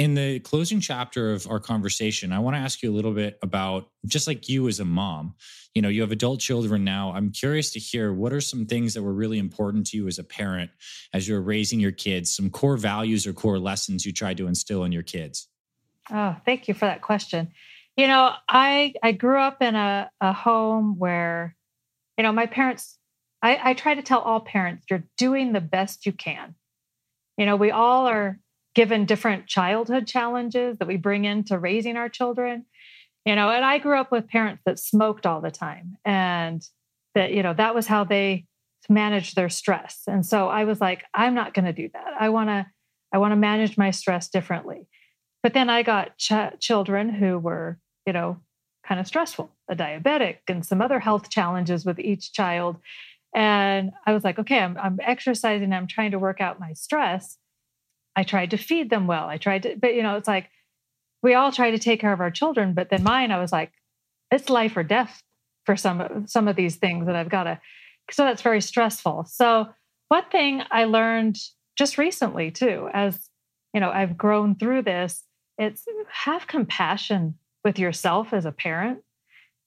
In 0.00 0.14
the 0.14 0.40
closing 0.40 0.80
chapter 0.80 1.30
of 1.30 1.46
our 1.46 1.60
conversation, 1.60 2.32
I 2.32 2.38
want 2.38 2.56
to 2.56 2.58
ask 2.58 2.82
you 2.82 2.90
a 2.90 2.96
little 2.96 3.12
bit 3.12 3.38
about 3.42 3.90
just 4.06 4.26
like 4.26 4.48
you 4.48 4.66
as 4.66 4.80
a 4.80 4.84
mom. 4.86 5.34
You 5.74 5.82
know, 5.82 5.90
you 5.90 6.00
have 6.00 6.10
adult 6.10 6.40
children 6.40 6.84
now. 6.84 7.12
I'm 7.12 7.30
curious 7.30 7.70
to 7.72 7.78
hear 7.78 8.10
what 8.14 8.32
are 8.32 8.40
some 8.40 8.64
things 8.64 8.94
that 8.94 9.02
were 9.02 9.12
really 9.12 9.38
important 9.38 9.88
to 9.88 9.98
you 9.98 10.08
as 10.08 10.18
a 10.18 10.24
parent 10.24 10.70
as 11.12 11.28
you're 11.28 11.42
raising 11.42 11.80
your 11.80 11.92
kids, 11.92 12.34
some 12.34 12.48
core 12.48 12.78
values 12.78 13.26
or 13.26 13.34
core 13.34 13.58
lessons 13.58 14.06
you 14.06 14.10
tried 14.10 14.38
to 14.38 14.46
instill 14.46 14.84
in 14.84 14.90
your 14.90 15.02
kids? 15.02 15.48
Oh, 16.10 16.34
thank 16.46 16.66
you 16.66 16.72
for 16.72 16.86
that 16.86 17.02
question. 17.02 17.50
You 17.98 18.06
know, 18.06 18.32
I 18.48 18.94
I 19.02 19.12
grew 19.12 19.38
up 19.38 19.60
in 19.60 19.74
a, 19.74 20.10
a 20.22 20.32
home 20.32 20.98
where, 20.98 21.54
you 22.16 22.22
know, 22.22 22.32
my 22.32 22.46
parents, 22.46 22.96
I, 23.42 23.60
I 23.62 23.74
try 23.74 23.96
to 23.96 24.02
tell 24.02 24.20
all 24.20 24.40
parents, 24.40 24.86
you're 24.88 25.04
doing 25.18 25.52
the 25.52 25.60
best 25.60 26.06
you 26.06 26.12
can. 26.12 26.54
You 27.36 27.44
know, 27.44 27.56
we 27.56 27.70
all 27.70 28.06
are 28.06 28.38
given 28.74 29.04
different 29.04 29.46
childhood 29.46 30.06
challenges 30.06 30.78
that 30.78 30.88
we 30.88 30.96
bring 30.96 31.24
into 31.24 31.58
raising 31.58 31.96
our 31.96 32.08
children. 32.08 32.66
You 33.26 33.34
know 33.34 33.50
and 33.50 33.64
i 33.64 33.76
grew 33.78 34.00
up 34.00 34.10
with 34.10 34.28
parents 34.28 34.62
that 34.64 34.78
smoked 34.78 35.26
all 35.26 35.42
the 35.42 35.50
time 35.50 35.98
and 36.06 36.62
that 37.14 37.32
you 37.32 37.42
know 37.42 37.52
that 37.52 37.74
was 37.74 37.86
how 37.86 38.04
they 38.04 38.46
managed 38.88 39.36
their 39.36 39.50
stress. 39.50 40.02
And 40.06 40.24
so 40.24 40.48
i 40.48 40.64
was 40.64 40.80
like 40.80 41.04
i'm 41.12 41.34
not 41.34 41.52
going 41.52 41.66
to 41.66 41.72
do 41.72 41.90
that. 41.92 42.14
I 42.18 42.30
want 42.30 42.48
to 42.48 42.66
i 43.12 43.18
want 43.18 43.32
to 43.32 43.36
manage 43.36 43.76
my 43.76 43.90
stress 43.90 44.28
differently. 44.28 44.88
But 45.42 45.52
then 45.52 45.68
i 45.68 45.82
got 45.82 46.16
ch- 46.16 46.58
children 46.60 47.10
who 47.10 47.38
were 47.38 47.78
you 48.06 48.14
know 48.14 48.40
kind 48.86 48.98
of 48.98 49.06
stressful 49.06 49.54
a 49.68 49.76
diabetic 49.76 50.38
and 50.48 50.64
some 50.64 50.80
other 50.80 50.98
health 50.98 51.28
challenges 51.28 51.84
with 51.84 51.98
each 51.98 52.32
child. 52.32 52.76
And 53.34 53.92
i 54.06 54.14
was 54.14 54.24
like 54.24 54.38
okay 54.38 54.60
i'm, 54.60 54.78
I'm 54.78 54.98
exercising 55.02 55.74
i'm 55.74 55.86
trying 55.86 56.12
to 56.12 56.18
work 56.18 56.40
out 56.40 56.58
my 56.58 56.72
stress 56.72 57.36
I 58.16 58.24
tried 58.24 58.50
to 58.50 58.56
feed 58.56 58.90
them 58.90 59.06
well. 59.06 59.28
I 59.28 59.38
tried 59.38 59.62
to, 59.64 59.76
but 59.76 59.94
you 59.94 60.02
know, 60.02 60.16
it's 60.16 60.28
like 60.28 60.50
we 61.22 61.34
all 61.34 61.52
try 61.52 61.70
to 61.70 61.78
take 61.78 62.00
care 62.00 62.12
of 62.12 62.20
our 62.20 62.30
children, 62.30 62.74
but 62.74 62.90
then 62.90 63.02
mine, 63.02 63.30
I 63.30 63.38
was 63.38 63.52
like, 63.52 63.72
it's 64.30 64.50
life 64.50 64.76
or 64.76 64.82
death 64.82 65.22
for 65.66 65.76
some 65.76 66.26
some 66.26 66.48
of 66.48 66.56
these 66.56 66.76
things 66.76 67.06
that 67.06 67.16
I've 67.16 67.28
got 67.28 67.44
to. 67.44 67.60
So 68.10 68.24
that's 68.24 68.42
very 68.42 68.60
stressful. 68.60 69.26
So 69.28 69.68
one 70.08 70.24
thing 70.30 70.62
I 70.70 70.84
learned 70.84 71.36
just 71.76 71.98
recently 71.98 72.50
too, 72.50 72.88
as 72.92 73.28
you 73.72 73.80
know, 73.80 73.90
I've 73.90 74.16
grown 74.16 74.56
through 74.56 74.82
this, 74.82 75.24
it's 75.58 75.84
have 76.10 76.46
compassion 76.46 77.34
with 77.64 77.78
yourself 77.78 78.32
as 78.32 78.44
a 78.46 78.52
parent. 78.52 79.00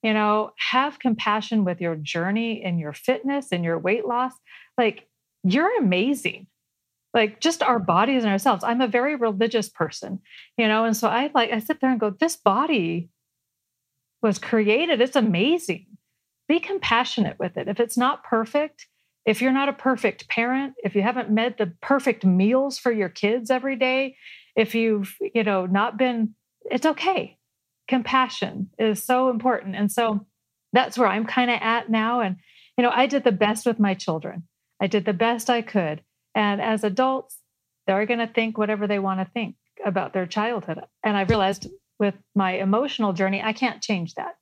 You 0.02 0.12
know, 0.12 0.52
have 0.58 0.98
compassion 0.98 1.64
with 1.64 1.80
your 1.80 1.96
journey 1.96 2.62
and 2.62 2.78
your 2.78 2.92
fitness 2.92 3.52
and 3.52 3.64
your 3.64 3.78
weight 3.78 4.06
loss. 4.06 4.34
Like 4.76 5.08
you're 5.42 5.78
amazing 5.78 6.46
like 7.14 7.40
just 7.40 7.62
our 7.62 7.78
bodies 7.78 8.24
and 8.24 8.32
ourselves. 8.32 8.64
I'm 8.64 8.80
a 8.80 8.88
very 8.88 9.14
religious 9.14 9.68
person, 9.68 10.20
you 10.58 10.66
know, 10.66 10.84
and 10.84 10.96
so 10.96 11.08
I 11.08 11.30
like 11.32 11.52
I 11.52 11.60
sit 11.60 11.80
there 11.80 11.90
and 11.90 12.00
go, 12.00 12.10
this 12.10 12.36
body 12.36 13.08
was 14.20 14.38
created. 14.38 15.00
It's 15.00 15.16
amazing. 15.16 15.86
Be 16.48 16.58
compassionate 16.58 17.38
with 17.38 17.56
it. 17.56 17.68
If 17.68 17.78
it's 17.78 17.96
not 17.96 18.24
perfect, 18.24 18.86
if 19.24 19.40
you're 19.40 19.52
not 19.52 19.68
a 19.68 19.74
perfect 19.74 20.28
parent, 20.28 20.74
if 20.82 20.94
you 20.94 21.02
haven't 21.02 21.30
made 21.30 21.56
the 21.56 21.72
perfect 21.80 22.24
meals 22.24 22.78
for 22.78 22.92
your 22.92 23.08
kids 23.08 23.50
every 23.50 23.76
day, 23.76 24.16
if 24.56 24.74
you've, 24.74 25.16
you 25.34 25.44
know, 25.44 25.66
not 25.66 25.96
been, 25.96 26.34
it's 26.70 26.86
okay. 26.86 27.38
Compassion 27.88 28.70
is 28.78 29.02
so 29.02 29.30
important. 29.30 29.76
And 29.76 29.90
so 29.90 30.26
that's 30.72 30.98
where 30.98 31.08
I'm 31.08 31.26
kind 31.26 31.50
of 31.50 31.58
at 31.60 31.90
now. 31.90 32.20
And, 32.20 32.36
you 32.76 32.82
know, 32.82 32.90
I 32.90 33.06
did 33.06 33.24
the 33.24 33.32
best 33.32 33.66
with 33.66 33.78
my 33.78 33.94
children. 33.94 34.42
I 34.80 34.86
did 34.86 35.04
the 35.04 35.12
best 35.12 35.48
I 35.48 35.62
could. 35.62 36.02
And 36.34 36.60
as 36.60 36.84
adults, 36.84 37.38
they're 37.86 38.06
going 38.06 38.20
to 38.20 38.26
think 38.26 38.58
whatever 38.58 38.86
they 38.86 38.98
want 38.98 39.20
to 39.20 39.32
think 39.32 39.56
about 39.84 40.12
their 40.12 40.26
childhood. 40.26 40.80
And 41.02 41.16
I 41.16 41.22
realized 41.22 41.68
with 41.98 42.14
my 42.34 42.52
emotional 42.52 43.12
journey, 43.12 43.42
I 43.42 43.52
can't 43.52 43.82
change 43.82 44.14
that. 44.14 44.36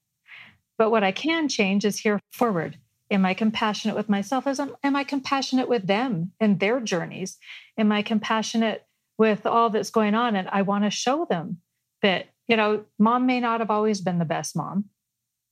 But 0.78 0.90
what 0.90 1.04
I 1.04 1.12
can 1.12 1.48
change 1.48 1.84
is 1.84 1.98
here 1.98 2.20
forward. 2.32 2.78
Am 3.10 3.26
I 3.26 3.34
compassionate 3.34 3.96
with 3.96 4.08
myself? 4.08 4.46
Am, 4.46 4.74
am 4.82 4.96
I 4.96 5.04
compassionate 5.04 5.68
with 5.68 5.86
them 5.86 6.32
and 6.40 6.58
their 6.58 6.80
journeys? 6.80 7.36
Am 7.76 7.92
I 7.92 8.02
compassionate 8.02 8.86
with 9.18 9.44
all 9.44 9.68
that's 9.68 9.90
going 9.90 10.14
on? 10.14 10.34
And 10.34 10.48
I 10.48 10.62
want 10.62 10.84
to 10.84 10.90
show 10.90 11.26
them 11.28 11.58
that, 12.00 12.26
you 12.48 12.56
know, 12.56 12.84
mom 12.98 13.26
may 13.26 13.38
not 13.38 13.60
have 13.60 13.70
always 13.70 14.00
been 14.00 14.18
the 14.18 14.24
best 14.24 14.56
mom, 14.56 14.86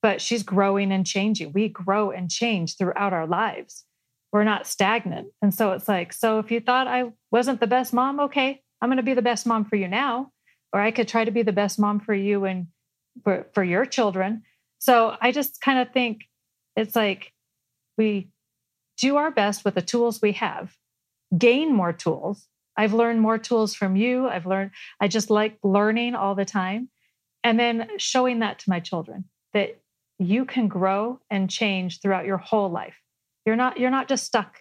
but 0.01 0.23
she's 0.23 0.43
growing 0.43 0.91
and 0.91 1.07
changing. 1.07 1.53
We 1.53 1.69
grow 1.69 2.11
and 2.11 2.31
change 2.31 2.79
throughout 2.79 3.13
our 3.13 3.27
lives 3.27 3.85
we're 4.33 4.45
not 4.45 4.67
stagnant. 4.67 5.29
And 5.43 5.53
so 5.53 5.73
it's 5.73 5.89
like, 5.89 6.13
so 6.13 6.39
if 6.39 6.51
you 6.51 6.61
thought 6.61 6.87
I 6.87 7.13
wasn't 7.31 7.61
the 7.61 7.67
best 7.67 7.93
mom, 7.93 8.21
okay, 8.21 8.63
I'm 8.81 8.89
going 8.89 8.97
to 8.99 9.03
be 9.03 9.15
the 9.15 9.23
best 9.23 9.47
mom 9.47 9.65
for 9.65 9.77
you 9.77 9.89
now, 9.89 10.33
or 10.73 10.81
I 10.81 10.91
could 10.91 11.09
try 11.09 11.25
to 11.25 11.31
be 11.31 11.43
the 11.43 11.53
best 11.53 11.79
mom 11.79 12.01
for 12.01 12.15
you 12.15 12.45
and 12.45 12.69
for, 13.25 13.47
for 13.53 13.65
your 13.65 13.85
children. 13.85 14.43
So 14.79 15.17
I 15.21 15.33
just 15.33 15.61
kind 15.61 15.79
of 15.79 15.93
think 15.93 16.23
it's 16.77 16.97
like 16.97 17.33
we 17.99 18.31
do 18.99 19.17
our 19.17 19.31
best 19.31 19.65
with 19.65 19.75
the 19.75 19.83
tools 19.83 20.23
we 20.23 20.33
have, 20.33 20.75
gain 21.37 21.75
more 21.75 21.93
tools. 21.93 22.47
I've 22.77 22.95
learned 22.95 23.21
more 23.21 23.39
tools 23.39 23.75
from 23.75 23.97
you. 23.97 24.29
I've 24.29 24.47
learned, 24.47 24.71
I 25.01 25.09
just 25.09 25.29
like 25.29 25.59
learning 25.63 26.15
all 26.15 26.35
the 26.35 26.45
time. 26.45 26.89
And 27.43 27.59
then 27.59 27.89
showing 27.99 28.41
that 28.41 28.61
to 28.61 28.71
my 28.71 28.81
children 28.81 29.25
that 29.55 29.81
you 30.19 30.45
can 30.45 30.69
grow 30.69 31.19
and 31.31 31.51
change 31.51 32.01
throughout 32.01 32.27
your 32.27 32.37
whole 32.37 32.71
life 32.71 32.95
you're 33.47 33.57
not 33.57 33.79
you're 33.79 33.91
not 33.91 34.09
just 34.09 34.27
stuck 34.27 34.59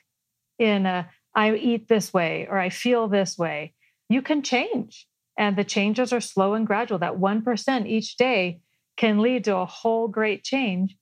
in 0.58 0.86
a 0.86 1.10
I 1.36 1.54
eat 1.56 1.88
this 1.88 2.14
way 2.14 2.48
or 2.50 2.58
I 2.58 2.70
feel 2.70 3.08
this 3.08 3.38
way. 3.38 3.74
You 4.10 4.22
can 4.22 4.42
change. 4.42 5.08
And 5.38 5.56
the 5.56 5.64
changes 5.64 6.12
are 6.12 6.20
slow 6.20 6.54
and 6.54 6.68
gradual. 6.68 7.00
That 7.00 7.18
1% 7.18 7.88
each 7.88 8.18
day 8.18 8.60
can 8.98 9.20
lead 9.20 9.46
to 9.46 9.56
a 9.56 9.66
whole 9.66 10.08
great 10.10 10.44
change. 10.44 10.98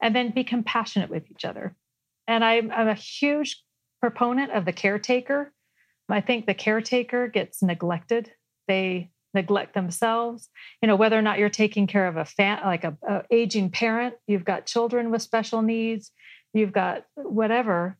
And 0.00 0.16
then 0.16 0.30
be 0.30 0.44
compassionate 0.44 1.10
with 1.10 1.30
each 1.30 1.44
other. 1.44 1.76
And 2.26 2.42
I'm, 2.42 2.70
I'm 2.70 2.88
a 2.88 2.94
huge 2.94 3.62
proponent 4.00 4.52
of 4.52 4.64
the 4.64 4.72
caretaker. 4.72 5.52
I 6.08 6.22
think 6.22 6.46
the 6.46 6.54
caretaker 6.54 7.28
gets 7.28 7.62
neglected. 7.62 8.32
They 8.66 9.10
neglect 9.34 9.74
themselves. 9.74 10.48
You 10.80 10.86
know, 10.86 10.96
whether 10.96 11.18
or 11.18 11.22
not 11.22 11.38
you're 11.38 11.50
taking 11.50 11.86
care 11.86 12.06
of 12.06 12.16
a 12.16 12.24
fa- 12.24 12.62
like 12.64 12.84
a, 12.84 12.96
a 13.06 13.22
aging 13.30 13.70
parent, 13.70 14.14
you've 14.26 14.44
got 14.44 14.66
children 14.66 15.10
with 15.10 15.22
special 15.22 15.60
needs, 15.60 16.12
you've 16.52 16.72
got 16.72 17.04
whatever. 17.14 17.96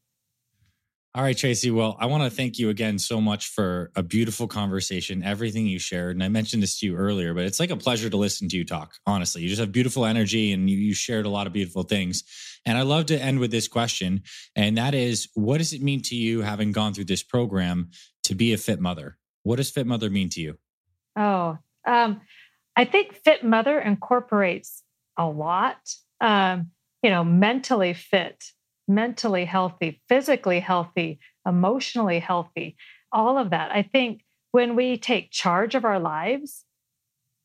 All 1.13 1.25
right, 1.25 1.37
Tracy. 1.37 1.73
Well, 1.73 1.97
I 1.99 2.07
want 2.07 2.23
to 2.23 2.31
thank 2.31 2.57
you 2.61 2.69
again 2.69 2.97
so 2.97 3.21
much 3.21 3.49
for 3.49 3.91
a 3.97 4.03
beautiful 4.03 4.47
conversation, 4.47 5.25
everything 5.25 5.67
you 5.67 5.81
shared. 5.81 6.15
And 6.15 6.23
I 6.23 6.29
mentioned 6.29 6.63
this 6.63 6.79
to 6.79 6.87
you 6.87 6.95
earlier, 6.95 7.35
but 7.35 7.47
it's 7.47 7.59
like 7.59 7.71
a 7.71 7.77
pleasure 7.77 8.09
to 8.09 8.17
listen 8.17 8.49
to 8.49 8.57
you 8.57 8.65
talk. 8.65 8.95
Honestly, 9.07 9.43
you 9.43 9.49
just 9.49 9.59
have 9.59 9.73
beautiful 9.73 10.07
energy 10.07 10.53
and 10.53 10.71
you, 10.71 10.79
you 10.79 10.95
shared 10.95 11.27
a 11.27 11.29
lot 11.29 11.49
of 11.49 11.53
beautiful 11.53 11.83
things. 11.83 12.23
And 12.65 12.79
I 12.79 12.83
love 12.83 13.07
to 13.07 13.21
end 13.21 13.41
with 13.41 13.51
this 13.51 13.67
question. 13.67 14.23
And 14.55 14.79
that 14.79 14.95
is 14.95 15.29
what 15.35 15.59
does 15.59 15.73
it 15.73 15.83
mean 15.83 16.01
to 16.03 16.15
you, 16.15 16.43
having 16.43 16.71
gone 16.71 16.95
through 16.95 17.07
this 17.07 17.25
program, 17.25 17.91
to 18.25 18.37
be 18.37 18.53
a 18.53 18.57
fit 18.57 18.79
mother? 18.79 19.19
What 19.43 19.57
does 19.57 19.69
fit 19.69 19.89
mother 19.89 20.11
mean 20.11 20.29
to 20.31 20.41
you? 20.41 20.59
Oh, 21.17 21.59
um, 21.89 22.21
I 22.77 22.85
think 22.85 23.15
fit 23.15 23.43
mother 23.43 23.81
incorporates 23.81 24.85
a 25.17 25.27
lot. 25.27 25.79
Um, 26.21 26.71
you 27.03 27.11
know, 27.11 27.25
mentally 27.25 27.93
fit, 27.95 28.45
mentally 28.87 29.45
healthy, 29.45 30.03
physically 30.09 30.61
healthy, 30.61 31.19
emotionally 31.47 32.19
healthy, 32.19 32.77
all 33.13 33.39
of 33.39 33.51
that. 33.51 33.71
I 33.71 33.83
think 33.83 34.23
when 34.53 34.77
we 34.77 34.99
take 34.99 35.31
charge 35.31 35.75
of 35.75 35.85
our 35.85 35.99
lives, 36.01 36.65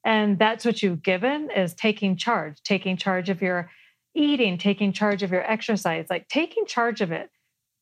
and 0.03 0.37
that's 0.37 0.65
what 0.65 0.83
you've 0.83 1.01
given 1.01 1.49
is 1.49 1.73
taking 1.73 2.15
charge, 2.15 2.61
taking 2.63 2.97
charge 2.97 3.29
of 3.29 3.41
your 3.41 3.71
eating, 4.15 4.57
taking 4.57 4.93
charge 4.93 5.23
of 5.23 5.31
your 5.31 5.49
exercise, 5.49 6.05
like 6.09 6.27
taking 6.27 6.65
charge 6.65 7.01
of 7.01 7.11
it, 7.11 7.29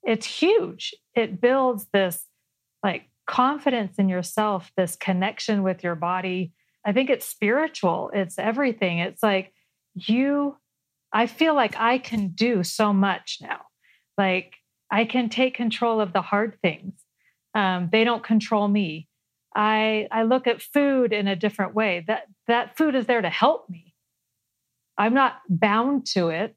it's 0.04 0.26
huge. 0.26 0.94
It 1.16 1.40
builds 1.40 1.88
this 1.94 2.26
like 2.84 3.10
confidence 3.28 3.98
in 3.98 4.10
yourself, 4.10 4.72
this 4.76 4.96
connection 4.96 5.64
with 5.64 5.84
your 5.84 5.96
body. 5.96 6.54
I 6.86 6.92
think 6.92 7.10
it's 7.10 7.26
spiritual, 7.26 8.12
it's 8.14 8.38
everything. 8.38 9.00
It's 9.00 9.24
like 9.24 9.54
you, 9.96 10.58
I 11.14 11.28
feel 11.28 11.56
like 11.56 11.76
I 11.78 11.98
can 11.98 12.30
do 12.30 12.64
so 12.64 12.92
much 12.92 13.38
now. 13.42 13.62
Like 14.18 14.54
I 14.92 15.06
can 15.06 15.30
take 15.30 15.56
control 15.56 16.02
of 16.02 16.14
the 16.14 16.22
hard 16.22 16.58
things. 16.62 16.94
Um, 17.56 17.90
they 17.92 18.04
don't 18.04 18.24
control 18.24 18.68
me. 18.68 19.08
I 19.56 20.08
I 20.12 20.24
look 20.24 20.48
at 20.48 20.62
food 20.62 21.14
in 21.14 21.28
a 21.28 21.36
different 21.36 21.76
way. 21.76 22.04
That 22.08 22.24
that 22.48 22.78
food 22.78 22.96
is 22.96 23.06
there 23.06 23.22
to 23.22 23.30
help 23.30 23.70
me. 23.70 23.94
I'm 24.98 25.14
not 25.14 25.36
bound 25.50 26.08
to 26.08 26.30
it. 26.30 26.56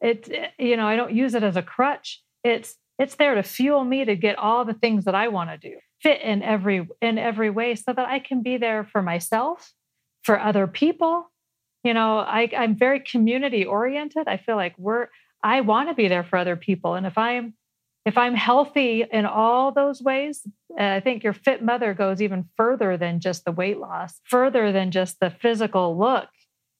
It 0.00 0.52
you 0.58 0.76
know 0.76 0.86
I 0.86 0.96
don't 0.96 1.12
use 1.12 1.34
it 1.34 1.42
as 1.42 1.56
a 1.56 1.62
crutch. 1.62 2.22
It's 2.44 2.76
it's 2.98 3.16
there 3.16 3.34
to 3.34 3.42
fuel 3.42 3.84
me 3.84 4.04
to 4.04 4.16
get 4.16 4.38
all 4.38 4.64
the 4.64 4.74
things 4.74 5.04
that 5.04 5.14
I 5.14 5.28
want 5.28 5.50
to 5.50 5.58
do 5.58 5.76
fit 6.00 6.22
in 6.22 6.42
every 6.42 6.88
in 7.00 7.18
every 7.18 7.50
way 7.50 7.74
so 7.74 7.92
that 7.92 8.08
I 8.08 8.18
can 8.18 8.42
be 8.42 8.56
there 8.56 8.84
for 8.84 9.02
myself, 9.02 9.72
for 10.22 10.38
other 10.38 10.66
people. 10.66 11.30
You 11.84 11.94
know, 11.94 12.18
I, 12.18 12.50
I'm 12.56 12.76
very 12.76 13.00
community 13.00 13.64
oriented. 13.64 14.26
I 14.26 14.36
feel 14.36 14.56
like 14.56 14.74
we're 14.78 15.08
I 15.42 15.60
want 15.60 15.88
to 15.88 15.94
be 15.94 16.08
there 16.08 16.24
for 16.24 16.36
other 16.36 16.56
people. 16.56 16.94
And 16.94 17.06
if 17.06 17.16
I'm 17.16 17.54
if 18.04 18.16
I'm 18.16 18.34
healthy 18.34 19.04
in 19.10 19.26
all 19.26 19.70
those 19.70 20.00
ways, 20.00 20.40
uh, 20.78 20.82
I 20.82 21.00
think 21.00 21.22
your 21.22 21.34
fit 21.34 21.62
mother 21.62 21.92
goes 21.92 22.22
even 22.22 22.48
further 22.56 22.96
than 22.96 23.20
just 23.20 23.44
the 23.44 23.52
weight 23.52 23.78
loss, 23.78 24.20
further 24.24 24.72
than 24.72 24.90
just 24.90 25.20
the 25.20 25.30
physical 25.30 25.98
look. 25.98 26.28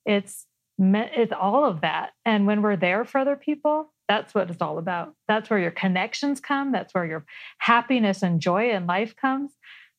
It's 0.06 0.46
it's 0.78 1.32
all 1.32 1.64
of 1.64 1.80
that. 1.82 2.10
And 2.24 2.46
when 2.46 2.62
we're 2.62 2.76
there 2.76 3.04
for 3.04 3.18
other 3.18 3.36
people, 3.36 3.92
that's 4.08 4.34
what 4.34 4.50
it's 4.50 4.62
all 4.62 4.78
about. 4.78 5.14
That's 5.26 5.50
where 5.50 5.58
your 5.58 5.70
connections 5.70 6.40
come. 6.40 6.72
That's 6.72 6.94
where 6.94 7.04
your 7.04 7.24
happiness 7.58 8.22
and 8.22 8.40
joy 8.40 8.70
in 8.70 8.86
life 8.86 9.14
comes. 9.16 9.52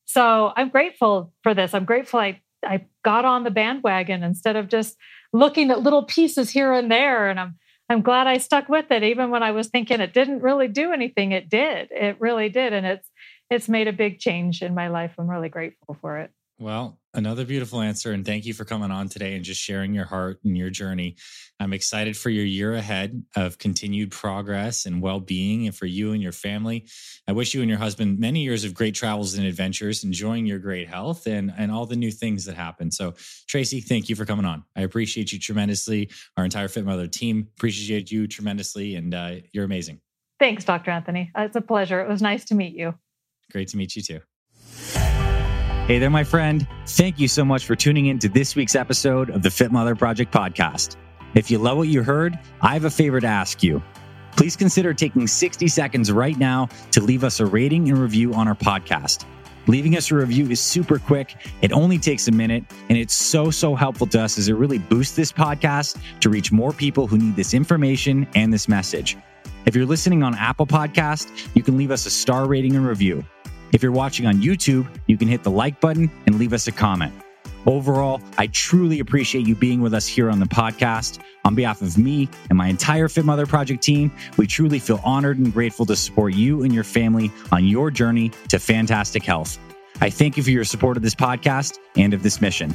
So 0.06 0.52
I'm 0.56 0.70
grateful 0.70 1.32
for 1.42 1.54
this. 1.54 1.74
I'm 1.74 1.84
grateful 1.84 2.18
I, 2.18 2.40
I 2.64 2.86
got 3.04 3.24
on 3.24 3.44
the 3.44 3.50
bandwagon 3.50 4.22
instead 4.22 4.56
of 4.56 4.68
just 4.68 4.96
looking 5.32 5.70
at 5.70 5.82
little 5.82 6.04
pieces 6.04 6.50
here 6.50 6.72
and 6.72 6.90
there. 6.90 7.30
And 7.30 7.40
I'm 7.40 7.58
I'm 7.88 8.02
glad 8.02 8.28
I 8.28 8.38
stuck 8.38 8.68
with 8.68 8.90
it. 8.90 9.02
Even 9.02 9.30
when 9.30 9.42
I 9.42 9.50
was 9.50 9.66
thinking 9.68 10.00
it 10.00 10.14
didn't 10.14 10.42
really 10.42 10.68
do 10.68 10.92
anything, 10.92 11.32
it 11.32 11.48
did. 11.48 11.88
It 11.90 12.20
really 12.20 12.48
did. 12.48 12.72
And 12.72 12.86
it's 12.86 13.08
it's 13.50 13.68
made 13.68 13.88
a 13.88 13.92
big 13.92 14.20
change 14.20 14.62
in 14.62 14.74
my 14.74 14.88
life. 14.88 15.14
I'm 15.18 15.28
really 15.28 15.48
grateful 15.48 15.96
for 16.00 16.18
it. 16.18 16.30
Well, 16.60 17.00
another 17.14 17.46
beautiful 17.46 17.80
answer. 17.80 18.12
And 18.12 18.22
thank 18.22 18.44
you 18.44 18.52
for 18.52 18.66
coming 18.66 18.90
on 18.90 19.08
today 19.08 19.34
and 19.34 19.42
just 19.42 19.58
sharing 19.58 19.94
your 19.94 20.04
heart 20.04 20.40
and 20.44 20.58
your 20.58 20.68
journey. 20.68 21.16
I'm 21.58 21.72
excited 21.72 22.18
for 22.18 22.28
your 22.28 22.44
year 22.44 22.74
ahead 22.74 23.24
of 23.34 23.56
continued 23.56 24.10
progress 24.10 24.84
and 24.84 25.00
well 25.00 25.20
being 25.20 25.66
and 25.66 25.74
for 25.74 25.86
you 25.86 26.12
and 26.12 26.22
your 26.22 26.32
family. 26.32 26.86
I 27.26 27.32
wish 27.32 27.54
you 27.54 27.62
and 27.62 27.70
your 27.70 27.78
husband 27.78 28.18
many 28.18 28.42
years 28.42 28.64
of 28.64 28.74
great 28.74 28.94
travels 28.94 29.34
and 29.34 29.46
adventures, 29.46 30.04
enjoying 30.04 30.44
your 30.44 30.58
great 30.58 30.86
health 30.86 31.26
and, 31.26 31.50
and 31.56 31.72
all 31.72 31.86
the 31.86 31.96
new 31.96 32.10
things 32.10 32.44
that 32.44 32.56
happen. 32.56 32.90
So, 32.90 33.14
Tracy, 33.48 33.80
thank 33.80 34.10
you 34.10 34.14
for 34.14 34.26
coming 34.26 34.44
on. 34.44 34.62
I 34.76 34.82
appreciate 34.82 35.32
you 35.32 35.38
tremendously. 35.38 36.10
Our 36.36 36.44
entire 36.44 36.68
Fit 36.68 36.84
Mother 36.84 37.06
team 37.06 37.48
appreciate 37.56 38.10
you 38.10 38.26
tremendously. 38.26 38.96
And 38.96 39.14
uh, 39.14 39.36
you're 39.54 39.64
amazing. 39.64 40.02
Thanks, 40.38 40.66
Dr. 40.66 40.90
Anthony. 40.90 41.30
It's 41.34 41.56
a 41.56 41.62
pleasure. 41.62 42.02
It 42.02 42.08
was 42.08 42.20
nice 42.20 42.44
to 42.46 42.54
meet 42.54 42.74
you. 42.74 42.94
Great 43.50 43.68
to 43.68 43.78
meet 43.78 43.96
you 43.96 44.02
too. 44.02 44.20
Hey 45.86 45.98
there, 45.98 46.10
my 46.10 46.22
friend. 46.22 46.68
Thank 46.86 47.18
you 47.18 47.26
so 47.26 47.44
much 47.44 47.66
for 47.66 47.74
tuning 47.74 48.06
in 48.06 48.18
to 48.20 48.28
this 48.28 48.54
week's 48.54 48.76
episode 48.76 49.28
of 49.30 49.42
the 49.42 49.50
Fit 49.50 49.72
Mother 49.72 49.96
Project 49.96 50.32
podcast. 50.32 50.96
If 51.34 51.50
you 51.50 51.58
love 51.58 51.78
what 51.78 51.88
you 51.88 52.04
heard, 52.04 52.38
I 52.60 52.74
have 52.74 52.84
a 52.84 52.90
favor 52.90 53.20
to 53.20 53.26
ask 53.26 53.60
you. 53.60 53.82
Please 54.36 54.54
consider 54.54 54.94
taking 54.94 55.26
60 55.26 55.66
seconds 55.66 56.12
right 56.12 56.38
now 56.38 56.68
to 56.92 57.00
leave 57.00 57.24
us 57.24 57.40
a 57.40 57.46
rating 57.46 57.88
and 57.88 57.98
review 57.98 58.32
on 58.34 58.46
our 58.46 58.54
podcast. 58.54 59.24
Leaving 59.66 59.96
us 59.96 60.12
a 60.12 60.14
review 60.14 60.48
is 60.48 60.60
super 60.60 61.00
quick. 61.00 61.34
It 61.60 61.72
only 61.72 61.98
takes 61.98 62.28
a 62.28 62.32
minute, 62.32 62.64
and 62.88 62.96
it's 62.96 63.14
so, 63.14 63.50
so 63.50 63.74
helpful 63.74 64.06
to 64.08 64.20
us 64.20 64.38
as 64.38 64.48
it 64.48 64.54
really 64.54 64.78
boosts 64.78 65.16
this 65.16 65.32
podcast 65.32 65.98
to 66.20 66.30
reach 66.30 66.52
more 66.52 66.72
people 66.72 67.08
who 67.08 67.18
need 67.18 67.34
this 67.34 67.52
information 67.52 68.28
and 68.36 68.52
this 68.52 68.68
message. 68.68 69.16
If 69.66 69.74
you're 69.74 69.86
listening 69.86 70.22
on 70.22 70.36
Apple 70.36 70.66
Podcast, 70.66 71.50
you 71.54 71.64
can 71.64 71.76
leave 71.76 71.90
us 71.90 72.06
a 72.06 72.10
star 72.10 72.46
rating 72.46 72.76
and 72.76 72.86
review. 72.86 73.24
If 73.72 73.82
you're 73.82 73.92
watching 73.92 74.26
on 74.26 74.42
YouTube, 74.42 74.88
you 75.06 75.16
can 75.16 75.28
hit 75.28 75.42
the 75.42 75.50
like 75.50 75.80
button 75.80 76.10
and 76.26 76.38
leave 76.38 76.52
us 76.52 76.66
a 76.66 76.72
comment. 76.72 77.12
Overall, 77.66 78.20
I 78.38 78.46
truly 78.48 79.00
appreciate 79.00 79.46
you 79.46 79.54
being 79.54 79.80
with 79.80 79.92
us 79.92 80.06
here 80.06 80.30
on 80.30 80.40
the 80.40 80.46
podcast. 80.46 81.20
On 81.44 81.54
behalf 81.54 81.82
of 81.82 81.98
me 81.98 82.28
and 82.48 82.56
my 82.56 82.68
entire 82.68 83.08
Fit 83.08 83.24
Mother 83.24 83.46
Project 83.46 83.82
team, 83.82 84.10
we 84.36 84.46
truly 84.46 84.78
feel 84.78 85.00
honored 85.04 85.38
and 85.38 85.52
grateful 85.52 85.86
to 85.86 85.96
support 85.96 86.34
you 86.34 86.62
and 86.62 86.74
your 86.74 86.84
family 86.84 87.30
on 87.52 87.66
your 87.66 87.90
journey 87.90 88.30
to 88.48 88.58
fantastic 88.58 89.22
health. 89.22 89.58
I 90.00 90.10
thank 90.10 90.36
you 90.36 90.42
for 90.42 90.50
your 90.50 90.64
support 90.64 90.96
of 90.96 91.02
this 91.02 91.14
podcast 91.14 91.78
and 91.96 92.14
of 92.14 92.22
this 92.22 92.40
mission. 92.40 92.74